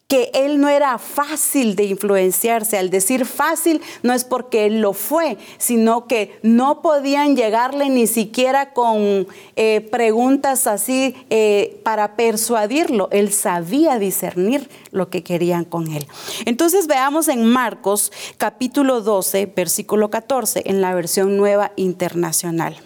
que 0.07 0.29
él 0.35 0.61
no 0.61 0.69
era 0.69 0.97
fácil 0.99 1.75
de 1.75 1.85
influenciarse. 1.85 2.77
Al 2.77 2.89
decir 2.89 3.25
fácil 3.25 3.81
no 4.03 4.13
es 4.13 4.23
porque 4.23 4.67
él 4.67 4.81
lo 4.81 4.93
fue, 4.93 5.37
sino 5.57 6.07
que 6.07 6.37
no 6.43 6.81
podían 6.81 7.35
llegarle 7.35 7.89
ni 7.89 8.05
siquiera 8.05 8.73
con 8.73 9.27
eh, 9.55 9.81
preguntas 9.91 10.67
así 10.67 11.15
eh, 11.29 11.81
para 11.83 12.15
persuadirlo. 12.15 13.09
Él 13.11 13.33
sabía 13.33 13.97
discernir 13.97 14.69
lo 14.91 15.09
que 15.09 15.23
querían 15.23 15.65
con 15.65 15.91
él. 15.91 16.05
Entonces 16.45 16.85
veamos 16.85 17.27
en 17.27 17.45
Marcos 17.45 18.11
capítulo 18.37 19.01
12, 19.01 19.47
versículo 19.55 20.11
14, 20.11 20.63
en 20.65 20.81
la 20.81 20.93
versión 20.93 21.35
nueva 21.35 21.71
internacional. 21.77 22.77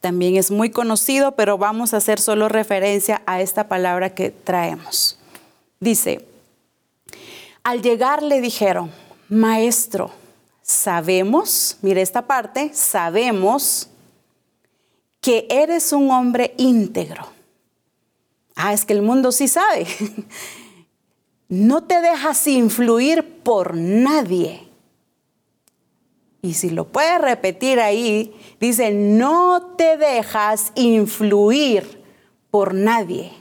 También 0.00 0.36
es 0.36 0.50
muy 0.50 0.70
conocido, 0.70 1.32
pero 1.32 1.58
vamos 1.58 1.92
a 1.92 1.98
hacer 1.98 2.18
solo 2.18 2.48
referencia 2.48 3.22
a 3.26 3.40
esta 3.42 3.68
palabra 3.68 4.14
que 4.14 4.30
traemos. 4.30 5.19
Dice, 5.82 6.28
al 7.64 7.80
llegar 7.80 8.22
le 8.22 8.42
dijeron, 8.42 8.90
maestro, 9.30 10.10
sabemos, 10.60 11.78
mire 11.80 12.02
esta 12.02 12.26
parte, 12.26 12.70
sabemos 12.74 13.88
que 15.22 15.46
eres 15.48 15.94
un 15.94 16.10
hombre 16.10 16.54
íntegro. 16.58 17.26
Ah, 18.56 18.74
es 18.74 18.84
que 18.84 18.92
el 18.92 19.00
mundo 19.00 19.32
sí 19.32 19.48
sabe. 19.48 19.86
No 21.52 21.82
te 21.82 22.00
dejas 22.00 22.46
influir 22.46 23.42
por 23.42 23.74
nadie. 23.74 24.68
Y 26.42 26.54
si 26.54 26.70
lo 26.70 26.86
puedes 26.86 27.20
repetir 27.20 27.80
ahí, 27.80 28.32
dice, 28.60 28.92
no 28.92 29.74
te 29.76 29.96
dejas 29.96 30.70
influir 30.76 32.04
por 32.52 32.72
nadie 32.72 33.39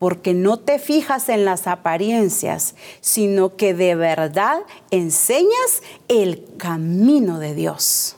porque 0.00 0.32
no 0.32 0.56
te 0.56 0.78
fijas 0.78 1.28
en 1.28 1.44
las 1.44 1.66
apariencias, 1.66 2.74
sino 3.02 3.56
que 3.56 3.74
de 3.74 3.94
verdad 3.94 4.60
enseñas 4.90 5.82
el 6.08 6.42
camino 6.56 7.38
de 7.38 7.54
Dios. 7.54 8.16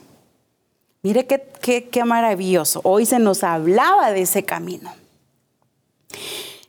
Mire 1.01 1.27
qué, 1.27 1.89
qué, 1.91 2.05
maravilloso. 2.05 2.79
Hoy 2.85 3.05
se 3.05 3.19
nos 3.19 3.43
hablaba 3.43 4.13
de 4.13 4.21
ese 4.21 4.45
camino. 4.45 4.95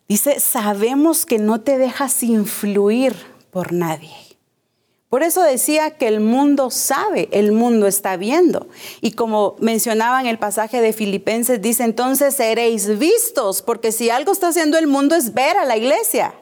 Dice, 0.08 0.40
sabemos 0.40 1.26
que 1.26 1.38
no 1.38 1.60
te 1.60 1.78
dejas 1.78 2.20
influir 2.24 3.14
por 3.52 3.72
nadie. 3.72 4.23
Por 5.14 5.22
eso 5.22 5.42
decía 5.42 5.92
que 5.92 6.08
el 6.08 6.18
mundo 6.18 6.70
sabe, 6.72 7.28
el 7.30 7.52
mundo 7.52 7.86
está 7.86 8.16
viendo. 8.16 8.66
Y 9.00 9.12
como 9.12 9.54
mencionaba 9.60 10.20
en 10.20 10.26
el 10.26 10.40
pasaje 10.40 10.80
de 10.80 10.92
Filipenses, 10.92 11.62
dice 11.62 11.84
entonces 11.84 12.34
seréis 12.34 12.98
vistos, 12.98 13.62
porque 13.62 13.92
si 13.92 14.10
algo 14.10 14.32
está 14.32 14.48
haciendo 14.48 14.76
el 14.76 14.88
mundo 14.88 15.14
es 15.14 15.32
ver 15.32 15.56
a 15.56 15.66
la 15.66 15.76
iglesia. 15.76 16.34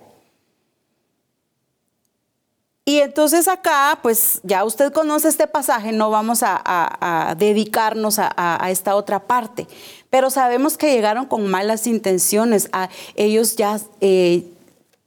Y 2.87 3.01
entonces 3.01 3.47
acá, 3.47 3.99
pues 4.01 4.41
ya 4.43 4.65
usted 4.65 4.91
conoce 4.91 5.29
este 5.29 5.47
pasaje, 5.47 5.93
no 5.93 6.09
vamos 6.09 6.41
a, 6.43 7.35
dedicarnos 7.37 8.19
a, 8.19 8.69
esta 8.71 8.97
otra 8.97 9.21
parte, 9.21 9.69
pero 10.09 10.31
sabemos 10.31 10.79
que 10.79 10.95
llegaron 10.95 11.27
con 11.27 11.47
malas 11.47 11.87
intenciones, 11.87 12.71
a, 12.73 12.89
ellos 13.17 13.55
ya 13.55 13.79
eh, 14.01 14.52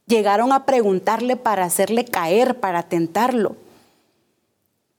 Llegaron 0.06 0.52
a 0.52 0.66
preguntarle 0.66 1.36
para 1.36 1.64
hacerle 1.64 2.04
caer, 2.04 2.60
para 2.60 2.82
tentarlo. 2.84 3.56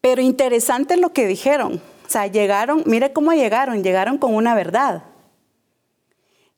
Pero 0.01 0.21
interesante 0.21 0.97
lo 0.97 1.13
que 1.13 1.27
dijeron. 1.27 1.81
O 2.05 2.09
sea, 2.09 2.27
llegaron, 2.27 2.83
mire 2.85 3.11
cómo 3.13 3.33
llegaron, 3.33 3.83
llegaron 3.83 4.17
con 4.17 4.33
una 4.35 4.55
verdad. 4.55 5.03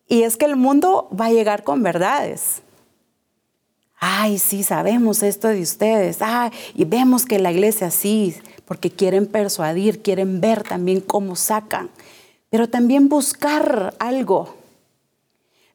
Y 0.07 0.23
es 0.23 0.37
que 0.37 0.45
el 0.45 0.55
mundo 0.55 1.09
va 1.19 1.25
a 1.25 1.31
llegar 1.31 1.63
con 1.63 1.83
verdades. 1.83 2.61
Ay, 3.99 4.39
sí, 4.39 4.63
sabemos 4.63 5.23
esto 5.23 5.49
de 5.49 5.61
ustedes. 5.61 6.17
Ay, 6.21 6.51
y 6.73 6.85
vemos 6.85 7.25
que 7.25 7.37
la 7.37 7.51
iglesia 7.51 7.91
sí, 7.91 8.35
porque 8.65 8.89
quieren 8.89 9.27
persuadir, 9.27 10.01
quieren 10.01 10.41
ver 10.41 10.63
también 10.63 11.01
cómo 11.01 11.35
sacan, 11.35 11.89
pero 12.49 12.69
también 12.69 13.09
buscar 13.09 13.93
algo. 13.99 14.55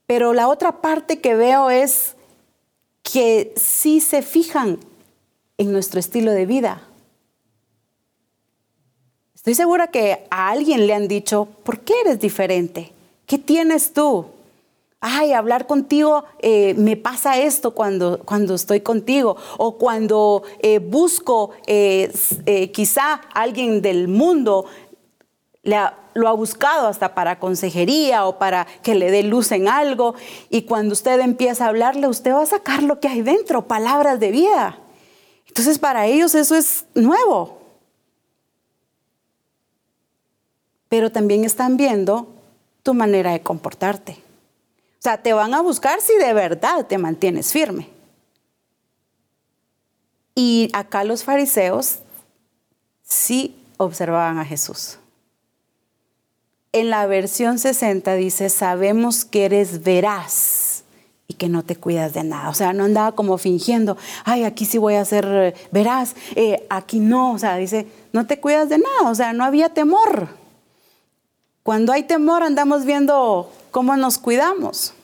Pero 0.07 0.33
la 0.33 0.49
otra 0.49 0.81
parte 0.81 1.21
que 1.21 1.35
veo 1.35 1.71
es 1.71 2.17
que 3.05 3.55
sí 3.55 4.01
se 4.01 4.23
fijan 4.23 4.81
en 5.59 5.71
nuestro 5.71 6.01
estilo 6.01 6.33
de 6.33 6.47
vida. 6.47 6.83
Estoy 9.37 9.55
segura 9.55 9.93
que 9.93 10.27
a 10.31 10.51
alguien 10.51 10.89
le 10.89 10.95
han 10.95 11.07
dicho, 11.07 11.47
¿por 11.63 11.81
qué 11.81 11.95
eres 12.01 12.19
diferente? 12.19 12.93
¿Qué 13.27 13.39
tienes 13.39 13.93
tú? 13.93 14.27
ay, 15.07 15.35
hablar 15.35 15.67
contigo, 15.67 16.25
eh, 16.39 16.73
me 16.79 16.97
pasa 16.97 17.39
esto 17.39 17.73
cuando, 17.73 18.21
cuando 18.25 18.55
estoy 18.55 18.81
contigo, 18.81 19.37
o 19.59 19.77
cuando 19.77 20.43
eh, 20.61 20.79
busco 20.79 21.51
eh, 21.67 22.11
quizá 22.73 23.21
alguien 23.35 23.83
del 23.83 24.09
mundo, 24.09 24.65
lo 26.15 26.29
ha 26.29 26.33
buscado 26.33 26.87
hasta 26.89 27.15
para 27.15 27.39
consejería 27.39 28.27
o 28.27 28.39
para 28.39 28.67
que 28.83 28.95
le 28.95 29.11
dé 29.11 29.23
luz 29.23 29.53
en 29.53 29.69
algo, 29.69 30.15
y 30.49 30.63
cuando 30.63 30.93
usted 30.93 31.21
empieza 31.21 31.67
a 31.67 31.69
hablarle, 31.69 32.09
usted 32.09 32.33
va 32.33 32.43
a 32.43 32.47
sacar 32.47 32.83
lo 32.83 33.01
que 33.01 33.09
hay 33.09 33.23
dentro, 33.23 33.67
palabras 33.67 34.21
de 34.21 34.31
vida. 34.31 34.79
Entonces 35.49 35.79
para 35.79 36.07
ellos 36.07 36.35
eso 36.35 36.57
es 36.57 36.85
nuevo. 36.95 37.61
Pero 40.89 41.11
también 41.11 41.45
están 41.45 41.77
viendo 41.77 42.29
tu 42.83 42.95
manera 42.95 43.33
de 43.33 43.43
comportarte. 43.43 44.13
O 44.13 45.03
sea, 45.05 45.23
te 45.23 45.33
van 45.33 45.53
a 45.55 45.61
buscar 45.61 46.01
si 46.01 46.17
de 46.17 46.33
verdad 46.33 46.87
te 46.87 46.99
mantienes 46.99 47.53
firme. 47.53 47.89
Y 50.35 50.71
acá 50.73 51.05
los 51.05 51.25
fariseos 51.25 51.99
sí 53.03 53.57
observaban 53.77 54.39
a 54.39 54.45
Jesús. 54.45 54.99
En 56.75 56.91
la 56.91 57.07
versión 57.07 57.61
60 57.61 58.17
dice, 58.17 58.49
sabemos 58.49 59.25
que 59.25 59.45
eres 59.45 59.85
veraz 59.85 60.83
y 61.29 61.35
que 61.35 61.49
no 61.49 61.63
te 61.65 61.77
cuidas 61.77 62.15
de 62.15 62.25
nada. 62.25 62.49
O 62.49 62.55
sea, 62.55 62.73
no 62.73 62.83
andaba 62.83 63.13
como 63.13 63.39
fingiendo, 63.39 63.97
ay, 64.25 64.43
aquí 64.43 64.65
sí 64.65 64.77
voy 64.79 64.95
a 64.95 65.05
ser 65.05 65.25
eh, 65.25 65.55
veraz, 65.71 66.17
eh, 66.35 66.67
aquí 66.69 66.99
no. 66.99 67.31
O 67.31 67.39
sea, 67.39 67.55
dice, 67.59 67.87
no 68.13 68.27
te 68.27 68.41
cuidas 68.41 68.71
de 68.71 68.79
nada. 68.79 69.09
O 69.09 69.15
sea, 69.15 69.33
no 69.33 69.45
había 69.45 69.69
temor. 69.69 70.31
Cuando 71.63 71.93
hay 71.93 72.03
temor 72.03 72.43
andamos 72.43 72.85
viendo 72.85 73.53
cómo 73.71 73.97
nos 73.97 74.19
cuidamos. 74.19 74.95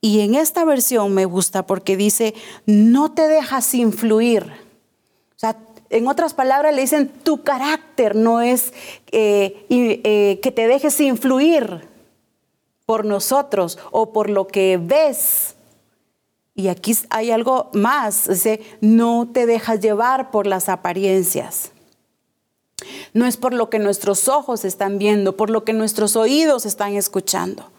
Y 0.00 0.18
en 0.18 0.34
esta 0.34 0.64
versión 0.64 1.14
me 1.14 1.26
gusta 1.26 1.64
porque 1.64 1.96
dice, 1.96 2.34
no 2.66 3.12
te 3.12 3.28
dejas 3.28 3.72
influir. 3.72 4.42
O 4.42 5.38
sea, 5.38 5.56
en 5.90 6.06
otras 6.06 6.34
palabras 6.34 6.74
le 6.74 6.80
dicen, 6.80 7.08
tu 7.08 7.42
carácter 7.42 8.14
no 8.16 8.40
es 8.40 8.72
eh, 9.10 10.38
que 10.42 10.52
te 10.52 10.68
dejes 10.68 11.00
influir 11.00 11.88
por 12.86 13.04
nosotros 13.04 13.78
o 13.90 14.12
por 14.12 14.30
lo 14.30 14.46
que 14.46 14.78
ves. 14.80 15.56
Y 16.54 16.68
aquí 16.68 16.96
hay 17.10 17.30
algo 17.30 17.70
más, 17.72 18.28
dice, 18.28 18.60
no 18.80 19.28
te 19.32 19.46
dejas 19.46 19.80
llevar 19.80 20.30
por 20.30 20.46
las 20.46 20.68
apariencias. 20.68 21.72
No 23.12 23.26
es 23.26 23.36
por 23.36 23.52
lo 23.52 23.70
que 23.70 23.78
nuestros 23.78 24.28
ojos 24.28 24.64
están 24.64 24.98
viendo, 24.98 25.36
por 25.36 25.50
lo 25.50 25.64
que 25.64 25.72
nuestros 25.72 26.16
oídos 26.16 26.66
están 26.66 26.94
escuchando. 26.94 27.70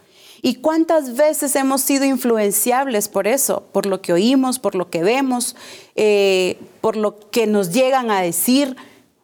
¿Y 0.41 0.55
cuántas 0.55 1.15
veces 1.15 1.55
hemos 1.55 1.81
sido 1.81 2.05
influenciables 2.05 3.07
por 3.07 3.27
eso? 3.27 3.63
Por 3.71 3.85
lo 3.85 4.01
que 4.01 4.13
oímos, 4.13 4.57
por 4.57 4.75
lo 4.75 4.89
que 4.89 5.03
vemos, 5.03 5.55
eh, 5.95 6.57
por 6.81 6.97
lo 6.97 7.19
que 7.29 7.45
nos 7.45 7.71
llegan 7.71 8.09
a 8.09 8.21
decir, 8.21 8.75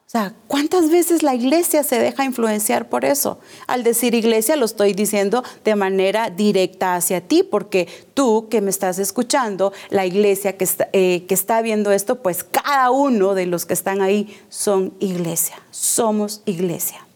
o 0.07 0.09
sea, 0.09 0.33
¿cuántas 0.47 0.89
veces 0.89 1.21
la 1.21 1.35
iglesia 1.35 1.83
se 1.83 1.99
deja 1.99 2.23
influenciar 2.23 2.87
por 2.87 3.03
eso? 3.03 3.39
Al 3.65 3.83
decir 3.83 4.13
iglesia 4.13 4.55
lo 4.55 4.65
estoy 4.65 4.93
diciendo 4.93 5.43
de 5.65 5.75
manera 5.75 6.29
directa 6.29 6.95
hacia 6.95 7.19
ti, 7.19 7.43
porque 7.43 7.87
tú 8.13 8.47
que 8.49 8.61
me 8.61 8.69
estás 8.69 8.99
escuchando, 8.99 9.73
la 9.89 10.05
iglesia 10.05 10.55
que 10.55 10.63
está, 10.63 10.87
eh, 10.93 11.25
que 11.27 11.33
está 11.33 11.61
viendo 11.61 11.91
esto, 11.91 12.21
pues 12.21 12.43
cada 12.43 12.91
uno 12.91 13.33
de 13.33 13.47
los 13.47 13.65
que 13.65 13.73
están 13.73 14.01
ahí 14.01 14.33
son 14.49 14.93
iglesia, 14.99 15.61
somos 15.71 16.41
iglesia. 16.45 17.06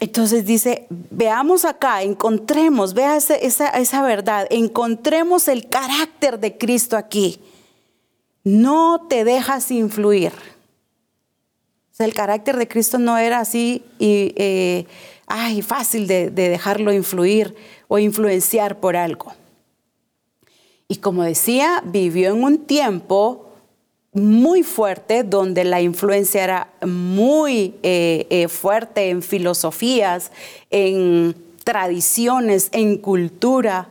Entonces 0.00 0.46
dice, 0.46 0.86
veamos 0.88 1.64
acá, 1.64 2.02
encontremos, 2.02 2.94
vea 2.94 3.16
esa, 3.16 3.36
esa 3.36 4.02
verdad, 4.02 4.46
encontremos 4.50 5.46
el 5.46 5.68
carácter 5.68 6.40
de 6.40 6.56
Cristo 6.56 6.96
aquí. 6.96 7.40
No 8.42 9.06
te 9.08 9.24
dejas 9.24 9.70
influir 9.70 10.32
el 12.04 12.14
carácter 12.14 12.56
de 12.56 12.68
Cristo 12.68 12.98
no 12.98 13.18
era 13.18 13.40
así 13.40 13.82
y 13.98 14.32
eh, 14.36 14.86
ay, 15.26 15.62
fácil 15.62 16.06
de 16.06 16.30
dejarlo 16.30 16.92
influir 16.92 17.54
o 17.88 17.98
influenciar 17.98 18.80
por 18.80 18.96
algo. 18.96 19.32
Y 20.88 20.96
como 20.96 21.22
decía, 21.22 21.82
vivió 21.84 22.30
en 22.30 22.42
un 22.42 22.58
tiempo 22.66 23.49
muy 24.12 24.62
fuerte, 24.62 25.22
donde 25.22 25.64
la 25.64 25.80
influencia 25.80 26.42
era 26.42 26.72
muy 26.84 27.74
eh, 27.82 28.26
eh, 28.30 28.48
fuerte 28.48 29.10
en 29.10 29.22
filosofías, 29.22 30.32
en 30.70 31.34
tradiciones, 31.64 32.68
en 32.72 32.98
cultura. 32.98 33.88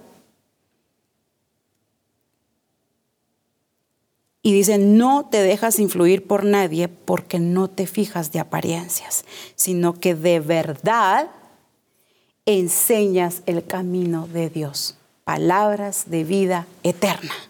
Y 4.41 4.53
dice, 4.53 4.77
no 4.77 5.27
te 5.29 5.41
dejas 5.41 5.79
influir 5.79 6.25
por 6.25 6.43
nadie 6.43 6.87
porque 6.87 7.39
no 7.39 7.69
te 7.69 7.87
fijas 7.87 8.31
de 8.31 8.39
apariencias, 8.39 9.25
sino 9.55 9.93
que 9.93 10.15
de 10.15 10.39
verdad 10.39 11.29
enseñas 12.45 13.41
el 13.45 13.63
camino 13.65 14.27
de 14.27 14.49
Dios, 14.49 14.97
palabras 15.23 16.05
de 16.09 16.23
vida 16.23 16.67
eterna. 16.83 17.48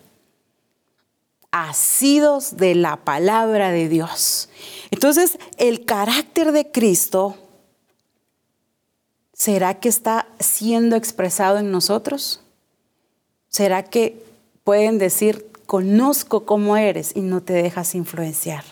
Asidos 1.52 2.58
de 2.58 2.76
la 2.76 2.97
palabra 2.97 3.72
de 3.72 3.89
Dios. 3.89 4.50
Entonces, 4.91 5.39
el 5.58 5.86
carácter 5.86 6.52
de 6.52 6.72
Cristo, 6.72 7.38
¿será 9.34 9.80
que 9.80 9.89
está 9.89 10.28
siendo 10.39 10.95
expresado 10.95 11.58
en 11.58 11.72
nosotros? 11.72 12.41
¿Será 13.50 13.84
que 13.84 14.24
pueden 14.70 15.00
decir, 15.00 15.47
conozco 15.66 16.45
cómo 16.45 16.78
eres 16.78 17.16
y 17.16 17.22
no 17.22 17.41
te 17.41 17.54
dejas 17.54 17.95
influenciar. 17.95 18.64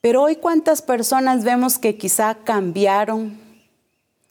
Pero 0.00 0.22
hoy 0.22 0.36
cuántas 0.36 0.80
personas 0.80 1.44
vemos 1.44 1.78
que 1.78 1.96
quizá 1.96 2.34
cambiaron, 2.34 3.38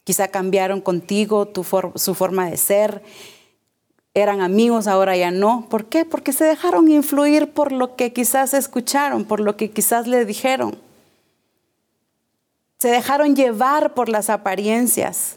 quizá 0.02 0.26
cambiaron 0.26 0.80
contigo 0.80 1.52
su 1.94 2.14
forma 2.14 2.50
de 2.50 2.56
ser, 2.56 3.02
eran 4.14 4.40
amigos, 4.40 4.86
ahora 4.86 5.16
ya 5.16 5.30
no. 5.30 5.66
¿Por 5.68 5.86
qué? 5.86 6.04
Porque 6.04 6.32
se 6.32 6.44
dejaron 6.44 6.90
influir 6.90 7.50
por 7.50 7.72
lo 7.72 7.96
que 7.96 8.12
quizás 8.12 8.54
escucharon, 8.54 9.24
por 9.24 9.40
lo 9.40 9.56
que 9.56 9.70
quizás 9.70 10.06
le 10.06 10.24
dijeron. 10.24 10.78
Se 12.78 12.88
dejaron 12.88 13.34
llevar 13.36 13.94
por 13.94 14.08
las 14.08 14.30
apariencias. 14.30 15.36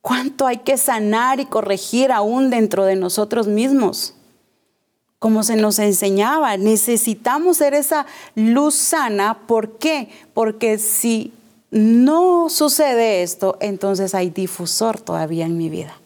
¿Cuánto 0.00 0.46
hay 0.46 0.58
que 0.58 0.76
sanar 0.76 1.40
y 1.40 1.46
corregir 1.46 2.12
aún 2.12 2.50
dentro 2.50 2.84
de 2.84 2.96
nosotros 2.96 3.46
mismos? 3.46 4.16
como 5.18 5.42
se 5.42 5.56
nos 5.56 5.78
enseñaba. 5.78 6.56
Necesitamos 6.56 7.56
ser 7.56 7.74
esa 7.74 8.06
luz 8.34 8.74
sana. 8.74 9.38
¿Por 9.46 9.78
qué? 9.78 10.08
Porque 10.34 10.78
si 10.78 11.32
no 11.70 12.48
sucede 12.48 13.22
esto, 13.22 13.56
entonces 13.60 14.14
hay 14.14 14.30
difusor 14.30 15.00
todavía 15.00 15.46
en 15.46 15.56
mi 15.56 15.68
vida. 15.68 15.98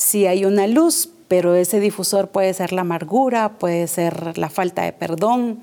Si 0.00 0.26
hay 0.26 0.46
una 0.46 0.66
luz, 0.66 1.10
pero 1.28 1.54
ese 1.54 1.78
difusor 1.78 2.30
puede 2.30 2.54
ser 2.54 2.72
la 2.72 2.80
amargura, 2.80 3.58
puede 3.58 3.86
ser 3.86 4.38
la 4.38 4.48
falta 4.48 4.82
de 4.82 4.94
perdón, 4.94 5.60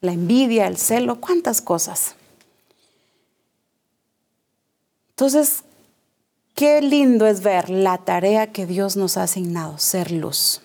la 0.00 0.12
envidia, 0.12 0.66
el 0.66 0.76
celo, 0.76 1.20
cuántas 1.20 1.62
cosas. 1.62 2.16
Entonces, 5.10 5.62
qué 6.54 6.82
lindo 6.82 7.28
es 7.28 7.44
ver 7.44 7.70
la 7.70 7.98
tarea 7.98 8.48
que 8.50 8.66
Dios 8.66 8.96
nos 8.96 9.16
ha 9.16 9.22
asignado, 9.22 9.78
ser 9.78 10.10
luz. 10.10 10.60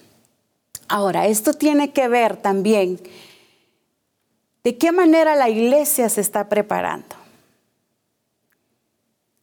Ahora, 0.87 1.27
esto 1.27 1.53
tiene 1.53 1.91
que 1.91 2.07
ver 2.07 2.37
también 2.37 2.99
de 4.63 4.77
qué 4.79 4.91
manera 4.91 5.35
la 5.35 5.47
iglesia 5.47 6.09
se 6.09 6.21
está 6.21 6.49
preparando. 6.49 7.18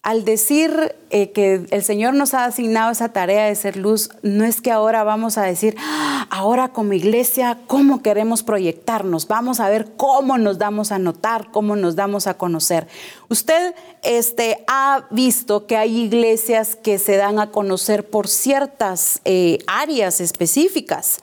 Al 0.07 0.24
decir 0.24 0.94
eh, 1.11 1.32
que 1.32 1.66
el 1.68 1.82
Señor 1.82 2.14
nos 2.14 2.32
ha 2.32 2.44
asignado 2.44 2.92
esa 2.92 3.09
tarea 3.09 3.46
de 3.46 3.54
ser 3.57 3.76
luz, 3.76 4.11
no 4.22 4.44
es 4.44 4.61
que 4.61 4.70
ahora 4.70 5.02
vamos 5.02 5.36
a 5.36 5.42
decir, 5.42 5.74
ah, 5.80 6.28
ahora 6.30 6.68
como 6.68 6.92
iglesia, 6.92 7.59
¿cómo 7.66 8.02
queremos 8.02 8.44
proyectarnos? 8.44 9.26
Vamos 9.26 9.59
a 9.59 9.68
ver 9.68 9.96
cómo 9.96 10.38
nos 10.38 10.59
damos 10.59 10.92
a 10.92 11.00
notar, 11.00 11.50
cómo 11.50 11.74
nos 11.74 11.96
damos 11.96 12.28
a 12.28 12.34
conocer. 12.34 12.86
Usted 13.29 13.74
este, 14.03 14.64
ha 14.66 15.07
visto 15.11 15.66
que 15.66 15.77
hay 15.77 15.99
iglesias 16.03 16.77
que 16.77 16.99
se 16.99 17.16
dan 17.16 17.39
a 17.39 17.51
conocer 17.51 18.09
por 18.09 18.29
ciertas 18.29 19.20
eh, 19.24 19.59
áreas 19.66 20.20
específicas. 20.20 21.18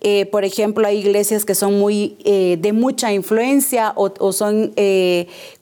Eh, 0.00 0.26
por 0.26 0.44
ejemplo, 0.44 0.86
hay 0.86 0.98
iglesias 0.98 1.44
que 1.44 1.54
son 1.54 1.78
muy 1.78 2.16
de 2.24 2.72
mucha 2.72 3.12
influencia 3.12 3.92
o, 3.96 4.32
son 4.32 4.74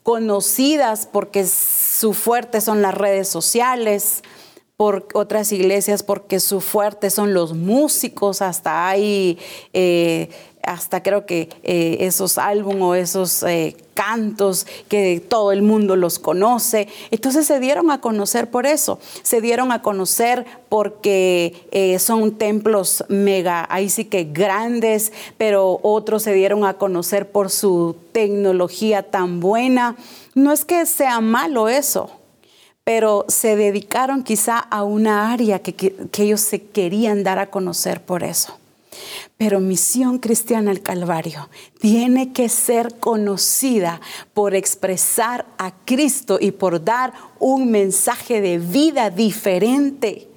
conocidas 0.03 1.07
porque 1.11 1.45
su 1.45 2.13
fuerte 2.13 2.61
son 2.61 2.81
las 2.81 2.93
redes 2.93 3.27
sociales, 3.27 4.23
por 4.81 5.07
otras 5.13 5.51
iglesias 5.51 6.01
porque 6.01 6.39
su 6.39 6.59
fuerte 6.59 7.11
son 7.11 7.35
los 7.35 7.53
músicos, 7.53 8.41
hasta 8.41 8.89
hay, 8.89 9.37
eh, 9.73 10.27
hasta 10.63 11.03
creo 11.03 11.25
que 11.25 11.49
eh, 11.63 11.97
esos 12.01 12.37
álbumes 12.37 12.81
o 12.81 12.95
esos 12.95 13.43
eh, 13.43 13.75
cantos 13.93 14.65
que 14.87 15.19
todo 15.19 15.51
el 15.51 15.61
mundo 15.61 15.95
los 15.95 16.19
conoce. 16.19 16.87
Entonces 17.11 17.45
se 17.45 17.59
dieron 17.59 17.91
a 17.91 18.01
conocer 18.01 18.49
por 18.49 18.65
eso, 18.65 18.99
se 19.23 19.41
dieron 19.41 19.71
a 19.71 19.81
conocer 19.81 20.45
porque 20.69 21.97
son 21.99 22.37
templos 22.37 23.03
mega, 23.09 23.67
ahí 23.69 23.89
sí 23.89 24.05
que 24.05 24.23
grandes, 24.23 25.11
pero 25.37 25.79
otros 25.83 26.23
se 26.23 26.33
dieron 26.33 26.65
a 26.65 26.75
conocer 26.75 27.29
por 27.29 27.49
su 27.49 27.95
tecnología 28.11 29.03
tan 29.03 29.39
buena. 29.39 29.95
No 30.33 30.53
es 30.53 30.65
que 30.65 30.85
sea 30.85 31.19
malo 31.19 31.67
eso 31.67 32.09
pero 32.83 33.25
se 33.27 33.55
dedicaron 33.55 34.23
quizá 34.23 34.57
a 34.57 34.83
una 34.83 35.31
área 35.31 35.59
que, 35.59 35.95
ellos 36.17 36.41
se 36.41 36.61
querían 36.61 37.23
dar 37.23 37.39
a 37.39 37.49
conocer 37.49 38.01
por 38.01 38.23
eso. 38.23 38.57
Pero 39.41 39.59
Misión 39.59 40.19
Cristiana 40.19 40.69
al 40.69 40.83
Calvario 40.83 41.49
tiene 41.79 42.31
que 42.31 42.47
ser 42.47 42.99
conocida 42.99 43.99
por 44.35 44.53
expresar 44.53 45.47
a 45.57 45.71
Cristo 45.83 46.37
y 46.39 46.51
por 46.51 46.83
dar 46.83 47.11
un 47.39 47.71
mensaje 47.71 48.39
de 48.39 48.59
vida 48.59 49.09
diferente 49.09 50.27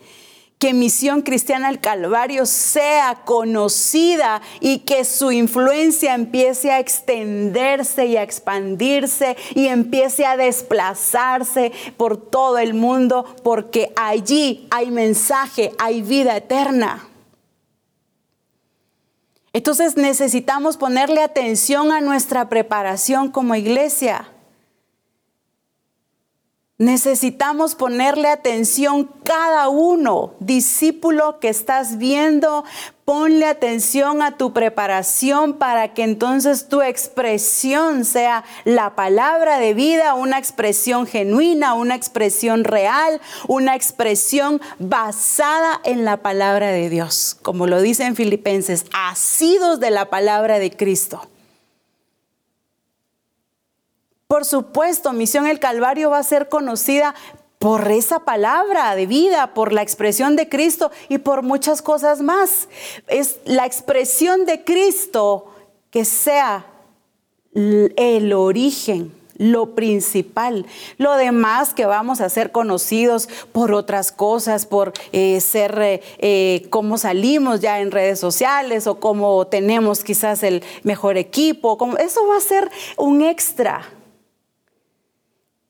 que 0.59 0.73
Misión 0.73 1.21
Cristiana 1.21 1.69
al 1.69 1.83
Calvario 1.83 2.47
sea 2.47 3.21
conocida 3.27 4.41
y 4.61 4.79
que 4.79 5.05
su 5.05 5.33
influencia 5.33 6.15
empiece 6.15 6.71
a 6.73 6.79
extenderse 6.79 8.07
y 8.07 8.17
a 8.17 8.23
expandirse 8.23 9.37
y 9.55 9.67
empiece 9.67 10.25
a 10.25 10.39
desplazarse 10.39 11.73
por 11.99 12.17
todo 12.17 12.57
el 12.57 12.73
mundo, 12.73 13.27
porque 13.43 13.93
allí 13.97 14.67
hay 14.71 14.91
mensaje, 14.91 15.73
hay 15.77 16.01
vida 16.01 16.39
eterna. 16.39 17.11
Entonces 19.55 19.97
necesitamos 19.97 20.77
ponerle 20.77 21.23
atención 21.23 21.93
a 21.93 22.01
nuestra 22.01 22.49
preparación 22.49 23.31
como 23.31 23.55
iglesia. 23.55 24.34
Necesitamos 26.79 27.77
ponerle 27.77 28.27
atención 28.27 29.09
cada 29.22 29.68
uno, 29.68 30.35
discípulo 30.41 31.39
que 31.39 31.49
estás 31.49 31.99
viendo, 31.99 32.64
ponle 33.05 33.47
atención 33.47 34.22
a 34.22 34.37
tu 34.37 34.53
preparación 34.53 35.53
para 35.53 35.95
que 35.95 36.03
entonces 36.03 36.68
tu 36.68 36.83
expresión 36.83 38.05
sea 38.05 38.43
la 38.64 38.97
palabra 38.97 39.59
de 39.59 39.72
vida, 39.72 40.14
una 40.14 40.37
expresión 40.37 41.07
genuina, 41.07 41.75
una 41.75 41.95
expresión 41.95 42.64
real, 42.64 43.20
una 43.47 43.77
expresión 43.77 44.61
basada 44.81 45.81
en 45.85 46.05
la 46.05 46.22
palabra 46.22 46.72
de 46.72 46.91
Dios, 46.91 47.37
como 47.43 47.68
lo 47.68 47.81
dice 47.83 48.05
en 48.05 48.16
Filipenses, 48.16 48.87
asidos 48.93 49.79
de 49.79 49.93
la 49.93 50.11
palabra 50.11 50.59
de 50.59 50.72
Cristo. 50.72 51.29
Por 54.35 54.45
supuesto, 54.45 55.12
Misión 55.12 55.47
el 55.47 55.61
Calvario 55.61 56.11
va 56.11 56.18
a 56.18 56.24
ser 56.24 56.49
conocida 56.49 57.14
por 57.61 57.89
esa 57.93 58.24
palabra 58.24 58.97
de 58.97 59.07
vida, 59.07 59.55
por 59.55 59.72
la 59.72 59.80
expresión 59.80 60.35
de 60.35 60.49
Cristo 60.49 60.91
y 61.09 61.18
por 61.18 61.45
muchas 61.45 61.82
cosas 61.82 62.20
más. 62.20 62.68
Es 63.07 63.39
la 63.45 63.64
expresión 63.64 64.45
de 64.45 64.64
Cristo 64.64 65.55
que 65.93 66.05
sea 66.05 66.66
el 67.55 68.32
origen, 68.32 69.12
lo 69.37 69.76
principal. 69.76 70.66
Lo 70.99 71.14
demás 71.14 71.72
que 71.72 71.87
vamos 71.87 72.20
a 72.20 72.28
ser 72.28 72.51
conocidos 72.51 73.28
por 73.53 73.72
otras 73.72 74.11
cosas, 74.11 74.66
por 74.66 74.95
eh, 75.12 75.41
ser 75.41 75.78
eh, 75.80 76.03
eh, 76.18 76.66
cómo 76.70 76.99
salimos 76.99 77.61
ya 77.61 77.78
en 77.78 77.93
redes 77.93 78.18
sociales 78.18 78.89
o 78.89 78.99
cómo 78.99 79.47
tenemos 79.47 80.03
quizás 80.03 80.43
el 80.43 80.64
mejor 80.82 81.18
equipo, 81.18 81.78
como, 81.78 81.99
eso 81.99 82.26
va 82.26 82.39
a 82.39 82.41
ser 82.41 82.68
un 82.97 83.22
extra 83.22 83.94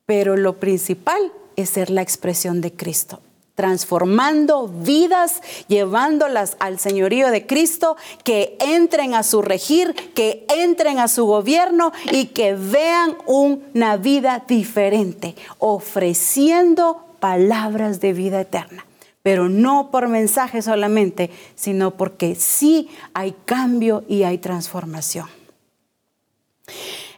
pero 0.07 0.37
lo 0.37 0.59
principal 0.61 1.33
es 1.57 1.71
ser 1.71 1.91
la 1.91 2.03
expresión 2.03 2.61
de 2.61 2.73
Cristo 2.73 3.21
transformando 3.55 4.67
vidas, 4.67 5.41
llevándolas 5.69 6.57
al 6.59 6.79
señorío 6.79 7.31
de 7.31 7.47
Cristo, 7.47 7.97
que 8.25 8.57
entren 8.61 9.15
a 9.15 9.23
su 9.23 9.43
regir, 9.43 9.95
que 10.15 10.45
entren 10.49 10.99
a 10.99 11.09
su 11.09 11.25
gobierno 11.25 11.93
y 12.11 12.27
que 12.27 12.55
vean 12.55 13.17
una 13.27 13.97
vida 13.97 14.45
diferente, 14.49 15.37
ofreciendo 15.59 17.05
palabras 17.21 18.01
de 18.01 18.13
vida 18.13 18.41
eterna. 18.41 18.87
Pero 19.23 19.49
no 19.49 19.91
por 19.91 20.09
mensaje 20.09 20.61
solamente, 20.61 21.31
sino 21.55 21.93
porque 21.93 22.35
sí 22.35 22.91
hay 23.15 23.35
cambio 23.47 24.05
y 24.09 24.25
hay 24.25 24.39
transformación. 24.39 25.29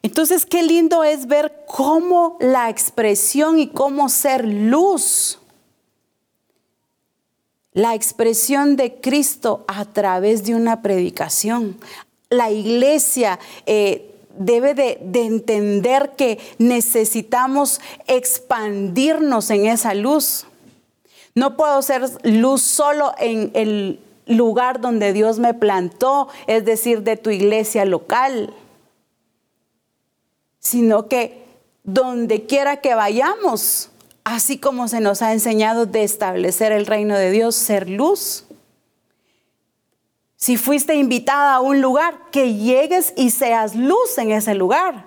Entonces, 0.07 0.47
qué 0.47 0.63
lindo 0.63 1.03
es 1.03 1.27
ver 1.27 1.65
cómo 1.67 2.37
la 2.39 2.71
expresión 2.71 3.59
y 3.59 3.67
cómo 3.67 4.09
ser 4.09 4.45
luz, 4.45 5.41
la 7.73 7.93
expresión 7.97 8.77
de 8.77 9.01
Cristo 9.01 9.65
a 9.67 9.85
través 9.85 10.45
de 10.45 10.55
una 10.55 10.81
predicación. 10.81 11.77
La 12.31 12.53
iglesia 12.53 13.41
eh, 13.67 14.15
debe 14.39 14.75
de, 14.75 15.01
entender 15.13 16.13
que 16.17 16.39
necesitamos 16.59 17.81
expandirnos 18.07 19.51
en 19.51 19.67
esa 19.67 19.93
luz. 19.93 20.47
No 21.35 21.57
puedo 21.57 21.83
ser 21.83 22.09
luz 22.23 22.63
solo 22.63 23.13
en 23.19 23.51
el 23.55 23.99
lugar 24.27 24.81
donde 24.81 25.13
Dios 25.13 25.41
me 25.41 25.53
plantó, 25.53 26.29
es 26.47 26.65
decir, 26.65 27.03
de 27.03 27.17
tu 27.17 27.31
iglesia 27.31 27.85
local 27.85 28.55
sino 30.67 31.09
que 31.09 31.45
donde 31.85 32.47
quiera 32.47 32.81
que 32.81 32.97
vayamos, 32.97 33.91
así 34.25 34.59
como 34.59 34.89
se 34.89 35.01
nos 35.01 35.23
ha 35.23 35.33
enseñado 35.33 35.87
de 35.87 36.03
establecer 36.03 36.73
el 36.73 36.87
reino 36.87 37.17
de 37.17 37.31
Dios, 37.31 37.55
ser 37.55 37.89
luz. 37.89 38.45
Si 40.35 40.57
fuiste 40.57 40.97
invitada 40.97 41.55
a 41.55 41.61
un 41.61 41.81
lugar, 41.81 42.19
que 42.33 42.55
llegues 42.55 43.15
y 43.17 43.31
seas 43.31 43.77
luz 43.77 44.19
en 44.19 44.33
ese 44.33 44.55
lugar. 44.55 45.07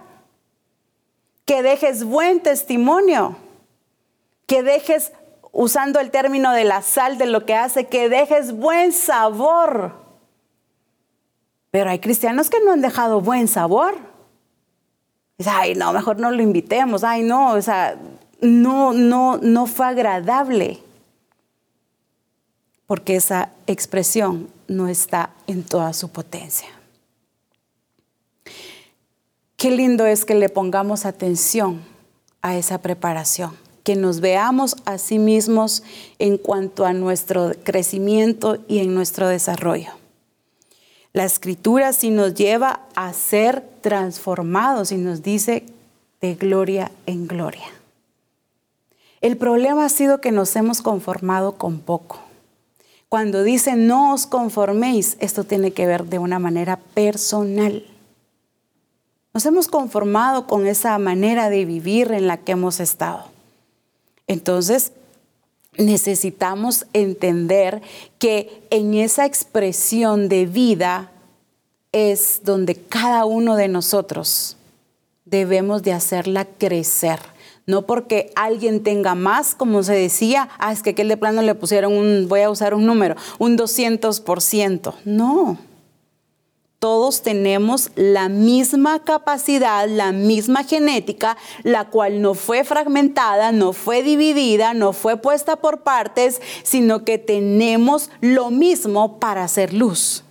Que 1.46 1.62
dejes 1.62 2.06
buen 2.06 2.40
testimonio. 2.40 3.36
Que 4.48 4.64
dejes, 4.64 5.12
usando 5.52 6.00
el 6.00 6.10
término 6.10 6.54
de 6.54 6.64
la 6.64 6.82
sal 6.82 7.18
de 7.18 7.26
lo 7.26 7.46
que 7.46 7.56
hace, 7.56 7.88
que 7.88 8.08
dejes 8.08 8.54
buen 8.54 8.94
sabor. 8.94 9.94
Pero 11.70 11.90
hay 11.90 12.00
cristianos 12.00 12.50
que 12.50 12.62
no 12.62 12.72
han 12.72 12.82
dejado 12.82 13.20
buen 13.20 13.50
sabor 13.50 14.09
ay, 15.48 15.76
no, 15.76 15.94
mejor 15.94 16.20
no 16.20 16.32
lo 16.32 16.42
invitemos, 16.42 17.04
ay, 17.04 17.24
no, 17.24 17.54
o 17.54 17.62
sea, 17.62 17.98
no, 18.42 18.94
no, 18.94 19.38
no 19.38 19.68
fue 19.68 19.88
agradable, 19.88 20.80
porque 22.88 23.16
esa 23.16 23.52
expresión 23.68 24.50
no 24.68 24.88
está 24.88 25.32
en 25.48 25.64
toda 25.64 25.94
su 25.94 26.10
potencia. 26.10 26.70
Qué 29.56 29.72
lindo 29.72 30.06
es 30.06 30.26
que 30.26 30.36
le 30.36 30.50
pongamos 30.50 31.06
atención 31.06 31.82
a 32.42 32.56
esa 32.56 32.82
preparación, 32.82 33.56
que 33.84 33.96
nos 33.96 34.22
veamos 34.22 34.78
a 34.86 34.98
sí 34.98 35.20
mismos 35.20 35.84
en 36.18 36.38
cuanto 36.38 36.86
a 36.86 36.94
nuestro 36.94 37.52
crecimiento 37.64 38.58
y 38.68 38.80
en 38.80 38.96
nuestro 38.96 39.28
desarrollo. 39.28 39.99
La 41.14 41.26
escritura 41.26 41.92
sí 41.94 42.12
nos 42.12 42.36
lleva 42.36 42.82
a 42.96 43.14
ser 43.14 43.68
transformados 43.82 44.92
y 44.92 44.98
nos 44.98 45.24
dice 45.24 45.66
de 46.22 46.36
gloria 46.36 46.92
en 47.06 47.28
gloria. 47.28 47.66
El 49.22 49.36
problema 49.36 49.86
ha 49.86 49.90
sido 49.90 50.22
que 50.22 50.32
nos 50.32 50.56
hemos 50.56 50.82
conformado 50.82 51.54
con 51.54 51.80
poco. 51.80 52.20
Cuando 53.10 53.44
dice 53.44 53.76
no 53.76 54.14
os 54.14 54.28
conforméis, 54.28 55.18
esto 55.20 55.44
tiene 55.44 55.72
que 55.72 55.88
ver 55.88 56.06
de 56.06 56.20
una 56.20 56.38
manera 56.38 56.78
personal. 56.94 57.84
Nos 59.34 59.46
hemos 59.46 59.68
conformado 59.68 60.46
con 60.46 60.68
esa 60.68 60.98
manera 61.00 61.50
de 61.50 61.66
vivir 61.66 62.12
en 62.12 62.28
la 62.28 62.38
que 62.38 62.52
hemos 62.52 62.80
estado. 62.80 63.26
Entonces, 64.28 64.92
necesitamos 65.80 66.86
entender 66.94 67.82
que 68.20 68.62
en 68.70 68.94
esa 68.94 69.26
expresión 69.26 70.30
de 70.30 70.46
vida 70.46 71.12
es 71.92 72.42
donde 72.44 72.76
cada 72.76 73.26
uno 73.26 73.56
de 73.56 73.68
nosotros 73.68 74.58
debemos 75.26 75.82
de 75.82 75.94
hacerla 75.94 76.46
crecer. 76.46 77.20
No 77.66 77.84
porque 77.84 78.32
alguien 78.36 78.84
tenga 78.84 79.16
más, 79.16 79.56
como 79.56 79.84
se 79.84 79.94
decía, 79.94 80.50
ah, 80.58 80.72
es 80.72 80.82
que 80.82 80.92
aquel 80.92 81.08
de 81.08 81.18
plano 81.18 81.42
le 81.42 81.56
pusieron 81.56 81.94
un, 81.94 82.28
voy 82.28 82.42
a 82.42 82.50
usar 82.50 82.74
un 82.74 82.86
número, 82.86 83.16
un 83.38 83.58
200%. 83.58 84.94
No. 85.06 85.58
Todos 86.80 87.24
tenemos 87.24 87.92
la 87.96 88.30
misma 88.30 89.04
capacidad, 89.04 89.88
la 89.88 90.14
misma 90.14 90.64
genética, 90.64 91.38
la 91.64 91.90
cual 91.90 92.22
no 92.22 92.34
fue 92.34 92.64
fragmentada, 92.64 93.52
no 93.52 93.74
fue 93.74 94.02
dividida, 94.02 94.74
no 94.74 94.94
fue 94.94 95.18
puesta 95.18 95.58
por 95.58 95.82
partes, 95.82 96.42
sino 96.64 97.04
que 97.04 97.18
tenemos 97.18 98.10
lo 98.22 98.50
mismo 98.50 99.20
para 99.20 99.44
hacer 99.44 99.74
luz. 99.74 100.24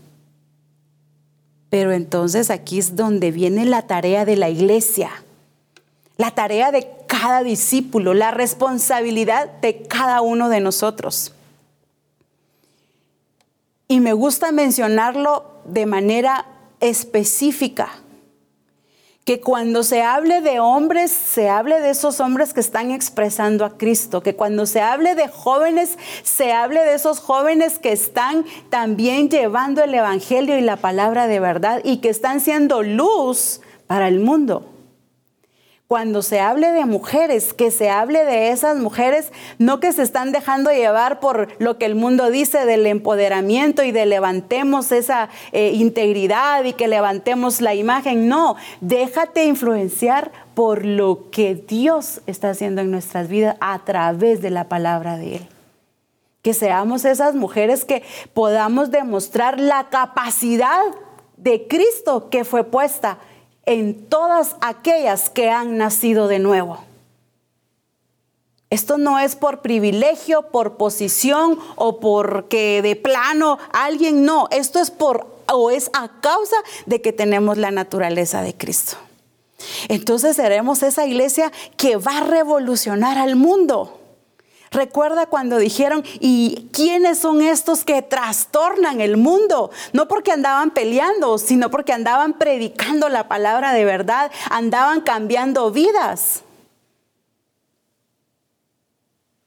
Pero 1.68 1.92
entonces 1.92 2.50
aquí 2.50 2.78
es 2.78 2.96
donde 2.96 3.30
viene 3.30 3.66
la 3.66 3.82
tarea 3.86 4.24
de 4.24 4.36
la 4.36 4.48
iglesia, 4.48 5.10
la 6.16 6.30
tarea 6.30 6.72
de 6.72 6.88
cada 7.06 7.42
discípulo, 7.42 8.14
la 8.14 8.30
responsabilidad 8.30 9.50
de 9.60 9.82
cada 9.82 10.22
uno 10.22 10.48
de 10.48 10.60
nosotros. 10.60 11.34
Y 13.86 14.00
me 14.00 14.14
gusta 14.14 14.50
mencionarlo 14.52 15.57
de 15.68 15.86
manera 15.86 16.46
específica. 16.80 17.88
Que 19.24 19.40
cuando 19.40 19.82
se 19.82 20.02
hable 20.02 20.40
de 20.40 20.58
hombres, 20.58 21.10
se 21.12 21.50
hable 21.50 21.80
de 21.80 21.90
esos 21.90 22.18
hombres 22.18 22.54
que 22.54 22.60
están 22.60 22.90
expresando 22.90 23.66
a 23.66 23.76
Cristo. 23.76 24.22
Que 24.22 24.34
cuando 24.34 24.64
se 24.64 24.80
hable 24.80 25.14
de 25.14 25.28
jóvenes, 25.28 25.98
se 26.22 26.52
hable 26.52 26.80
de 26.80 26.94
esos 26.94 27.20
jóvenes 27.20 27.78
que 27.78 27.92
están 27.92 28.46
también 28.70 29.28
llevando 29.28 29.84
el 29.84 29.94
Evangelio 29.94 30.56
y 30.56 30.62
la 30.62 30.76
palabra 30.76 31.26
de 31.26 31.40
verdad 31.40 31.82
y 31.84 31.98
que 31.98 32.08
están 32.08 32.40
siendo 32.40 32.82
luz 32.82 33.60
para 33.86 34.08
el 34.08 34.20
mundo 34.20 34.77
cuando 35.88 36.20
se 36.20 36.38
hable 36.38 36.70
de 36.70 36.84
mujeres, 36.84 37.54
que 37.54 37.70
se 37.70 37.88
hable 37.88 38.22
de 38.26 38.50
esas 38.50 38.76
mujeres, 38.76 39.32
no 39.56 39.80
que 39.80 39.90
se 39.94 40.02
están 40.02 40.32
dejando 40.32 40.70
llevar 40.70 41.18
por 41.18 41.48
lo 41.58 41.78
que 41.78 41.86
el 41.86 41.94
mundo 41.94 42.30
dice 42.30 42.66
del 42.66 42.84
empoderamiento 42.84 43.82
y 43.82 43.90
de 43.90 44.04
levantemos 44.04 44.92
esa 44.92 45.30
eh, 45.52 45.70
integridad 45.72 46.62
y 46.64 46.74
que 46.74 46.88
levantemos 46.88 47.62
la 47.62 47.74
imagen. 47.74 48.28
No, 48.28 48.56
déjate 48.82 49.46
influenciar 49.46 50.30
por 50.52 50.84
lo 50.84 51.30
que 51.30 51.54
Dios 51.54 52.20
está 52.26 52.50
haciendo 52.50 52.82
en 52.82 52.90
nuestras 52.90 53.28
vidas 53.28 53.56
a 53.60 53.78
través 53.78 54.42
de 54.42 54.50
la 54.50 54.68
palabra 54.68 55.16
de 55.16 55.36
Él. 55.36 55.48
Que 56.42 56.52
seamos 56.52 57.06
esas 57.06 57.34
mujeres 57.34 57.86
que 57.86 58.02
podamos 58.34 58.90
demostrar 58.90 59.58
la 59.58 59.88
capacidad 59.88 60.82
de 61.38 61.66
Cristo 61.66 62.28
que 62.28 62.44
fue 62.44 62.64
puesta 62.64 63.16
en 63.68 64.06
todas 64.08 64.56
aquellas 64.62 65.28
que 65.28 65.50
han 65.50 65.76
nacido 65.76 66.26
de 66.26 66.38
nuevo. 66.38 66.78
Esto 68.70 68.96
no 68.96 69.18
es 69.18 69.36
por 69.36 69.60
privilegio, 69.60 70.42
por 70.50 70.78
posición 70.78 71.58
o 71.76 72.00
porque 72.00 72.80
de 72.80 72.96
plano 72.96 73.58
alguien 73.72 74.24
no. 74.24 74.48
Esto 74.50 74.80
es 74.80 74.90
por 74.90 75.26
o 75.52 75.70
es 75.70 75.90
a 75.92 76.08
causa 76.20 76.56
de 76.86 77.02
que 77.02 77.12
tenemos 77.12 77.58
la 77.58 77.70
naturaleza 77.70 78.40
de 78.40 78.54
Cristo. 78.54 78.96
Entonces 79.88 80.36
seremos 80.36 80.82
esa 80.82 81.06
iglesia 81.06 81.52
que 81.76 81.96
va 81.96 82.18
a 82.18 82.24
revolucionar 82.24 83.18
al 83.18 83.36
mundo. 83.36 83.97
Recuerda 84.70 85.26
cuando 85.26 85.58
dijeron, 85.58 86.04
¿y 86.20 86.68
quiénes 86.72 87.18
son 87.18 87.42
estos 87.42 87.84
que 87.84 88.02
trastornan 88.02 89.00
el 89.00 89.16
mundo? 89.16 89.70
No 89.92 90.08
porque 90.08 90.32
andaban 90.32 90.70
peleando, 90.70 91.38
sino 91.38 91.70
porque 91.70 91.92
andaban 91.92 92.34
predicando 92.34 93.08
la 93.08 93.28
palabra 93.28 93.72
de 93.72 93.84
verdad, 93.84 94.30
andaban 94.50 95.00
cambiando 95.00 95.70
vidas. 95.70 96.42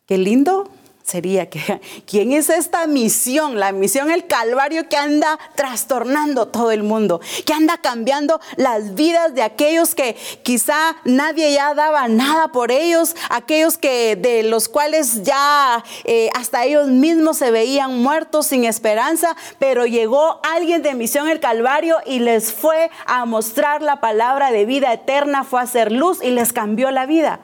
Qué 0.06 0.18
lindo 0.18 0.70
sería 1.12 1.50
que, 1.50 1.82
¿quién 2.06 2.32
es 2.32 2.50
esta 2.50 2.88
misión? 2.88 3.60
La 3.60 3.72
misión, 3.72 4.10
el 4.10 4.28
Calvario 4.28 4.88
que 4.88 4.96
anda 4.96 5.38
trastornando 5.56 6.48
todo 6.48 6.72
el 6.72 6.84
mundo, 6.84 7.20
que 7.46 7.54
anda 7.54 7.78
cambiando 7.78 8.40
las 8.56 8.96
vidas 8.96 9.36
de 9.36 9.44
aquellos 9.44 9.94
que 9.94 10.16
quizá 10.44 10.96
nadie 11.04 11.54
ya 11.54 11.74
daba 11.74 12.08
nada 12.08 12.48
por 12.50 12.72
ellos, 12.72 13.16
aquellos 13.30 13.78
que 13.78 14.16
de 14.16 14.44
los 14.44 14.70
cuales 14.70 15.24
ya 15.24 15.84
eh, 16.06 16.30
hasta 16.34 16.64
ellos 16.64 16.88
mismos 16.88 17.38
se 17.38 17.52
veían 17.52 18.02
muertos 18.02 18.48
sin 18.48 18.64
esperanza, 18.64 19.36
pero 19.60 19.86
llegó 19.86 20.40
alguien 20.44 20.82
de 20.82 20.96
misión 20.96 21.28
el 21.28 21.42
Calvario 21.42 21.98
y 22.06 22.20
les 22.20 22.54
fue 22.54 22.90
a 23.06 23.26
mostrar 23.26 23.82
la 23.82 24.00
palabra 24.00 24.52
de 24.52 24.66
vida 24.66 24.94
eterna, 24.94 25.44
fue 25.44 25.60
a 25.60 25.64
hacer 25.64 25.92
luz 25.92 26.20
y 26.24 26.30
les 26.30 26.54
cambió 26.54 26.90
la 26.92 27.06
vida. 27.06 27.42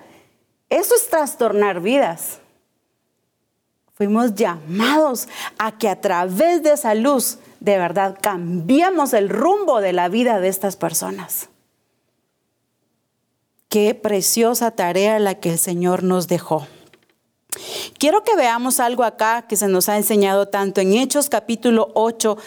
Eso 0.70 0.96
es 0.96 1.10
trastornar 1.10 1.82
vidas. 1.82 2.40
Fuimos 3.98 4.36
llamados 4.36 5.28
a 5.58 5.80
que 5.80 5.90
a 5.90 6.00
través 6.00 6.62
de 6.62 6.74
esa 6.74 6.94
luz 6.94 7.40
de 7.60 7.80
verdad 7.80 8.16
cambiemos 8.22 9.14
el 9.14 9.28
rumbo 9.28 9.82
de 9.82 9.92
la 9.92 10.08
vida 10.08 10.40
de 10.40 10.50
estas 10.50 10.76
personas. 10.76 11.50
Qué 13.70 13.96
preciosa 13.96 14.70
tarea 14.70 15.18
la 15.18 15.40
que 15.40 15.54
el 15.54 15.58
Señor 15.58 16.04
nos 16.04 16.28
dejó. 16.28 16.68
Quiero 17.98 18.24
que 18.24 18.36
veamos 18.36 18.80
algo 18.80 19.04
acá 19.04 19.48
que 19.48 19.56
se 19.56 19.68
nos 19.68 19.90
ha 19.90 19.98
enseñado 19.98 20.48
tanto 20.48 20.80
en 20.80 20.94
Hechos 20.94 21.28
capítulo 21.28 21.90
8, 21.96 22.38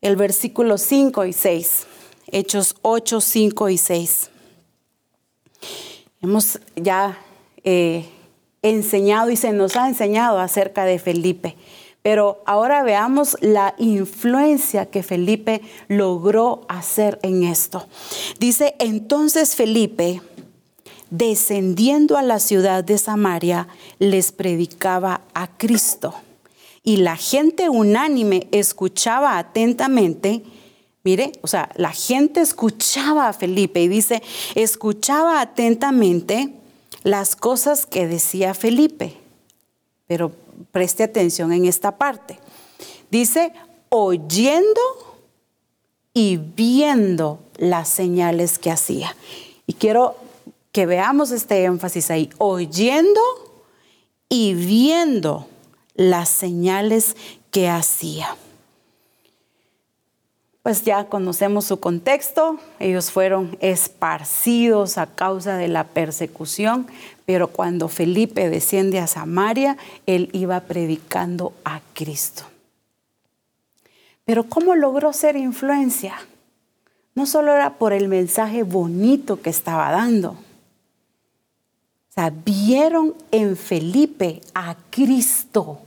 el 0.00 0.16
versículo 0.16 0.76
5 0.76 1.24
y 1.26 1.32
6. 1.32 1.86
Hechos 2.32 2.74
8, 2.82 3.20
5 3.20 3.68
y 3.68 3.78
6. 3.78 4.30
Hemos 6.20 6.58
ya 6.74 7.16
eh, 7.62 8.10
enseñado 8.64 9.30
y 9.30 9.36
se 9.36 9.52
nos 9.52 9.76
ha 9.76 9.86
enseñado 9.86 10.40
acerca 10.40 10.84
de 10.84 10.98
Felipe. 10.98 11.54
Pero 12.02 12.42
ahora 12.44 12.82
veamos 12.82 13.36
la 13.40 13.74
influencia 13.78 14.86
que 14.86 15.02
Felipe 15.02 15.62
logró 15.88 16.66
hacer 16.68 17.18
en 17.22 17.44
esto. 17.44 17.86
Dice, 18.38 18.74
entonces 18.78 19.54
Felipe, 19.54 20.20
descendiendo 21.10 22.16
a 22.16 22.22
la 22.22 22.40
ciudad 22.40 22.84
de 22.84 22.98
Samaria, 22.98 23.68
les 23.98 24.32
predicaba 24.32 25.22
a 25.34 25.46
Cristo. 25.56 26.14
Y 26.82 26.98
la 26.98 27.16
gente 27.16 27.68
unánime 27.68 28.48
escuchaba 28.50 29.38
atentamente. 29.38 30.42
Mire, 31.04 31.32
o 31.42 31.46
sea, 31.46 31.70
la 31.76 31.92
gente 31.92 32.40
escuchaba 32.40 33.28
a 33.28 33.32
Felipe 33.34 33.82
y 33.82 33.88
dice, 33.88 34.22
escuchaba 34.54 35.40
atentamente 35.40 36.52
las 37.04 37.36
cosas 37.36 37.86
que 37.86 38.08
decía 38.08 38.54
Felipe. 38.54 39.16
Pero 40.08 40.32
preste 40.72 41.04
atención 41.04 41.52
en 41.52 41.66
esta 41.66 41.96
parte. 41.96 42.40
Dice, 43.10 43.52
oyendo 43.90 44.80
y 46.12 46.38
viendo 46.38 47.38
las 47.56 47.88
señales 47.88 48.58
que 48.58 48.72
hacía. 48.72 49.14
Y 49.66 49.74
quiero 49.74 50.16
que 50.72 50.86
veamos 50.86 51.30
este 51.30 51.62
énfasis 51.64 52.10
ahí, 52.10 52.30
oyendo 52.38 53.20
y 54.28 54.54
viendo 54.54 55.46
las 55.94 56.28
señales 56.28 57.16
que 57.52 57.68
hacía 57.68 58.36
pues 60.64 60.82
ya 60.82 61.10
conocemos 61.10 61.66
su 61.66 61.78
contexto, 61.78 62.58
ellos 62.78 63.10
fueron 63.10 63.58
esparcidos 63.60 64.96
a 64.96 65.06
causa 65.06 65.58
de 65.58 65.68
la 65.68 65.84
persecución, 65.84 66.86
pero 67.26 67.48
cuando 67.48 67.88
Felipe 67.88 68.48
desciende 68.48 68.98
a 68.98 69.06
Samaria, 69.06 69.76
él 70.06 70.30
iba 70.32 70.58
predicando 70.60 71.52
a 71.66 71.82
Cristo. 71.92 72.44
Pero 74.24 74.44
¿cómo 74.44 74.74
logró 74.74 75.12
ser 75.12 75.36
influencia? 75.36 76.14
No 77.14 77.26
solo 77.26 77.52
era 77.52 77.74
por 77.74 77.92
el 77.92 78.08
mensaje 78.08 78.62
bonito 78.62 79.42
que 79.42 79.50
estaba 79.50 79.90
dando. 79.90 80.30
O 80.30 80.38
sea, 82.14 82.30
vieron 82.30 83.12
en 83.32 83.58
Felipe 83.58 84.40
a 84.54 84.76
Cristo. 84.88 85.80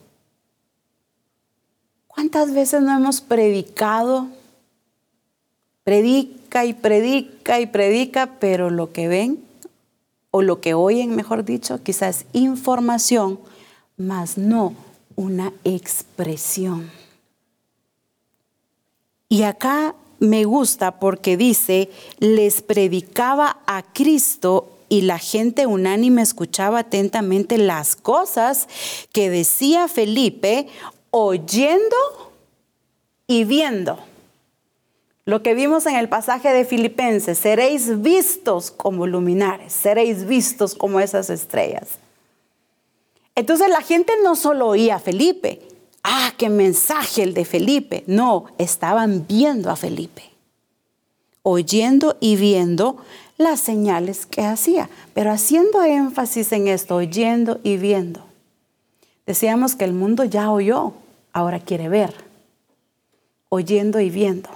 ¿Cuántas 2.05 2.53
veces 2.53 2.83
no 2.83 2.95
hemos 2.95 3.21
predicado 3.21 4.36
Predica 5.87 6.65
y 6.65 6.73
predica 6.73 7.61
y 7.61 7.65
predica, 7.65 8.35
pero 8.41 8.69
lo 8.69 8.91
que 8.91 9.07
ven 9.07 9.41
o 10.31 10.41
lo 10.41 10.59
que 10.59 10.73
oyen, 10.73 11.15
mejor 11.15 11.45
dicho, 11.45 11.81
quizás 11.81 12.25
información, 12.33 13.39
más 13.95 14.37
no 14.37 14.73
una 15.15 15.53
expresión. 15.63 16.91
Y 19.29 19.43
acá 19.43 19.95
me 20.19 20.43
gusta 20.43 20.99
porque 20.99 21.37
dice, 21.37 21.89
les 22.19 22.61
predicaba 22.61 23.59
a 23.65 23.81
Cristo 23.81 24.79
y 24.89 25.03
la 25.03 25.19
gente 25.19 25.67
unánime 25.67 26.21
escuchaba 26.21 26.79
atentamente 26.79 27.57
las 27.57 27.95
cosas 27.95 28.67
que 29.13 29.29
decía 29.29 29.87
Felipe, 29.87 30.67
oyendo 31.11 31.95
y 33.25 33.45
viendo. 33.45 33.97
Lo 35.27 35.43
que 35.43 35.53
vimos 35.55 35.85
en 35.85 35.97
el 35.97 36.07
pasaje 36.07 36.53
de 36.53 36.63
Filipenses, 36.63 37.37
seréis 37.37 38.01
vistos 38.01 38.71
como 38.71 39.05
luminares, 39.07 39.73
seréis 39.73 40.25
vistos 40.25 40.73
como 40.73 41.01
esas 41.01 41.29
estrellas. 41.29 41.99
Entonces 43.35 43.67
la 43.67 43.81
gente 43.81 44.13
no 44.23 44.37
solo 44.37 44.67
oía 44.67 44.95
a 44.95 44.99
Felipe, 44.99 45.61
ah, 46.01 46.31
qué 46.37 46.49
mensaje 46.49 47.23
el 47.23 47.33
de 47.33 47.43
Felipe, 47.43 48.05
no, 48.07 48.45
estaban 48.57 49.27
viendo 49.27 49.69
a 49.69 49.75
Felipe. 49.75 50.31
oyendo 51.43 52.15
y 52.21 52.37
viendo 52.37 52.95
las 53.37 53.59
señales 53.59 54.25
que 54.25 54.43
hacía, 54.43 54.89
pero 55.13 55.31
haciendo 55.31 55.83
énfasis 55.83 56.53
en 56.53 56.69
esto, 56.69 56.95
oyendo 56.95 57.59
y 57.63 57.75
viendo. 57.75 58.21
Decíamos 59.25 59.75
que 59.75 59.83
el 59.83 59.91
mundo 59.91 60.23
ya 60.23 60.51
oyó, 60.51 60.93
ahora 61.33 61.59
quiere 61.59 61.89
ver, 61.89 62.13
oyendo 63.49 63.99
y 63.99 64.09
viendo. 64.09 64.49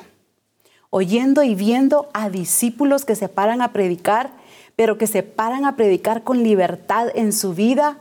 Oyendo 0.92 1.42
y 1.42 1.56
viendo 1.56 2.10
a 2.14 2.30
discípulos 2.30 3.04
que 3.04 3.16
se 3.16 3.28
paran 3.28 3.64
a 3.64 3.74
predicar, 3.74 4.30
pero 4.76 5.00
que 5.00 5.08
se 5.08 5.24
paran 5.24 5.66
a 5.66 5.76
predicar 5.76 6.24
con 6.24 6.44
libertad 6.44 7.08
en 7.16 7.34
su 7.34 7.56
vida 7.56 7.98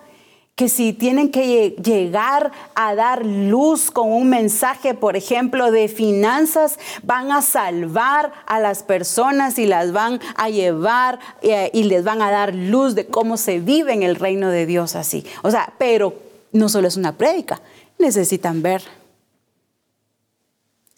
que 0.61 0.69
si 0.69 0.93
tienen 0.93 1.31
que 1.31 1.71
llegar 1.83 2.53
a 2.75 2.95
dar 2.95 3.25
luz 3.25 3.91
con 3.91 4.12
un 4.12 4.29
mensaje, 4.29 4.93
por 4.93 5.17
ejemplo, 5.17 5.71
de 5.71 5.89
finanzas, 5.89 6.79
van 7.03 7.33
a 7.33 7.41
salvar 7.41 8.31
a 8.45 8.61
las 8.61 8.83
personas 8.83 9.59
y 9.59 9.65
las 9.65 9.93
van 9.93 10.21
a 10.37 10.51
llevar 10.51 11.19
eh, 11.41 11.71
y 11.73 11.85
les 11.85 12.05
van 12.05 12.21
a 12.21 12.31
dar 12.31 12.55
luz 12.55 12.95
de 12.95 13.07
cómo 13.07 13.39
se 13.39 13.59
vive 13.59 13.95
en 13.95 14.03
el 14.03 14.17
reino 14.17 14.51
de 14.51 14.67
Dios 14.67 14.97
así. 14.97 15.25
O 15.41 15.51
sea, 15.51 15.73
pero 15.79 16.12
no 16.53 16.69
solo 16.69 16.89
es 16.89 16.99
una 16.99 17.17
prédica, 17.17 17.62
necesitan 17.99 18.61
ver. 18.61 18.83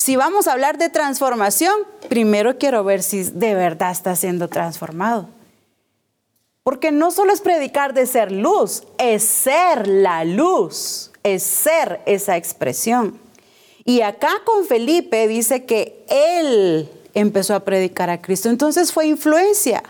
Si 0.03 0.17
vamos 0.17 0.49
a 0.49 0.53
hablar 0.55 0.79
de 0.79 0.89
transformación, 0.89 1.73
primero 2.09 2.59
quiero 2.59 2.83
ver 2.83 3.05
si 3.05 3.23
de 3.23 3.55
verdad 3.55 3.93
está 3.93 4.17
siendo 4.17 4.49
transformado. 4.49 5.29
Porque 6.65 6.91
no 6.91 7.13
solo 7.13 7.33
es 7.33 7.41
predicar 7.41 7.95
de 7.95 8.07
ser 8.07 8.33
luz, 8.33 8.83
es 8.99 9.23
ser 9.23 9.87
la 9.87 10.25
luz, 10.25 11.13
es 11.23 11.45
ser 11.45 12.01
esa 12.05 12.37
expresión. 12.37 13.17
Y 13.85 14.01
acá 14.01 14.33
con 14.45 14.67
Felipe 14.67 15.29
dice 15.29 15.67
que 15.67 16.05
él 16.09 16.91
empezó 17.15 17.55
a 17.55 17.61
predicar 17.61 18.11
a 18.11 18.21
Cristo, 18.21 18.49
entonces 18.49 18.93
fue 18.93 19.07
influencia. 19.07 19.85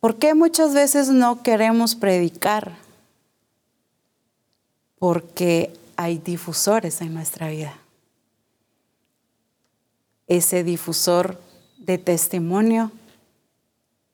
¿Por 0.00 0.16
qué 0.16 0.32
muchas 0.32 0.72
veces 0.72 1.10
no 1.10 1.42
queremos 1.42 1.94
predicar? 1.94 2.78
Porque 4.98 5.74
hay 5.98 6.18
difusores 6.18 7.00
en 7.00 7.12
nuestra 7.12 7.48
vida. 7.48 7.76
Ese 10.28 10.62
difusor 10.62 11.40
de 11.76 11.98
testimonio 11.98 12.92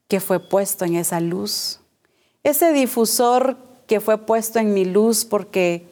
que 0.09 0.19
fue 0.19 0.41
puesto 0.41 0.87
en 0.87 0.97
esa 0.97 1.21
luz. 1.21 1.81
Ese 2.43 2.73
difusor 2.73 3.59
que 3.87 4.01
fue 4.01 4.17
puesto 4.17 4.59
en 4.61 4.73
mi 4.73 4.87
luz 4.87 5.27
porque 5.27 5.87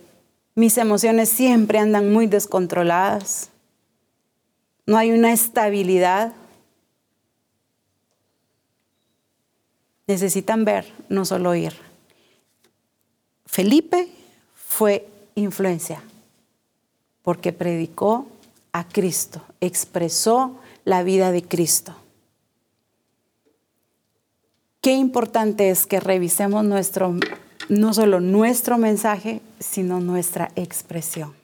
mis 0.54 0.78
emociones 0.78 1.28
siempre 1.28 1.78
andan 1.78 2.10
muy 2.10 2.26
descontroladas. 2.26 3.50
No 4.86 4.96
hay 4.96 5.12
una 5.12 5.30
estabilidad. 5.30 6.32
Necesitan 10.06 10.64
ver, 10.64 10.90
no 11.10 11.26
solo 11.26 11.50
oír. 11.50 11.74
Felipe 13.44 14.08
fue 14.54 15.11
influencia 15.34 16.02
porque 17.22 17.52
predicó 17.52 18.26
a 18.72 18.84
Cristo, 18.84 19.42
expresó 19.60 20.58
la 20.84 21.02
vida 21.02 21.30
de 21.30 21.42
Cristo. 21.42 21.94
Qué 24.80 24.92
importante 24.92 25.70
es 25.70 25.86
que 25.86 26.00
revisemos 26.00 26.64
nuestro, 26.64 27.14
no 27.68 27.94
solo 27.94 28.20
nuestro 28.20 28.78
mensaje, 28.78 29.40
sino 29.60 30.00
nuestra 30.00 30.50
expresión. 30.56 31.34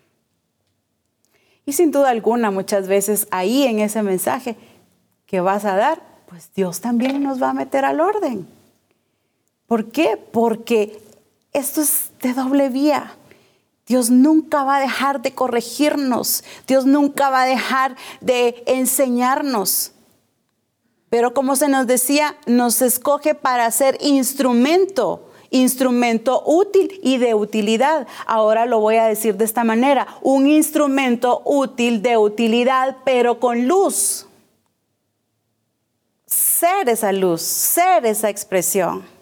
Y 1.65 1.75
sin 1.75 1.93
duda 1.93 2.11
alguna, 2.11 2.51
muchas 2.51 2.89
veces 2.89 3.29
ahí 3.31 3.65
en 3.65 3.79
ese 3.79 4.03
mensaje 4.03 4.57
que 5.27 5.41
vas 5.41 5.65
a 5.65 5.77
dar, 5.77 6.03
pues 6.29 6.51
Dios 6.55 6.81
también 6.81 7.23
nos 7.23 7.41
va 7.41 7.51
a 7.51 7.55
meter 7.55 7.85
al 7.85 8.01
orden. 8.01 8.49
¿Por 9.67 9.93
qué? 9.93 10.17
Porque 10.17 10.99
esto 11.53 11.83
es 11.83 12.11
de 12.23 12.33
doble 12.33 12.71
vía. 12.71 13.18
Dios 13.89 14.11
nunca 14.11 14.65
va 14.65 14.77
a 14.77 14.81
dejar 14.81 15.23
de 15.23 15.33
corregirnos. 15.33 16.45
Dios 16.67 16.85
nunca 16.85 17.31
va 17.31 17.43
a 17.43 17.47
dejar 17.47 17.97
de 18.21 18.63
enseñarnos. 18.67 19.93
Pero 21.09 21.33
como 21.33 21.57
se 21.57 21.69
nos 21.69 21.87
decía, 21.87 22.37
nos 22.47 22.83
escoge 22.83 23.35
para 23.35 23.71
ser 23.71 23.97
instrumento, 24.03 25.31
instrumento 25.49 26.43
útil 26.45 27.01
y 27.03 27.17
de 27.17 27.35
utilidad. 27.35 28.07
Ahora 28.27 28.67
lo 28.67 28.81
voy 28.81 28.97
a 28.97 29.07
decir 29.07 29.37
de 29.37 29.47
esta 29.47 29.65
manera, 29.65 30.07
un 30.21 30.47
instrumento 30.47 31.41
útil 31.47 32.03
de 32.03 32.19
utilidad, 32.19 32.99
pero 33.05 33.41
con 33.41 33.67
luz. 33.67 34.27
Ser 36.27 36.91
esa 36.91 37.11
luz, 37.13 37.41
ser 37.41 38.05
esa 38.05 38.29
expresión. 38.29 39.18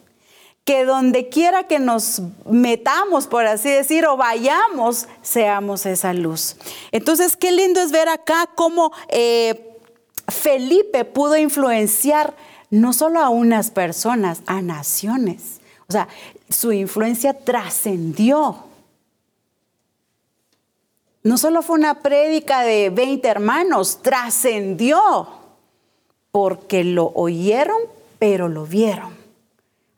Que 0.66 0.84
donde 0.84 1.30
quiera 1.30 1.66
que 1.66 1.78
nos 1.78 2.20
metamos, 2.44 3.26
por 3.26 3.46
así 3.46 3.70
decir, 3.70 4.04
o 4.04 4.18
vayamos, 4.18 5.08
seamos 5.22 5.86
esa 5.86 6.12
luz. 6.12 6.56
Entonces, 6.92 7.36
qué 7.36 7.52
lindo 7.52 7.80
es 7.80 7.90
ver 7.92 8.10
acá 8.10 8.50
cómo... 8.54 8.92
Eh, 9.08 9.72
Felipe 10.28 11.04
pudo 11.04 11.36
influenciar 11.36 12.34
no 12.70 12.92
solo 12.92 13.20
a 13.20 13.28
unas 13.28 13.70
personas, 13.70 14.42
a 14.46 14.60
naciones. 14.60 15.60
O 15.88 15.92
sea, 15.92 16.08
su 16.48 16.72
influencia 16.72 17.32
trascendió. 17.32 18.64
No 21.22 21.38
solo 21.38 21.62
fue 21.62 21.78
una 21.78 22.02
prédica 22.02 22.62
de 22.62 22.90
20 22.90 23.26
hermanos, 23.28 24.00
trascendió, 24.02 25.26
porque 26.30 26.84
lo 26.84 27.12
oyeron, 27.14 27.78
pero 28.18 28.48
lo 28.48 28.66
vieron. 28.66 29.15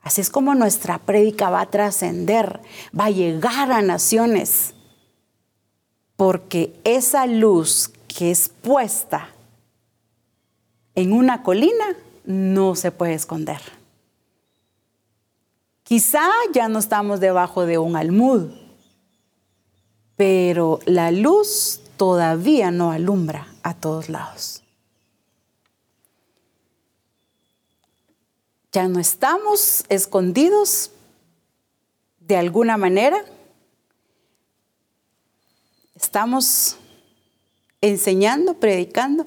Así 0.01 0.21
es 0.21 0.29
como 0.29 0.55
nuestra 0.55 0.97
prédica 0.99 1.49
va 1.49 1.61
a 1.61 1.69
trascender, 1.69 2.61
va 2.97 3.05
a 3.05 3.11
llegar 3.11 3.71
a 3.71 3.81
naciones, 3.81 4.73
porque 6.15 6.79
esa 6.83 7.25
luz 7.27 7.91
que 8.07 8.31
es 8.31 8.49
puesta 8.49 9.29
en 10.95 11.13
una 11.13 11.43
colina 11.43 11.95
no 12.25 12.75
se 12.75 12.91
puede 12.91 13.13
esconder. 13.13 13.61
Quizá 15.83 16.27
ya 16.53 16.67
no 16.67 16.79
estamos 16.79 17.19
debajo 17.19 17.65
de 17.65 17.77
un 17.77 17.95
almud, 17.95 18.51
pero 20.15 20.79
la 20.85 21.11
luz 21.11 21.81
todavía 21.97 22.71
no 22.71 22.91
alumbra 22.91 23.47
a 23.63 23.73
todos 23.73 24.09
lados. 24.09 24.58
Ya 28.71 28.87
no 28.87 28.99
estamos 28.99 29.83
escondidos 29.89 30.91
de 32.19 32.37
alguna 32.37 32.77
manera. 32.77 33.25
Estamos 35.95 36.77
enseñando, 37.81 38.55
predicando, 38.55 39.25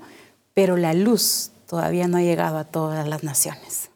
pero 0.55 0.77
la 0.77 0.95
luz 0.95 1.51
todavía 1.67 2.07
no 2.07 2.19
ha 2.19 2.23
llegado 2.23 2.59
a 2.59 2.65
todas 2.65 3.07
las 3.09 3.25
naciones. 3.25 3.91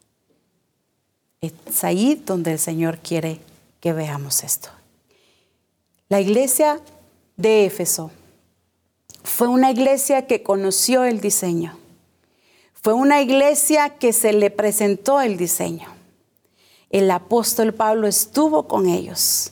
Es 1.41 1.83
ahí 1.83 2.21
donde 2.25 2.51
el 2.51 2.59
Señor 2.59 2.99
quiere 2.99 3.39
que 3.79 3.93
veamos 3.93 4.43
esto. 4.43 4.69
La 6.09 6.19
iglesia 6.19 6.81
de 7.35 7.65
Éfeso 7.65 8.11
fue 9.23 9.47
una 9.47 9.71
iglesia 9.71 10.25
que 10.25 10.41
conoció 10.41 11.03
el 11.03 11.21
diseño. 11.21 11.77
Fue 12.81 12.93
una 12.93 13.21
iglesia 13.21 13.97
que 13.97 14.13
se 14.13 14.33
le 14.33 14.49
presentó 14.49 15.21
el 15.21 15.37
diseño. 15.37 15.87
El 16.89 17.11
apóstol 17.11 17.73
Pablo 17.73 18.07
estuvo 18.07 18.67
con 18.67 18.87
ellos, 18.87 19.51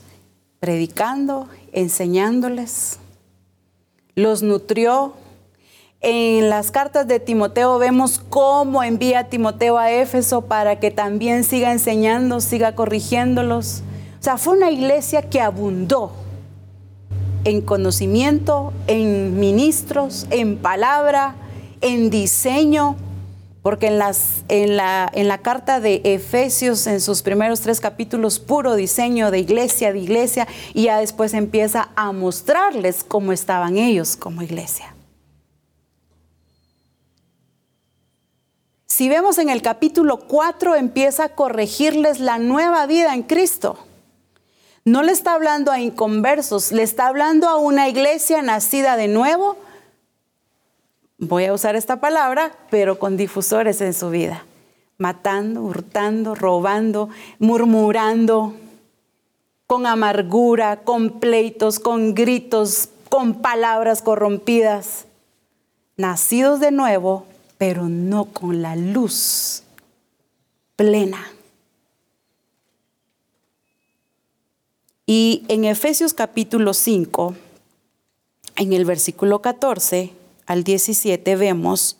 predicando, 0.59 1.49
enseñándoles, 1.73 2.99
los 4.15 4.41
nutrió, 4.41 5.13
en 6.07 6.51
las 6.51 6.69
cartas 6.69 7.07
de 7.07 7.19
Timoteo 7.19 7.79
vemos 7.79 8.21
cómo 8.29 8.83
envía 8.83 9.27
Timoteo 9.27 9.79
a 9.79 9.91
Éfeso 9.91 10.41
para 10.41 10.79
que 10.79 10.91
también 10.91 11.43
siga 11.43 11.71
enseñando, 11.71 12.41
siga 12.41 12.75
corrigiéndolos. 12.75 13.81
O 14.19 14.23
sea, 14.23 14.37
fue 14.37 14.55
una 14.55 14.69
iglesia 14.69 15.23
que 15.23 15.41
abundó 15.41 16.11
en 17.43 17.61
conocimiento, 17.61 18.71
en 18.85 19.39
ministros, 19.39 20.27
en 20.29 20.57
palabra, 20.57 21.35
en 21.81 22.11
diseño, 22.11 22.97
porque 23.65 23.87
en, 23.87 23.99
en, 24.49 24.77
la, 24.77 25.09
en 25.11 25.27
la 25.27 25.39
carta 25.39 25.79
de 25.79 25.99
Efesios, 26.03 26.85
en 26.85 27.01
sus 27.01 27.23
primeros 27.23 27.61
tres 27.61 27.79
capítulos, 27.79 28.37
puro 28.37 28.75
diseño 28.75 29.31
de 29.31 29.39
iglesia, 29.39 29.91
de 29.91 29.97
iglesia, 29.97 30.47
y 30.75 30.83
ya 30.83 30.99
después 30.99 31.33
empieza 31.33 31.89
a 31.95 32.11
mostrarles 32.11 33.03
cómo 33.03 33.31
estaban 33.31 33.79
ellos 33.79 34.17
como 34.17 34.43
iglesia. 34.43 34.93
Si 38.85 39.09
vemos 39.09 39.39
en 39.39 39.49
el 39.49 39.63
capítulo 39.63 40.19
4, 40.19 40.75
empieza 40.75 41.23
a 41.23 41.29
corregirles 41.29 42.19
la 42.19 42.37
nueva 42.37 42.85
vida 42.85 43.15
en 43.15 43.23
Cristo. 43.23 43.79
No 44.83 45.01
le 45.01 45.11
está 45.11 45.33
hablando 45.33 45.71
a 45.71 45.79
inconversos, 45.79 46.71
le 46.71 46.83
está 46.83 47.07
hablando 47.07 47.49
a 47.49 47.57
una 47.57 47.89
iglesia 47.89 48.43
nacida 48.43 48.95
de 48.95 49.07
nuevo, 49.07 49.57
voy 51.17 51.45
a 51.45 51.53
usar 51.53 51.75
esta 51.75 51.99
palabra, 51.99 52.55
pero 52.69 52.99
con 52.99 53.17
difusores 53.17 53.81
en 53.81 53.93
su 53.93 54.09
vida, 54.09 54.45
matando, 54.97 55.61
hurtando, 55.61 56.35
robando, 56.35 57.09
murmurando, 57.39 58.53
con 59.67 59.85
amargura, 59.85 60.81
con 60.83 61.19
pleitos, 61.19 61.79
con 61.79 62.13
gritos, 62.13 62.89
con 63.09 63.41
palabras 63.41 64.01
corrompidas, 64.01 65.05
nacidos 65.97 66.59
de 66.59 66.71
nuevo, 66.71 67.25
pero 67.57 67.87
no 67.89 68.25
con 68.25 68.61
la 68.61 68.75
luz 68.75 69.63
plena. 70.75 71.31
Y 75.07 75.45
en 75.47 75.65
Efesios 75.65 76.13
capítulo 76.13 76.73
5, 76.73 77.35
en 78.57 78.73
el 78.73 78.85
versículo 78.85 79.41
14 79.41 80.24
al 80.45 80.63
17 80.63 81.35
vemos, 81.35 81.97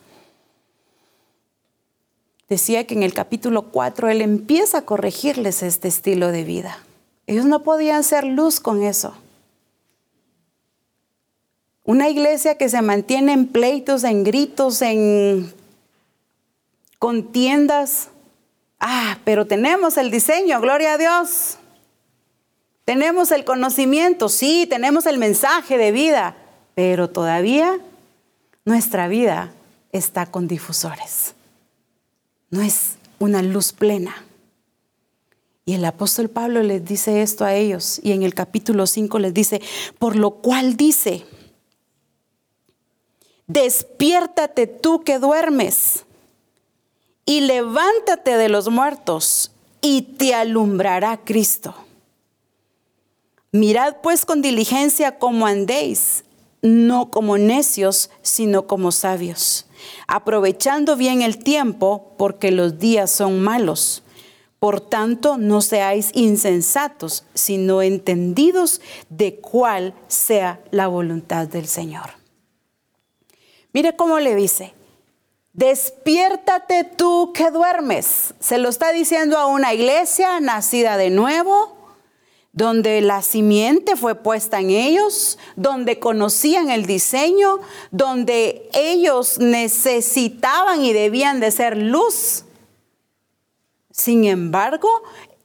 decía 2.48 2.86
que 2.86 2.94
en 2.94 3.04
el 3.04 3.14
capítulo 3.14 3.72
4 3.72 4.10
él 4.10 4.22
empieza 4.22 4.80
a 4.80 4.86
corregirles 4.86 5.64
este 5.64 5.88
estilo 5.88 6.32
de 6.32 6.44
vida. 6.44 6.80
Ellos 7.28 7.46
no 7.46 7.64
podían 7.64 8.04
ser 8.04 8.24
luz 8.24 8.60
con 8.60 8.84
eso. 8.84 9.16
Una 11.84 12.10
iglesia 12.10 12.58
que 12.58 12.70
se 12.70 12.82
mantiene 12.82 13.34
en 13.34 13.48
pleitos, 13.48 14.04
en 14.04 14.24
gritos, 14.24 14.82
en 14.82 15.54
contiendas. 17.00 18.10
Ah, 18.80 19.20
pero 19.24 19.46
tenemos 19.46 19.98
el 19.98 20.12
diseño, 20.12 20.60
gloria 20.62 20.94
a 20.94 20.98
Dios. 20.98 21.58
Tenemos 22.86 23.32
el 23.32 23.46
conocimiento, 23.46 24.30
sí, 24.30 24.68
tenemos 24.70 25.08
el 25.08 25.18
mensaje 25.18 25.78
de 25.78 25.92
vida, 25.92 26.36
pero 26.76 27.10
todavía 27.10 27.80
nuestra 28.66 29.08
vida 29.08 29.54
está 29.92 30.26
con 30.26 30.48
difusores. 30.48 31.36
No 32.50 32.62
es 32.62 32.96
una 33.20 33.42
luz 33.42 33.72
plena. 33.72 34.26
Y 35.66 35.74
el 35.74 35.86
apóstol 35.86 36.30
Pablo 36.30 36.62
les 36.62 36.86
dice 36.86 37.22
esto 37.22 37.46
a 37.46 37.56
ellos 37.56 38.00
y 38.04 38.12
en 38.12 38.24
el 38.24 38.34
capítulo 38.36 38.86
5 38.86 39.18
les 39.20 39.34
dice, 39.34 39.62
por 39.98 40.16
lo 40.16 40.32
cual 40.32 40.78
dice, 40.78 41.26
despiértate 43.48 44.68
tú 44.68 45.04
que 45.04 45.18
duermes 45.18 46.06
y 47.26 47.42
levántate 47.42 48.38
de 48.38 48.50
los 48.50 48.70
muertos 48.70 49.52
y 49.82 50.04
te 50.04 50.36
alumbrará 50.36 51.18
Cristo. 51.24 51.74
Mirad 53.52 53.98
pues 54.04 54.26
con 54.26 54.42
diligencia 54.42 55.18
cómo 55.18 55.48
andéis, 55.48 56.26
no 56.66 57.12
como 57.12 57.38
necios, 57.38 58.10
sino 58.22 58.68
como 58.68 58.92
sabios, 58.92 59.68
aprovechando 60.08 60.96
bien 60.96 61.22
el 61.22 61.38
tiempo, 61.38 62.14
porque 62.18 62.52
los 62.52 62.80
días 62.80 63.12
son 63.12 63.40
malos. 63.40 64.04
Por 64.60 64.82
tanto, 64.82 65.38
no 65.38 65.62
seáis 65.62 66.10
insensatos, 66.14 67.26
sino 67.36 67.82
entendidos 67.82 68.82
de 69.10 69.36
cuál 69.36 69.94
sea 70.08 70.64
la 70.72 70.88
voluntad 70.88 71.48
del 71.48 71.68
Señor. 71.68 72.12
Mire 73.72 73.96
cómo 73.96 74.20
le 74.20 74.36
dice, 74.36 74.74
despiértate 75.54 76.84
tú 76.84 77.32
que 77.34 77.52
duermes. 77.52 78.34
Se 78.40 78.58
lo 78.58 78.70
está 78.70 78.92
diciendo 78.92 79.38
a 79.38 79.46
una 79.46 79.74
iglesia 79.74 80.40
nacida 80.40 80.98
de 80.98 81.10
nuevo, 81.12 81.75
donde 82.56 83.02
la 83.02 83.22
simiente 83.22 83.98
fue 83.98 84.15
puesta 84.15 84.61
en 84.61 84.69
ellos, 84.69 85.38
donde 85.57 85.99
conocían 85.99 86.69
el 86.69 86.86
diseño, 86.86 87.60
donde 87.91 88.69
ellos 88.73 89.40
necesitaban 89.40 90.82
y 90.82 90.94
debían 90.94 91.41
de 91.41 91.52
ser 91.52 91.77
luz. 91.77 92.45
Sin 93.91 94.23
embargo, 94.23 94.90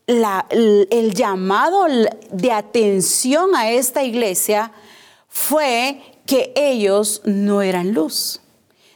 el 0.07 1.13
llamado 1.13 1.85
de 2.31 2.51
atención 2.53 3.55
a 3.57 3.71
esta 3.71 4.03
iglesia 4.03 4.71
fue 5.27 6.01
que 6.25 6.53
ellos 6.55 7.21
no 7.25 7.61
eran 7.61 7.93
luz. 7.93 8.39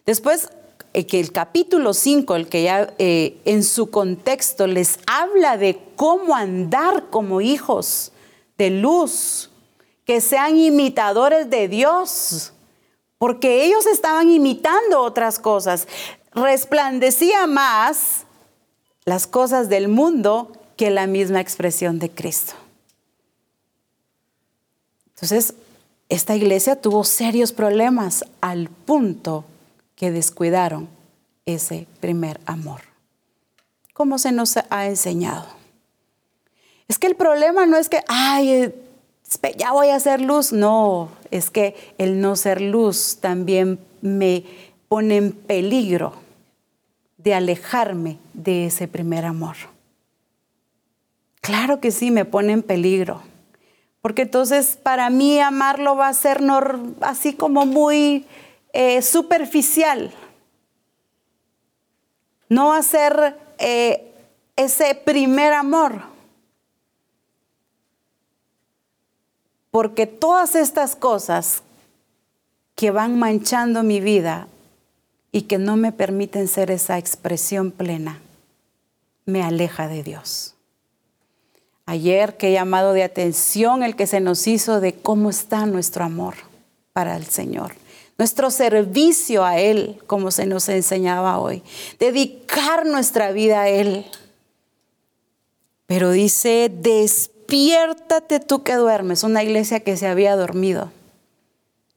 Después, 0.06 0.50
eh, 0.96 1.06
que 1.06 1.20
el 1.20 1.34
capítulo 1.34 1.94
5, 1.94 2.38
el 2.38 2.48
que 2.48 2.64
ya 2.64 2.94
eh, 3.00 3.38
en 3.44 3.66
su 3.66 3.90
contexto 3.90 4.66
les 4.66 4.98
habla 5.08 5.58
de 5.58 5.78
cómo 5.98 6.34
andar 6.34 7.10
como 7.10 7.42
hijos 7.42 8.14
de 8.58 8.70
luz, 8.70 9.52
que 10.06 10.22
sean 10.22 10.58
imitadores 10.58 11.50
de 11.50 11.68
Dios, 11.68 12.54
porque 13.18 13.66
ellos 13.66 13.86
estaban 13.88 14.32
imitando 14.32 15.02
otras 15.02 15.38
cosas. 15.38 15.86
Resplandecía 16.34 17.46
más 17.46 18.24
las 19.04 19.28
cosas 19.28 19.68
del 19.68 19.90
mundo 19.90 20.54
que 20.78 20.92
la 20.92 21.08
misma 21.08 21.42
expresión 21.42 22.00
de 22.00 22.10
Cristo. 22.10 22.54
Entonces, 25.10 25.56
esta 26.08 26.38
iglesia 26.38 26.80
tuvo 26.80 27.04
serios 27.04 27.52
problemas 27.52 28.24
al 28.40 28.70
punto 28.70 29.44
que 29.96 30.12
descuidaron 30.12 30.90
ese 31.46 31.88
primer 32.00 32.40
amor. 32.46 32.82
¿Cómo 33.94 34.18
se 34.18 34.32
nos 34.32 34.58
ha 34.58 34.86
enseñado? 34.88 35.46
Es 36.88 37.00
que 37.00 37.08
el 37.08 37.16
problema 37.16 37.66
no 37.66 37.78
es 37.78 37.90
que, 37.90 38.02
ay, 38.08 38.50
eh, 38.50 38.76
ya 39.58 39.72
voy 39.72 39.90
a 39.90 40.00
ser 40.00 40.22
luz. 40.22 40.52
No, 40.52 41.10
es 41.32 41.50
que 41.50 41.76
el 41.98 42.20
no 42.20 42.36
ser 42.36 42.62
luz 42.62 43.18
también 43.22 43.80
me 44.02 44.44
pone 44.88 45.18
en 45.18 45.32
peligro 45.32 46.14
de 47.18 47.34
alejarme 47.34 48.20
de 48.34 48.68
ese 48.68 48.88
primer 48.88 49.26
amor. 49.26 49.56
Claro 51.42 51.80
que 51.80 51.92
sí, 51.92 52.12
me 52.12 52.26
pone 52.26 52.54
en 52.54 52.64
peligro. 52.64 53.22
Porque 54.02 54.24
entonces 54.24 54.78
para 54.82 55.10
mí 55.10 55.40
amarlo 55.40 55.96
va 55.96 56.08
a 56.08 56.14
ser 56.14 56.40
así 57.02 57.34
como 57.34 57.66
muy 57.66 58.26
eh, 58.76 59.02
superficial. 59.02 60.12
No 62.50 62.84
ser 62.84 63.38
eh, 63.58 64.14
ese 64.58 64.96
primer 64.96 65.54
amor. 65.54 66.02
Porque 69.72 70.08
todas 70.08 70.56
estas 70.56 70.98
cosas 70.98 71.64
que 72.76 72.92
van 72.92 73.18
manchando 73.18 73.82
mi 73.82 74.02
vida 74.02 74.50
y 75.32 75.44
que 75.44 75.58
no 75.58 75.78
me 75.78 75.94
permiten 75.94 76.50
ser 76.50 76.70
esa 76.70 76.98
expresión 76.98 77.72
plena, 77.72 78.20
me 79.26 79.42
aleja 79.42 79.88
de 79.88 80.04
Dios. 80.04 80.54
Ayer 81.86 82.36
qué 82.36 82.52
llamado 82.52 82.92
de 82.92 83.04
atención 83.04 83.84
el 83.84 83.96
que 83.96 84.06
se 84.06 84.20
nos 84.20 84.48
hizo 84.48 84.82
de 84.82 84.94
cómo 84.94 85.30
está 85.30 85.66
nuestro 85.66 86.04
amor 86.04 86.36
para 86.92 87.16
el 87.16 87.26
Señor 87.28 87.74
nuestro 88.18 88.50
servicio 88.50 89.44
a 89.44 89.60
Él, 89.60 90.02
como 90.08 90.32
se 90.32 90.46
nos 90.46 90.70
enseñaba 90.70 91.40
hoy, 91.40 91.64
dedicar 92.00 92.86
nuestra 92.86 93.32
vida 93.32 93.62
a 93.62 93.70
Él. 93.70 94.06
Pero 95.86 96.12
dice, 96.12 96.72
despiértate 96.74 98.40
tú 98.40 98.64
que 98.64 98.76
duermes, 98.76 99.24
una 99.24 99.44
iglesia 99.44 99.82
que 99.82 99.98
se 99.98 100.08
había 100.08 100.36
dormido, 100.36 100.92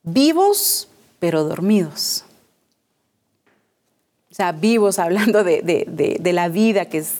vivos 0.02 0.88
pero 1.20 1.44
dormidos. 1.44 2.24
O 4.30 4.34
sea, 4.34 4.52
vivos 4.52 4.98
hablando 4.98 5.44
de, 5.44 5.62
de 5.62 6.32
la 6.32 6.48
vida 6.48 6.86
que 6.86 6.98
es 6.98 7.14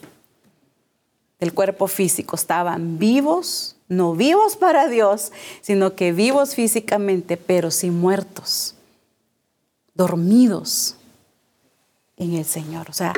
del 1.39 1.55
cuerpo 1.55 1.87
físico, 1.87 2.35
estaban 2.35 2.99
vivos, 2.99 3.77
no 3.87 4.15
vivos 4.15 4.57
para 4.57 4.89
Dios, 4.89 5.31
sino 5.61 5.95
que 5.95 6.11
vivos 6.11 6.57
físicamente, 6.57 7.37
pero 7.37 7.71
sí 7.71 7.93
muertos 7.93 8.75
dormidos 9.99 10.95
en 12.17 12.35
el 12.35 12.45
Señor. 12.45 12.89
O 12.89 12.93
sea, 12.93 13.13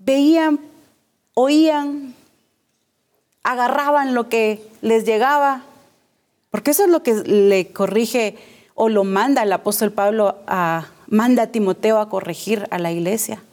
veían, 0.00 0.60
oían, 1.32 2.14
agarraban 3.44 4.12
lo 4.12 4.28
que 4.28 4.68
les 4.82 5.04
llegaba, 5.04 5.62
porque 6.50 6.72
eso 6.72 6.84
es 6.84 6.90
lo 6.90 7.02
que 7.02 7.14
le 7.14 7.68
corrige 7.68 8.36
o 8.74 8.88
lo 8.88 9.04
manda 9.04 9.44
el 9.44 9.52
apóstol 9.52 9.92
Pablo 9.92 10.38
a, 10.48 10.88
manda 11.06 11.44
a 11.44 11.46
Timoteo 11.46 12.00
a 12.00 12.08
corregir 12.08 12.66
a 12.70 12.78
la 12.78 12.90
iglesia. 12.90 13.44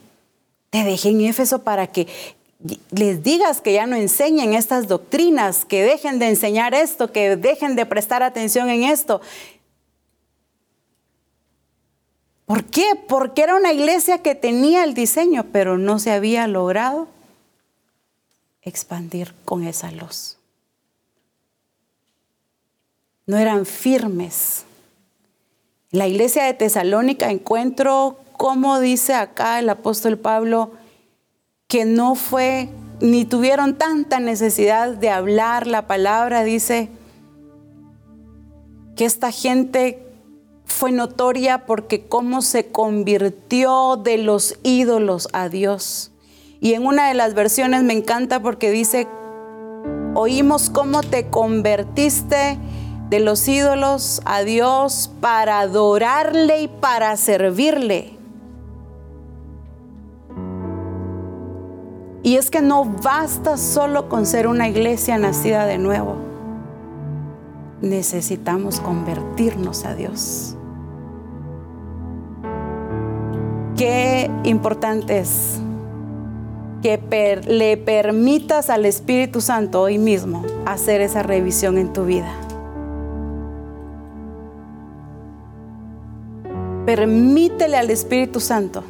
Te 0.70 0.82
dejé 0.82 1.10
en 1.10 1.20
Éfeso 1.20 1.60
para 1.62 1.86
que 1.86 2.08
les 2.90 3.22
digas 3.22 3.60
que 3.60 3.72
ya 3.72 3.86
no 3.86 3.96
enseñen 3.96 4.54
estas 4.54 4.88
doctrinas, 4.88 5.64
que 5.64 5.82
dejen 5.82 6.18
de 6.18 6.28
enseñar 6.28 6.74
esto, 6.74 7.12
que 7.12 7.36
dejen 7.36 7.76
de 7.76 7.86
prestar 7.86 8.22
atención 8.22 8.70
en 8.70 8.84
esto. 8.84 9.20
¿Por 12.52 12.64
qué? 12.64 12.84
Porque 13.08 13.40
era 13.40 13.56
una 13.56 13.72
iglesia 13.72 14.18
que 14.18 14.34
tenía 14.34 14.84
el 14.84 14.92
diseño, 14.92 15.46
pero 15.52 15.78
no 15.78 15.98
se 15.98 16.10
había 16.10 16.46
logrado 16.46 17.08
expandir 18.60 19.32
con 19.46 19.64
esa 19.64 19.90
luz. 19.90 20.36
No 23.24 23.38
eran 23.38 23.64
firmes 23.64 24.66
La 25.92 26.06
iglesia 26.06 26.44
de 26.44 26.52
Tesalónica 26.52 27.30
encuentro, 27.30 28.18
como 28.36 28.80
dice 28.80 29.14
acá 29.14 29.58
el 29.58 29.70
apóstol 29.70 30.18
Pablo, 30.18 30.72
que 31.68 31.86
no 31.86 32.16
fue 32.16 32.68
ni 33.00 33.24
tuvieron 33.24 33.78
tanta 33.78 34.20
necesidad 34.20 34.90
de 34.90 35.08
hablar 35.08 35.66
la 35.66 35.86
palabra, 35.86 36.44
dice 36.44 36.90
que 38.94 39.06
esta 39.06 39.30
gente 39.30 40.11
fue 40.72 40.90
notoria 40.90 41.66
porque 41.66 42.06
cómo 42.06 42.42
se 42.42 42.68
convirtió 42.68 43.96
de 43.96 44.18
los 44.18 44.58
ídolos 44.62 45.28
a 45.32 45.48
Dios. 45.48 46.10
Y 46.60 46.74
en 46.74 46.86
una 46.86 47.08
de 47.08 47.14
las 47.14 47.34
versiones 47.34 47.82
me 47.82 47.92
encanta 47.92 48.40
porque 48.40 48.70
dice, 48.70 49.06
oímos 50.14 50.70
cómo 50.70 51.02
te 51.02 51.28
convertiste 51.28 52.58
de 53.10 53.20
los 53.20 53.46
ídolos 53.46 54.22
a 54.24 54.42
Dios 54.42 55.10
para 55.20 55.60
adorarle 55.60 56.62
y 56.62 56.68
para 56.68 57.16
servirle. 57.16 58.18
Y 62.22 62.36
es 62.36 62.50
que 62.50 62.62
no 62.62 62.84
basta 62.84 63.56
solo 63.56 64.08
con 64.08 64.26
ser 64.26 64.46
una 64.46 64.68
iglesia 64.68 65.18
nacida 65.18 65.66
de 65.66 65.78
nuevo. 65.78 66.16
Necesitamos 67.82 68.80
convertirnos 68.80 69.84
a 69.84 69.94
Dios. 69.94 70.56
Qué 73.76 74.30
importante 74.44 75.18
es 75.18 75.60
que 76.82 77.40
le 77.46 77.76
permitas 77.76 78.68
al 78.68 78.84
Espíritu 78.84 79.40
Santo 79.40 79.80
hoy 79.80 79.98
mismo 79.98 80.44
hacer 80.66 81.00
esa 81.00 81.22
revisión 81.22 81.78
en 81.78 81.92
tu 81.92 82.04
vida. 82.04 82.32
Permítele 86.84 87.76
al 87.76 87.90
Espíritu 87.90 88.40
Santo 88.40 88.82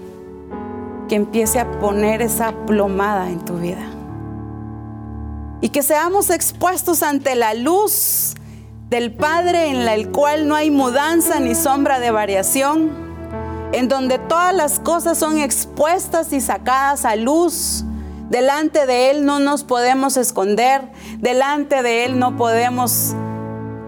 que 1.09 1.17
empiece 1.17 1.61
a 1.61 1.71
poner 1.79 2.23
esa 2.23 2.53
plomada 2.67 3.29
en 3.29 3.45
tu 3.45 3.59
vida. 3.59 3.87
Y 5.61 5.69
que 5.69 5.83
seamos 5.83 6.31
expuestos 6.31 7.03
ante 7.03 7.37
la 7.37 7.55
luz 7.55 8.35
del 8.89 9.13
Padre 9.13 9.69
en 9.69 9.85
la 9.85 9.95
cual 10.11 10.49
no 10.49 10.55
hay 10.55 10.71
mudanza 10.71 11.39
ni 11.39 11.55
sombra 11.55 12.01
de 12.01 12.11
variación, 12.11 13.12
en 13.73 13.89
donde 13.89 14.19
todas 14.19 14.55
las 14.55 14.79
cosas 14.79 15.19
son 15.19 15.39
expuestas 15.39 16.33
y 16.33 16.41
sacadas 16.41 17.05
a 17.05 17.17
luz. 17.17 17.85
Delante 18.29 18.87
de 18.87 19.11
Él 19.11 19.25
no 19.25 19.41
nos 19.41 19.65
podemos 19.65 20.17
esconder, 20.17 20.83
delante 21.19 21.83
de 21.83 22.05
Él 22.05 22.19
no 22.19 22.37
podemos 22.37 23.15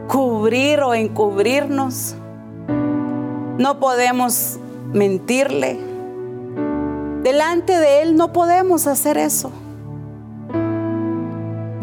cubrir 0.09 0.81
o 0.81 0.95
encubrirnos. 0.95 2.15
No 3.59 3.79
podemos 3.79 4.59
mentirle. 4.93 5.79
Delante 7.23 7.79
de 7.79 8.03
Él 8.03 8.17
no 8.17 8.33
podemos 8.33 8.87
hacer 8.87 9.17
eso. 9.17 9.51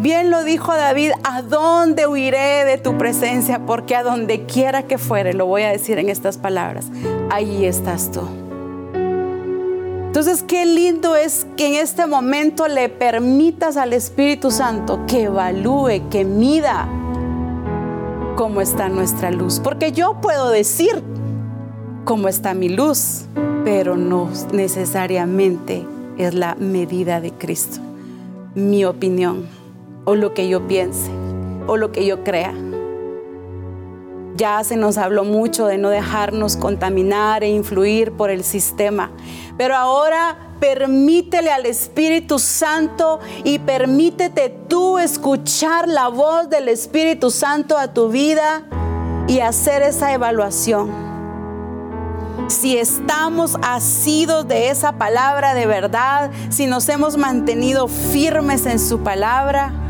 Bien 0.02 0.32
lo 0.32 0.44
dijo 0.44 0.74
David, 0.74 1.12
¿a 1.24 1.44
dónde 1.44 2.08
huiré 2.08 2.66
de 2.66 2.80
tu 2.80 2.98
presencia? 2.98 3.68
Porque 3.68 3.96
a 3.96 4.02
donde 4.02 4.48
quiera 4.48 4.88
que 4.88 4.98
fuere, 4.98 5.36
lo 5.36 5.46
voy 5.46 5.62
a 5.62 5.70
decir 5.70 6.00
en 6.00 6.10
estas 6.10 6.40
palabras, 6.40 6.88
ahí 7.30 7.66
estás 7.66 8.10
tú. 8.10 8.22
Entonces, 10.08 10.42
qué 10.42 10.66
lindo 10.66 11.16
es 11.16 11.46
que 11.56 11.68
en 11.68 11.76
este 11.76 12.08
momento 12.08 12.68
le 12.68 12.90
permitas 12.90 13.78
al 13.78 13.94
Espíritu 13.94 14.50
Santo 14.50 15.06
que 15.06 15.26
evalúe, 15.26 16.10
que 16.10 16.26
mida 16.26 16.90
cómo 18.36 18.60
está 18.62 18.90
nuestra 18.90 19.30
luz. 19.30 19.60
Porque 19.60 19.92
yo 19.92 20.20
puedo 20.20 20.50
decir 20.50 21.04
cómo 22.06 22.28
está 22.28 22.56
mi 22.56 22.70
luz, 22.70 23.26
pero 23.64 23.96
no 23.98 24.30
necesariamente 24.52 25.86
es 26.18 26.34
la 26.34 26.56
medida 26.56 27.22
de 27.22 27.32
Cristo. 27.32 27.80
Mi 28.56 28.84
opinión, 28.84 29.61
o 30.06 30.16
lo 30.16 30.34
que 30.34 30.48
yo 30.48 30.68
piense, 30.68 31.12
o 31.68 31.78
lo 31.78 31.92
que 31.92 32.06
yo 32.06 32.24
crea. 32.24 32.54
Ya 34.36 34.64
se 34.64 34.76
nos 34.76 34.98
habló 34.98 35.24
mucho 35.24 35.68
de 35.68 35.78
no 35.78 35.90
dejarnos 35.90 36.58
contaminar 36.58 37.44
e 37.44 37.50
influir 37.50 38.12
por 38.14 38.30
el 38.30 38.44
sistema, 38.44 39.12
pero 39.58 39.76
ahora 39.76 40.56
permítele 40.60 41.52
al 41.52 41.66
Espíritu 41.66 42.40
Santo 42.40 43.20
y 43.44 43.60
permítete 43.60 44.50
tú 44.68 44.98
escuchar 44.98 45.88
la 45.88 46.08
voz 46.08 46.50
del 46.50 46.70
Espíritu 46.70 47.30
Santo 47.30 47.78
a 47.78 47.94
tu 47.94 48.10
vida 48.10 48.64
y 49.28 49.40
hacer 49.40 49.82
esa 49.82 50.14
evaluación 50.14 51.12
si 52.48 52.78
estamos 52.78 53.58
asidos 53.62 54.48
de 54.48 54.70
esa 54.70 54.94
palabra 54.94 55.54
de 55.54 55.66
verdad, 55.66 56.32
si 56.50 56.68
nos 56.68 56.90
hemos 56.90 57.16
mantenido 57.18 57.88
firmes 57.88 58.66
en 58.66 58.78
su 58.78 59.00
palabra, 59.00 59.81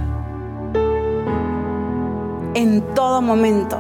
en 2.53 2.82
todo 2.94 3.22
momento. 3.22 3.78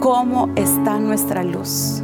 ¿Cómo 0.00 0.48
está 0.56 0.98
nuestra 0.98 1.44
luz? 1.44 2.02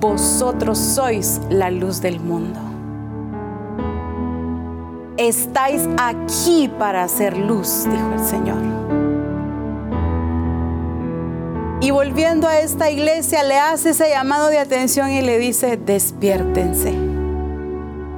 Vosotros 0.00 0.78
sois 0.78 1.40
la 1.48 1.70
luz 1.70 2.00
del 2.00 2.18
mundo. 2.20 2.58
Estáis 5.16 5.88
aquí 5.98 6.70
para 6.78 7.04
hacer 7.04 7.36
luz, 7.36 7.86
dijo 7.88 8.12
el 8.12 8.18
Señor. 8.18 8.62
Y 11.80 11.90
volviendo 11.90 12.48
a 12.48 12.58
esta 12.58 12.90
iglesia, 12.90 13.42
le 13.42 13.58
hace 13.58 13.90
ese 13.90 14.08
llamado 14.08 14.48
de 14.48 14.58
atención 14.58 15.10
y 15.10 15.22
le 15.22 15.38
dice, 15.38 15.76
despiértense, 15.76 16.92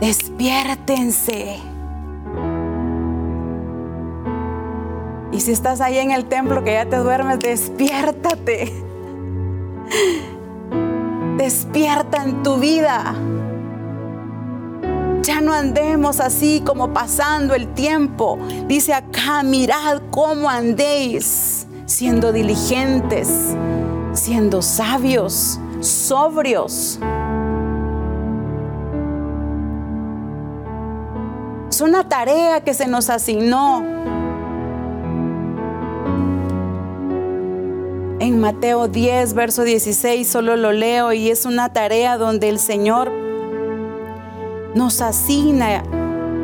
despiértense. 0.00 1.73
Y 5.34 5.40
si 5.40 5.50
estás 5.50 5.80
ahí 5.80 5.98
en 5.98 6.12
el 6.12 6.26
templo 6.26 6.62
que 6.62 6.74
ya 6.74 6.86
te 6.86 6.96
duermes, 6.96 7.40
despiértate. 7.40 8.72
Despierta 11.36 12.22
en 12.22 12.44
tu 12.44 12.56
vida. 12.58 13.16
Ya 15.22 15.40
no 15.40 15.52
andemos 15.52 16.20
así 16.20 16.62
como 16.64 16.92
pasando 16.92 17.54
el 17.54 17.66
tiempo. 17.74 18.38
Dice 18.68 18.94
acá, 18.94 19.42
mirad 19.42 20.02
cómo 20.12 20.48
andéis 20.48 21.66
siendo 21.86 22.30
diligentes, 22.30 23.56
siendo 24.12 24.62
sabios, 24.62 25.58
sobrios. 25.80 27.00
Es 31.68 31.80
una 31.80 32.08
tarea 32.08 32.60
que 32.62 32.72
se 32.72 32.86
nos 32.86 33.10
asignó. 33.10 34.03
Mateo 38.44 38.88
10, 38.88 39.32
verso 39.32 39.62
16, 39.62 40.28
solo 40.28 40.56
lo 40.56 40.70
leo 40.70 41.14
y 41.14 41.30
es 41.30 41.46
una 41.46 41.72
tarea 41.72 42.18
donde 42.18 42.50
el 42.50 42.58
Señor 42.58 43.10
nos 44.74 45.00
asigna 45.00 45.82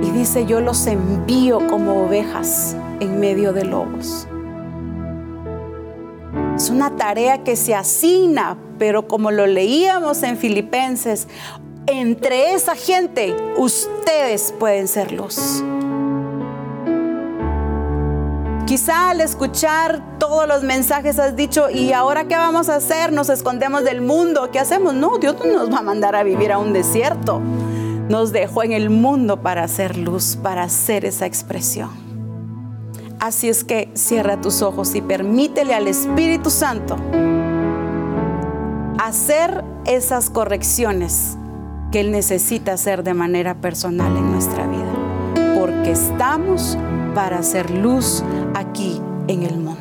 y 0.01 0.11
dice, 0.11 0.47
yo 0.47 0.63
los 0.63 0.87
envío 0.87 1.59
como 1.69 2.03
ovejas 2.07 2.75
en 3.01 3.21
medio 3.21 3.53
de 3.53 3.67
lobos. 3.67 4.27
Es 6.57 6.71
una 6.71 6.97
tarea 6.97 7.45
que 7.45 7.55
se 7.55 7.75
asigna, 7.75 8.57
pero 8.79 9.07
como 9.07 9.31
lo 9.31 9.47
leíamos 9.47 10.23
en 10.23 10.39
Filipenses, 10.39 11.29
entre 11.87 12.55
esa 12.55 12.77
gente 12.77 13.37
ustedes 13.59 14.55
pueden 14.59 14.89
ser 14.89 15.13
luz. 15.13 15.63
Quizá 18.71 19.11
al 19.11 19.21
escuchar 19.21 20.01
todos 20.21 20.47
los 20.47 20.63
mensajes 20.63 21.19
has 21.19 21.35
dicho, 21.35 21.69
¿y 21.71 21.93
ahora 21.93 22.29
qué 22.29 22.37
vamos 22.37 22.69
a 22.69 22.77
hacer? 22.77 23.13
Nos 23.13 23.29
escondemos 23.29 23.83
del 23.83 24.01
mundo. 24.01 24.49
¿Qué 24.53 24.61
hacemos? 24.61 24.95
No, 24.95 25.19
Dios 25.19 25.35
no 25.45 25.53
nos 25.53 25.75
va 25.75 25.79
a 25.79 25.83
mandar 25.83 26.15
a 26.15 26.23
vivir 26.23 26.53
a 26.53 26.59
un 26.59 26.73
desierto. 26.73 27.41
Nos 27.41 28.31
dejó 28.31 28.63
en 28.63 28.71
el 28.71 28.89
mundo 28.89 29.43
para 29.43 29.65
hacer 29.65 29.99
luz, 29.99 30.39
para 30.41 30.63
hacer 30.63 31.05
esa 31.05 31.27
expresión. 31.27 31.91
Así 33.19 33.49
es 33.49 33.65
que 33.65 33.91
cierra 33.95 34.41
tus 34.41 34.63
ojos 34.63 34.95
y 34.95 35.01
permítele 35.01 35.75
al 35.75 35.89
Espíritu 35.89 36.49
Santo 36.49 36.97
hacer 39.01 39.65
esas 39.85 40.31
correcciones 40.31 41.37
que 41.91 41.99
Él 41.99 42.13
necesita 42.13 42.75
hacer 42.75 43.03
de 43.03 43.15
manera 43.15 43.57
personal 43.61 44.17
en 44.17 44.31
nuestra 44.31 44.65
vida. 44.69 45.57
Porque 45.59 45.91
estamos 45.91 46.79
para 47.15 47.39
hacer 47.39 47.71
luz 47.71 48.23
aquí 48.55 49.01
en 49.29 49.43
el 49.43 49.59
mundo. 49.59 49.81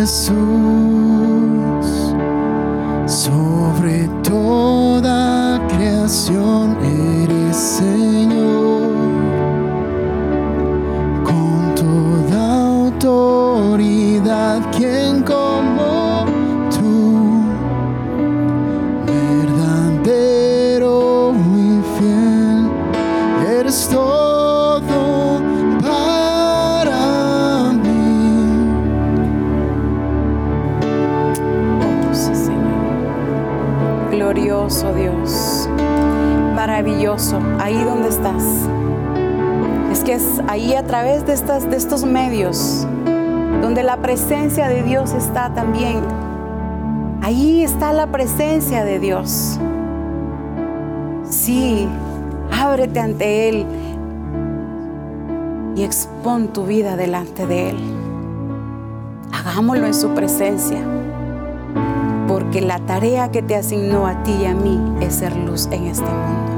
Jesús 0.00 0.89
de 41.26 41.76
estos 41.76 42.04
medios 42.04 42.86
donde 43.60 43.82
la 43.82 43.98
presencia 43.98 44.68
de 44.68 44.82
Dios 44.82 45.12
está 45.12 45.52
también. 45.54 46.00
Ahí 47.22 47.62
está 47.62 47.92
la 47.92 48.06
presencia 48.06 48.84
de 48.84 48.98
Dios. 48.98 49.60
Sí, 51.24 51.86
ábrete 52.50 53.00
ante 53.00 53.48
Él 53.48 53.66
y 55.76 55.82
expón 55.82 56.48
tu 56.48 56.64
vida 56.64 56.96
delante 56.96 57.46
de 57.46 57.70
Él. 57.70 57.76
Hagámoslo 59.32 59.86
en 59.86 59.94
su 59.94 60.08
presencia, 60.14 60.80
porque 62.28 62.60
la 62.60 62.78
tarea 62.78 63.30
que 63.30 63.42
te 63.42 63.56
asignó 63.56 64.06
a 64.06 64.22
ti 64.22 64.32
y 64.40 64.46
a 64.46 64.54
mí 64.54 64.80
es 65.00 65.16
ser 65.16 65.36
luz 65.36 65.68
en 65.70 65.84
este 65.86 66.06
mundo. 66.06 66.50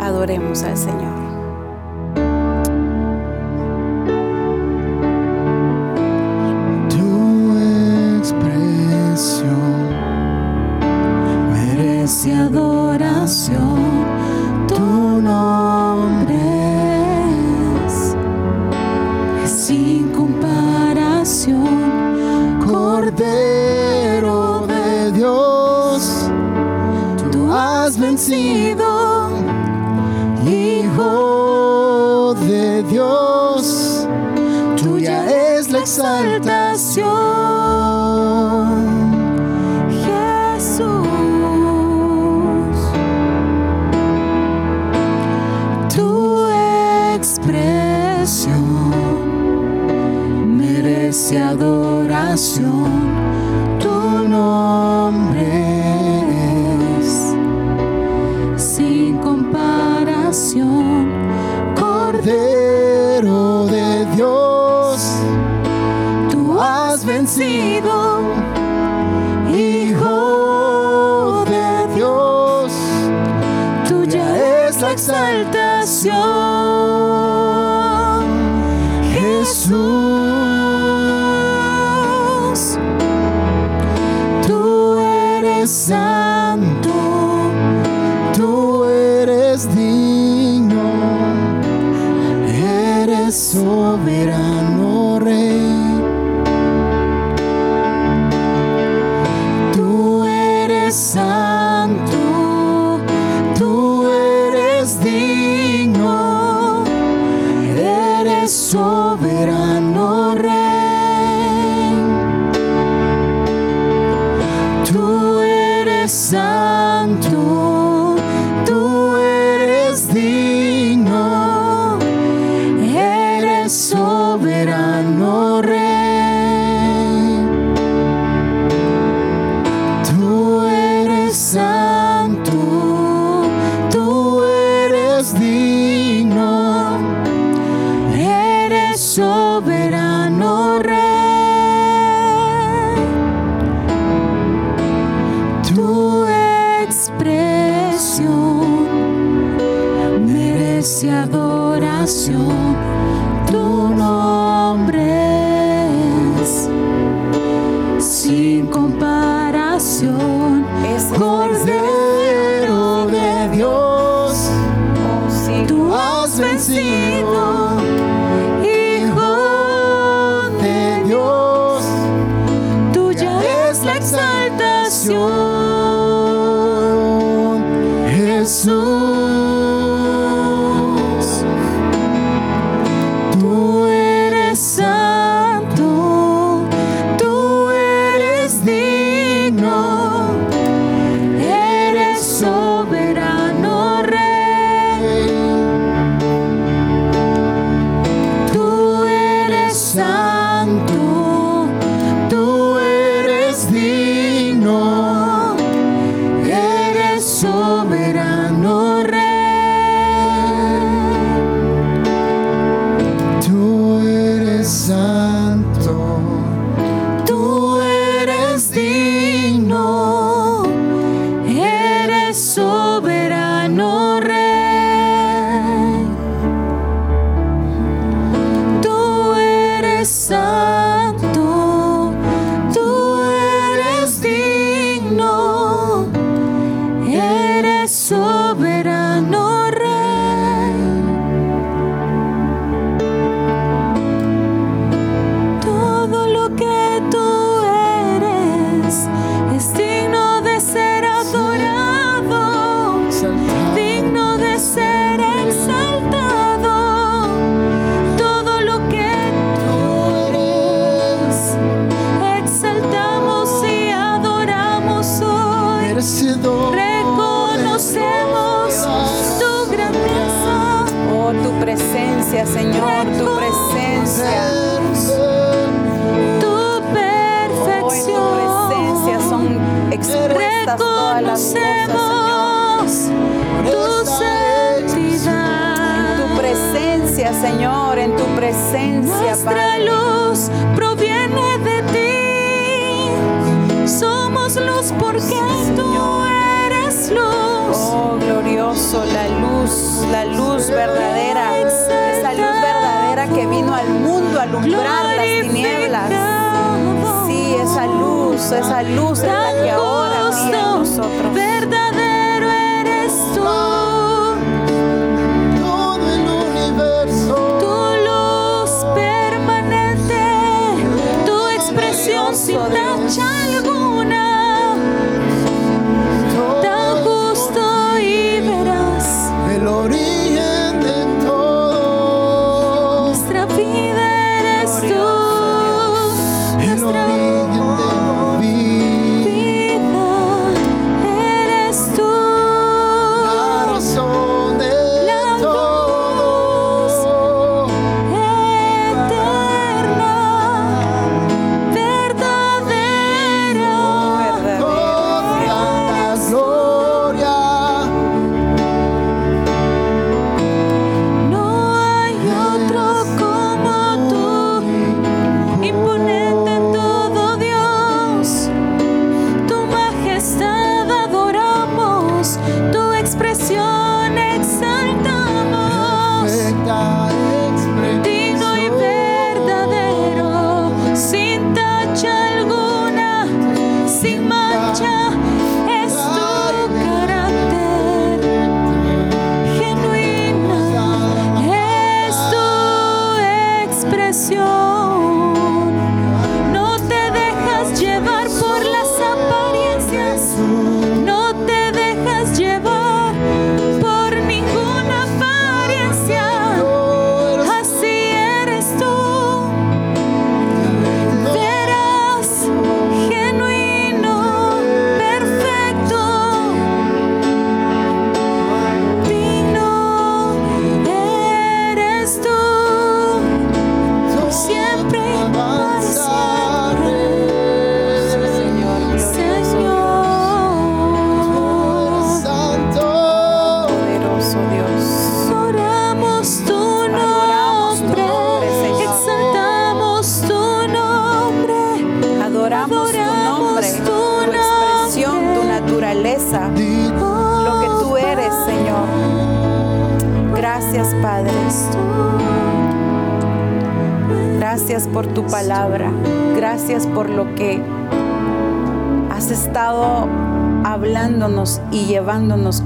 Adoremos 0.00 0.62
al 0.62 0.76
Señor. 0.76 1.23
Hijo 30.46 32.34
de 32.46 32.84
Dios, 32.84 34.06
tuya 34.80 35.56
es 35.56 35.68
la 35.72 35.80
exaltación. 35.80 37.33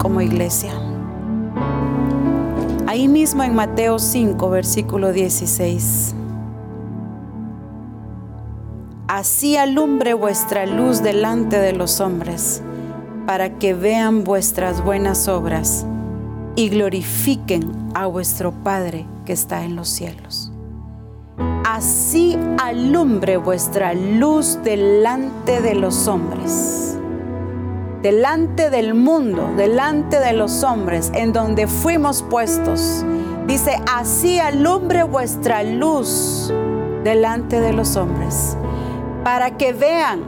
Como 0.00 0.20
iglesia. 0.20 0.72
Ahí 2.86 3.06
mismo 3.06 3.44
en 3.44 3.54
Mateo 3.54 3.98
5, 3.98 4.50
versículo 4.50 5.12
16. 5.12 6.14
Así 9.06 9.56
alumbre 9.56 10.14
vuestra 10.14 10.66
luz 10.66 11.02
delante 11.02 11.58
de 11.58 11.72
los 11.72 12.00
hombres, 12.00 12.60
para 13.26 13.58
que 13.58 13.72
vean 13.72 14.24
vuestras 14.24 14.82
buenas 14.84 15.28
obras 15.28 15.86
y 16.56 16.70
glorifiquen 16.70 17.70
a 17.94 18.06
vuestro 18.06 18.52
Padre 18.52 19.06
que 19.24 19.32
está 19.32 19.64
en 19.64 19.76
los 19.76 19.88
cielos. 19.88 20.50
Así 21.64 22.36
alumbre 22.60 23.36
vuestra 23.36 23.94
luz 23.94 24.58
delante 24.64 25.60
de 25.60 25.74
los 25.74 26.08
hombres, 26.08 26.67
delante 28.02 28.70
del 28.70 28.94
mundo, 28.94 29.50
delante 29.56 30.20
de 30.20 30.32
los 30.32 30.62
hombres, 30.62 31.10
en 31.14 31.32
donde 31.32 31.66
fuimos 31.66 32.22
puestos. 32.22 33.04
Dice, 33.46 33.76
así 33.92 34.38
alumbre 34.38 35.02
vuestra 35.02 35.62
luz 35.62 36.52
delante 37.02 37.60
de 37.60 37.72
los 37.72 37.96
hombres, 37.96 38.56
para 39.24 39.56
que 39.56 39.72
vean, 39.72 40.22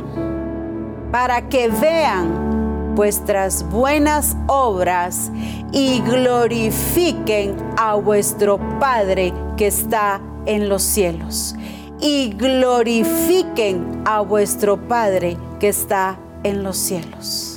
para 1.13 1.49
que 1.49 1.69
vean 1.69 2.95
vuestras 2.95 3.69
buenas 3.71 4.37
obras 4.47 5.31
y 5.73 6.01
glorifiquen 6.01 7.57
a 7.77 7.95
vuestro 7.95 8.59
Padre 8.79 9.33
que 9.57 9.67
está 9.69 10.21
en 10.47 10.69
los 10.69 10.83
cielos. 10.83 11.55
Y 12.01 12.35
glorifiquen 12.37 14.03
a 14.07 14.21
vuestro 14.23 14.77
Padre 14.89 15.37
que 15.59 15.69
está 15.69 16.19
en 16.43 16.63
los 16.63 16.77
cielos. 16.79 17.50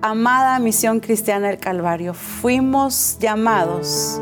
Amada 0.00 0.60
Misión 0.60 1.00
Cristiana 1.00 1.48
del 1.48 1.58
Calvario, 1.58 2.14
fuimos 2.14 3.18
llamados 3.18 4.20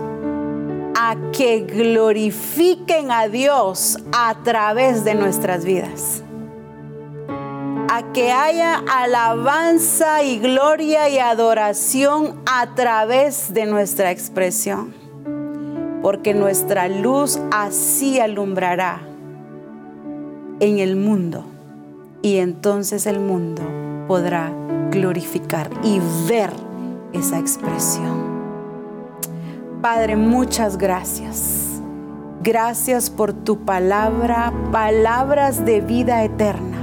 a 0.96 1.14
que 1.34 1.66
glorifiquen 1.66 3.10
a 3.10 3.28
Dios 3.28 3.98
a 4.10 4.36
través 4.42 5.04
de 5.04 5.14
nuestras 5.14 5.66
vidas. 5.66 6.22
A 7.90 8.10
que 8.14 8.32
haya 8.32 8.82
alabanza 8.88 10.22
y 10.22 10.38
gloria 10.38 11.10
y 11.10 11.18
adoración 11.18 12.40
a 12.46 12.74
través 12.74 13.52
de 13.52 13.66
nuestra 13.66 14.10
expresión. 14.10 14.94
Porque 16.00 16.32
nuestra 16.32 16.88
luz 16.88 17.38
así 17.52 18.18
alumbrará 18.18 19.02
en 20.58 20.78
el 20.78 20.96
mundo. 20.96 21.44
Y 22.22 22.38
entonces 22.38 23.04
el 23.04 23.20
mundo 23.20 23.85
podrá 24.06 24.52
glorificar 24.90 25.70
y 25.82 26.00
ver 26.28 26.50
esa 27.12 27.38
expresión. 27.38 28.36
Padre, 29.82 30.16
muchas 30.16 30.78
gracias. 30.78 31.80
Gracias 32.42 33.10
por 33.10 33.32
tu 33.32 33.58
palabra, 33.64 34.52
palabras 34.70 35.64
de 35.64 35.80
vida 35.80 36.22
eterna. 36.24 36.76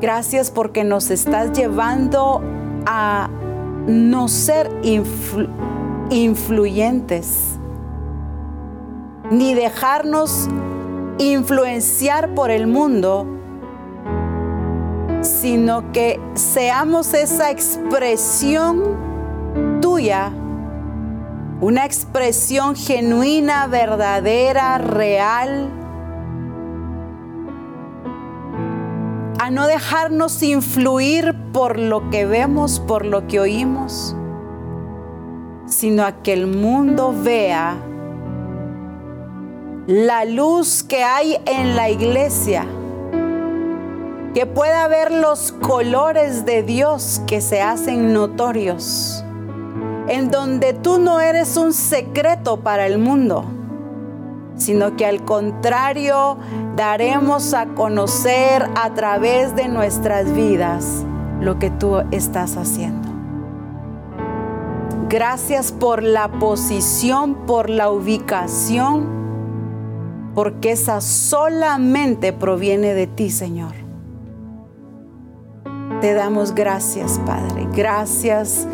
Gracias 0.00 0.50
porque 0.50 0.82
nos 0.82 1.10
estás 1.10 1.52
llevando 1.52 2.42
a 2.86 3.28
no 3.86 4.26
ser 4.28 4.68
influ- 4.82 5.48
influyentes, 6.10 7.56
ni 9.30 9.54
dejarnos 9.54 10.48
influenciar 11.18 12.34
por 12.34 12.50
el 12.50 12.66
mundo, 12.66 13.26
sino 15.22 15.92
que 15.92 16.20
seamos 16.34 17.14
esa 17.14 17.50
expresión 17.50 19.80
tuya 19.80 20.32
una 21.62 21.84
expresión 21.84 22.74
genuina, 22.74 23.68
verdadera, 23.68 24.78
real, 24.78 25.70
a 29.38 29.48
no 29.52 29.68
dejarnos 29.68 30.42
influir 30.42 31.36
por 31.52 31.78
lo 31.78 32.10
que 32.10 32.26
vemos, 32.26 32.80
por 32.80 33.06
lo 33.06 33.28
que 33.28 33.38
oímos, 33.38 34.16
sino 35.66 36.04
a 36.04 36.20
que 36.24 36.32
el 36.32 36.48
mundo 36.48 37.14
vea 37.16 37.76
la 39.86 40.24
luz 40.24 40.82
que 40.82 41.04
hay 41.04 41.36
en 41.46 41.76
la 41.76 41.90
iglesia, 41.90 42.66
que 44.34 44.46
pueda 44.46 44.88
ver 44.88 45.12
los 45.12 45.52
colores 45.52 46.44
de 46.44 46.62
Dios 46.62 47.20
que 47.26 47.40
se 47.40 47.60
hacen 47.60 48.12
notorios, 48.12 49.24
en 50.08 50.30
donde 50.30 50.72
tú 50.72 50.98
no 50.98 51.20
eres 51.20 51.56
un 51.56 51.72
secreto 51.72 52.60
para 52.60 52.86
el 52.86 52.98
mundo, 52.98 53.44
sino 54.56 54.96
que 54.96 55.06
al 55.06 55.24
contrario 55.24 56.38
daremos 56.76 57.52
a 57.52 57.66
conocer 57.66 58.68
a 58.74 58.94
través 58.94 59.54
de 59.54 59.68
nuestras 59.68 60.32
vidas 60.32 61.04
lo 61.40 61.58
que 61.58 61.70
tú 61.70 61.98
estás 62.10 62.56
haciendo. 62.56 63.08
Gracias 65.08 65.72
por 65.72 66.02
la 66.02 66.28
posición, 66.28 67.34
por 67.46 67.68
la 67.68 67.90
ubicación 67.90 69.22
porque 70.34 70.72
esa 70.72 71.00
solamente 71.00 72.32
proviene 72.32 72.94
de 72.94 73.06
ti, 73.06 73.30
Señor. 73.30 73.81
Te 76.02 76.14
damos 76.14 76.52
gracias, 76.52 77.20
Padre. 77.24 77.68
Gracias 77.72 78.66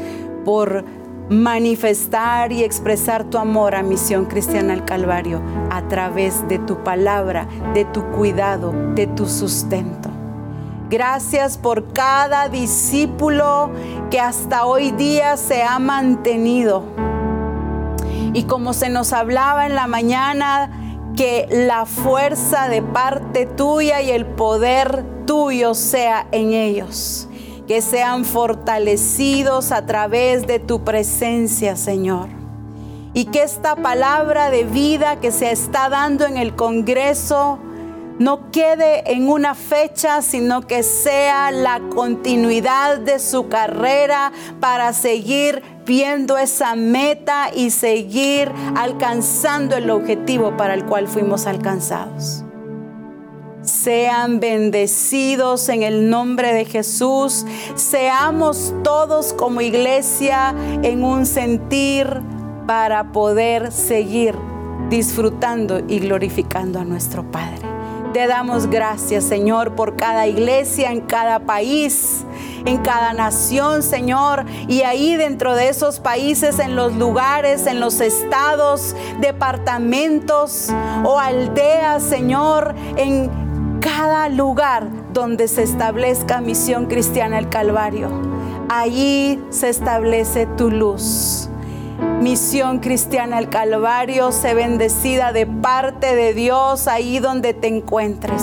por 0.47 0.83
manifestar 1.29 2.53
y 2.53 2.65
expresar 2.65 3.25
tu 3.25 3.37
amor 3.37 3.75
a 3.75 3.83
Misión 3.83 4.25
Cristiana 4.25 4.73
al 4.73 4.87
Calvario 4.87 5.43
a 5.71 5.87
través 5.89 6.49
de 6.49 6.59
tu 6.59 6.83
palabra, 6.83 7.47
de 7.75 7.85
tu 7.85 8.03
cuidado, 8.13 8.73
de 8.95 9.09
tu 9.09 9.27
sustento. 9.27 10.09
Gracias 10.89 11.59
por 11.59 11.93
cada 11.93 12.49
discípulo 12.49 13.73
que 14.11 14.21
hasta 14.21 14.65
hoy 14.65 14.91
día 14.93 15.37
se 15.37 15.63
ha 15.63 15.79
mantenido. 15.79 16.83
Y 18.33 18.45
como 18.45 18.73
se 18.73 18.89
nos 18.89 19.13
hablaba 19.13 19.67
en 19.67 19.75
la 19.75 19.87
mañana, 19.87 20.71
que 21.19 21.49
la 21.51 21.85
fuerza 21.85 22.69
de 22.69 22.81
parte 22.81 23.45
tuya 23.45 24.01
y 24.01 24.13
el 24.13 24.25
poder 24.25 25.05
tuyo 25.27 25.75
sea 25.75 26.29
en 26.31 26.53
ellos. 26.53 27.29
Que 27.67 27.83
sean 27.83 28.25
fortalecidos 28.25 29.73
a 29.73 29.85
través 29.85 30.47
de 30.47 30.61
tu 30.61 30.85
presencia, 30.85 31.75
Señor. 31.75 32.29
Y 33.15 33.25
que 33.25 33.43
esta 33.43 33.75
palabra 33.75 34.51
de 34.51 34.63
vida 34.63 35.17
que 35.17 35.33
se 35.33 35.51
está 35.51 35.89
dando 35.89 36.25
en 36.25 36.37
el 36.37 36.55
Congreso 36.55 37.59
no 38.19 38.51
quede 38.51 39.13
en 39.13 39.29
una 39.29 39.55
fecha, 39.55 40.23
sino 40.23 40.63
que 40.63 40.83
sea 40.83 41.51
la 41.51 41.81
continuidad 41.95 42.99
de 42.99 43.19
su 43.19 43.49
carrera 43.49 44.33
para 44.61 44.93
seguir 44.93 45.63
viendo 45.87 46.37
esa 46.37 46.75
meta 46.75 47.51
y 47.55 47.71
seguir 47.71 48.51
alcanzando 48.77 49.77
el 49.77 49.91
objetivo 49.91 50.57
para 50.57 50.75
el 50.75 50.85
cual 50.85 51.09
fuimos 51.09 51.47
alcanzados. 51.47 52.45
Sean 53.63 54.41
bendecidos 54.41 55.69
en 55.69 55.83
el 55.83 56.09
nombre 56.11 56.55
de 56.55 56.65
Jesús. 56.65 57.45
Seamos 57.75 58.73
todos 58.83 59.33
como 59.33 59.61
iglesia 59.61 60.55
en 60.83 61.05
un 61.05 61.27
sentir 61.27 62.09
para 62.67 63.13
poder 63.13 63.73
seguir 63.73 64.35
disfrutando 64.89 65.81
y 65.87 65.99
glorificando 66.01 66.79
a 66.79 66.85
nuestro 66.85 67.31
Padre. 67.31 67.68
Te 68.13 68.27
damos 68.27 68.69
gracias, 68.69 69.25
Señor, 69.25 69.75
por 69.75 69.95
cada 69.97 70.27
iglesia 70.27 70.91
en 70.91 71.03
cada 71.03 71.41
país, 71.41 72.25
en 72.65 72.79
cada 72.79 73.13
nación, 73.13 73.83
Señor. 73.83 74.47
Y 74.67 74.81
ahí 74.83 75.15
dentro 75.17 75.55
de 75.55 75.69
esos 75.69 76.01
países, 76.01 76.59
en 76.59 76.75
los 76.75 76.95
lugares, 76.95 77.67
en 77.67 77.81
los 77.81 78.01
estados, 78.01 78.97
departamentos 79.21 80.71
o 81.05 81.19
aldeas, 81.19 82.03
Señor, 82.03 82.75
en 82.97 83.31
cada 83.81 84.31
lugar 84.31 84.89
donde 85.13 85.47
se 85.47 85.63
establezca 85.63 86.41
misión 86.41 86.87
cristiana 86.87 87.39
el 87.39 87.51
Calvario. 87.51 88.09
Allí 88.71 89.43
se 89.51 89.69
establece 89.69 90.47
tu 90.57 90.71
luz 90.71 91.49
Misión 92.21 92.81
Cristiana 92.81 93.39
al 93.39 93.49
Calvario, 93.49 94.33
sé 94.33 94.55
bendecida 94.55 95.33
de 95.33 95.47
parte 95.47 96.15
de 96.15 96.35
Dios 96.35 96.89
ahí 96.89 97.19
donde 97.19 97.55
te 97.55 97.69
encuentres. 97.69 98.43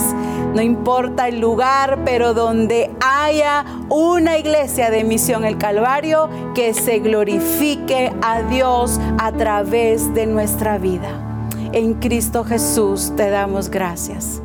No 0.54 0.62
importa 0.62 1.28
el 1.28 1.40
lugar, 1.40 1.98
pero 2.04 2.32
donde 2.32 2.90
haya 3.00 3.64
una 3.90 4.38
iglesia 4.38 4.90
de 4.90 5.04
Misión 5.04 5.44
el 5.44 5.58
Calvario, 5.58 6.30
que 6.54 6.72
se 6.72 7.00
glorifique 7.00 8.12
a 8.22 8.42
Dios 8.42 8.98
a 9.18 9.32
través 9.32 10.14
de 10.14 10.26
nuestra 10.26 10.78
vida. 10.78 11.08
En 11.72 11.94
Cristo 11.94 12.44
Jesús 12.44 13.12
te 13.16 13.28
damos 13.28 13.68
gracias. 13.68 14.40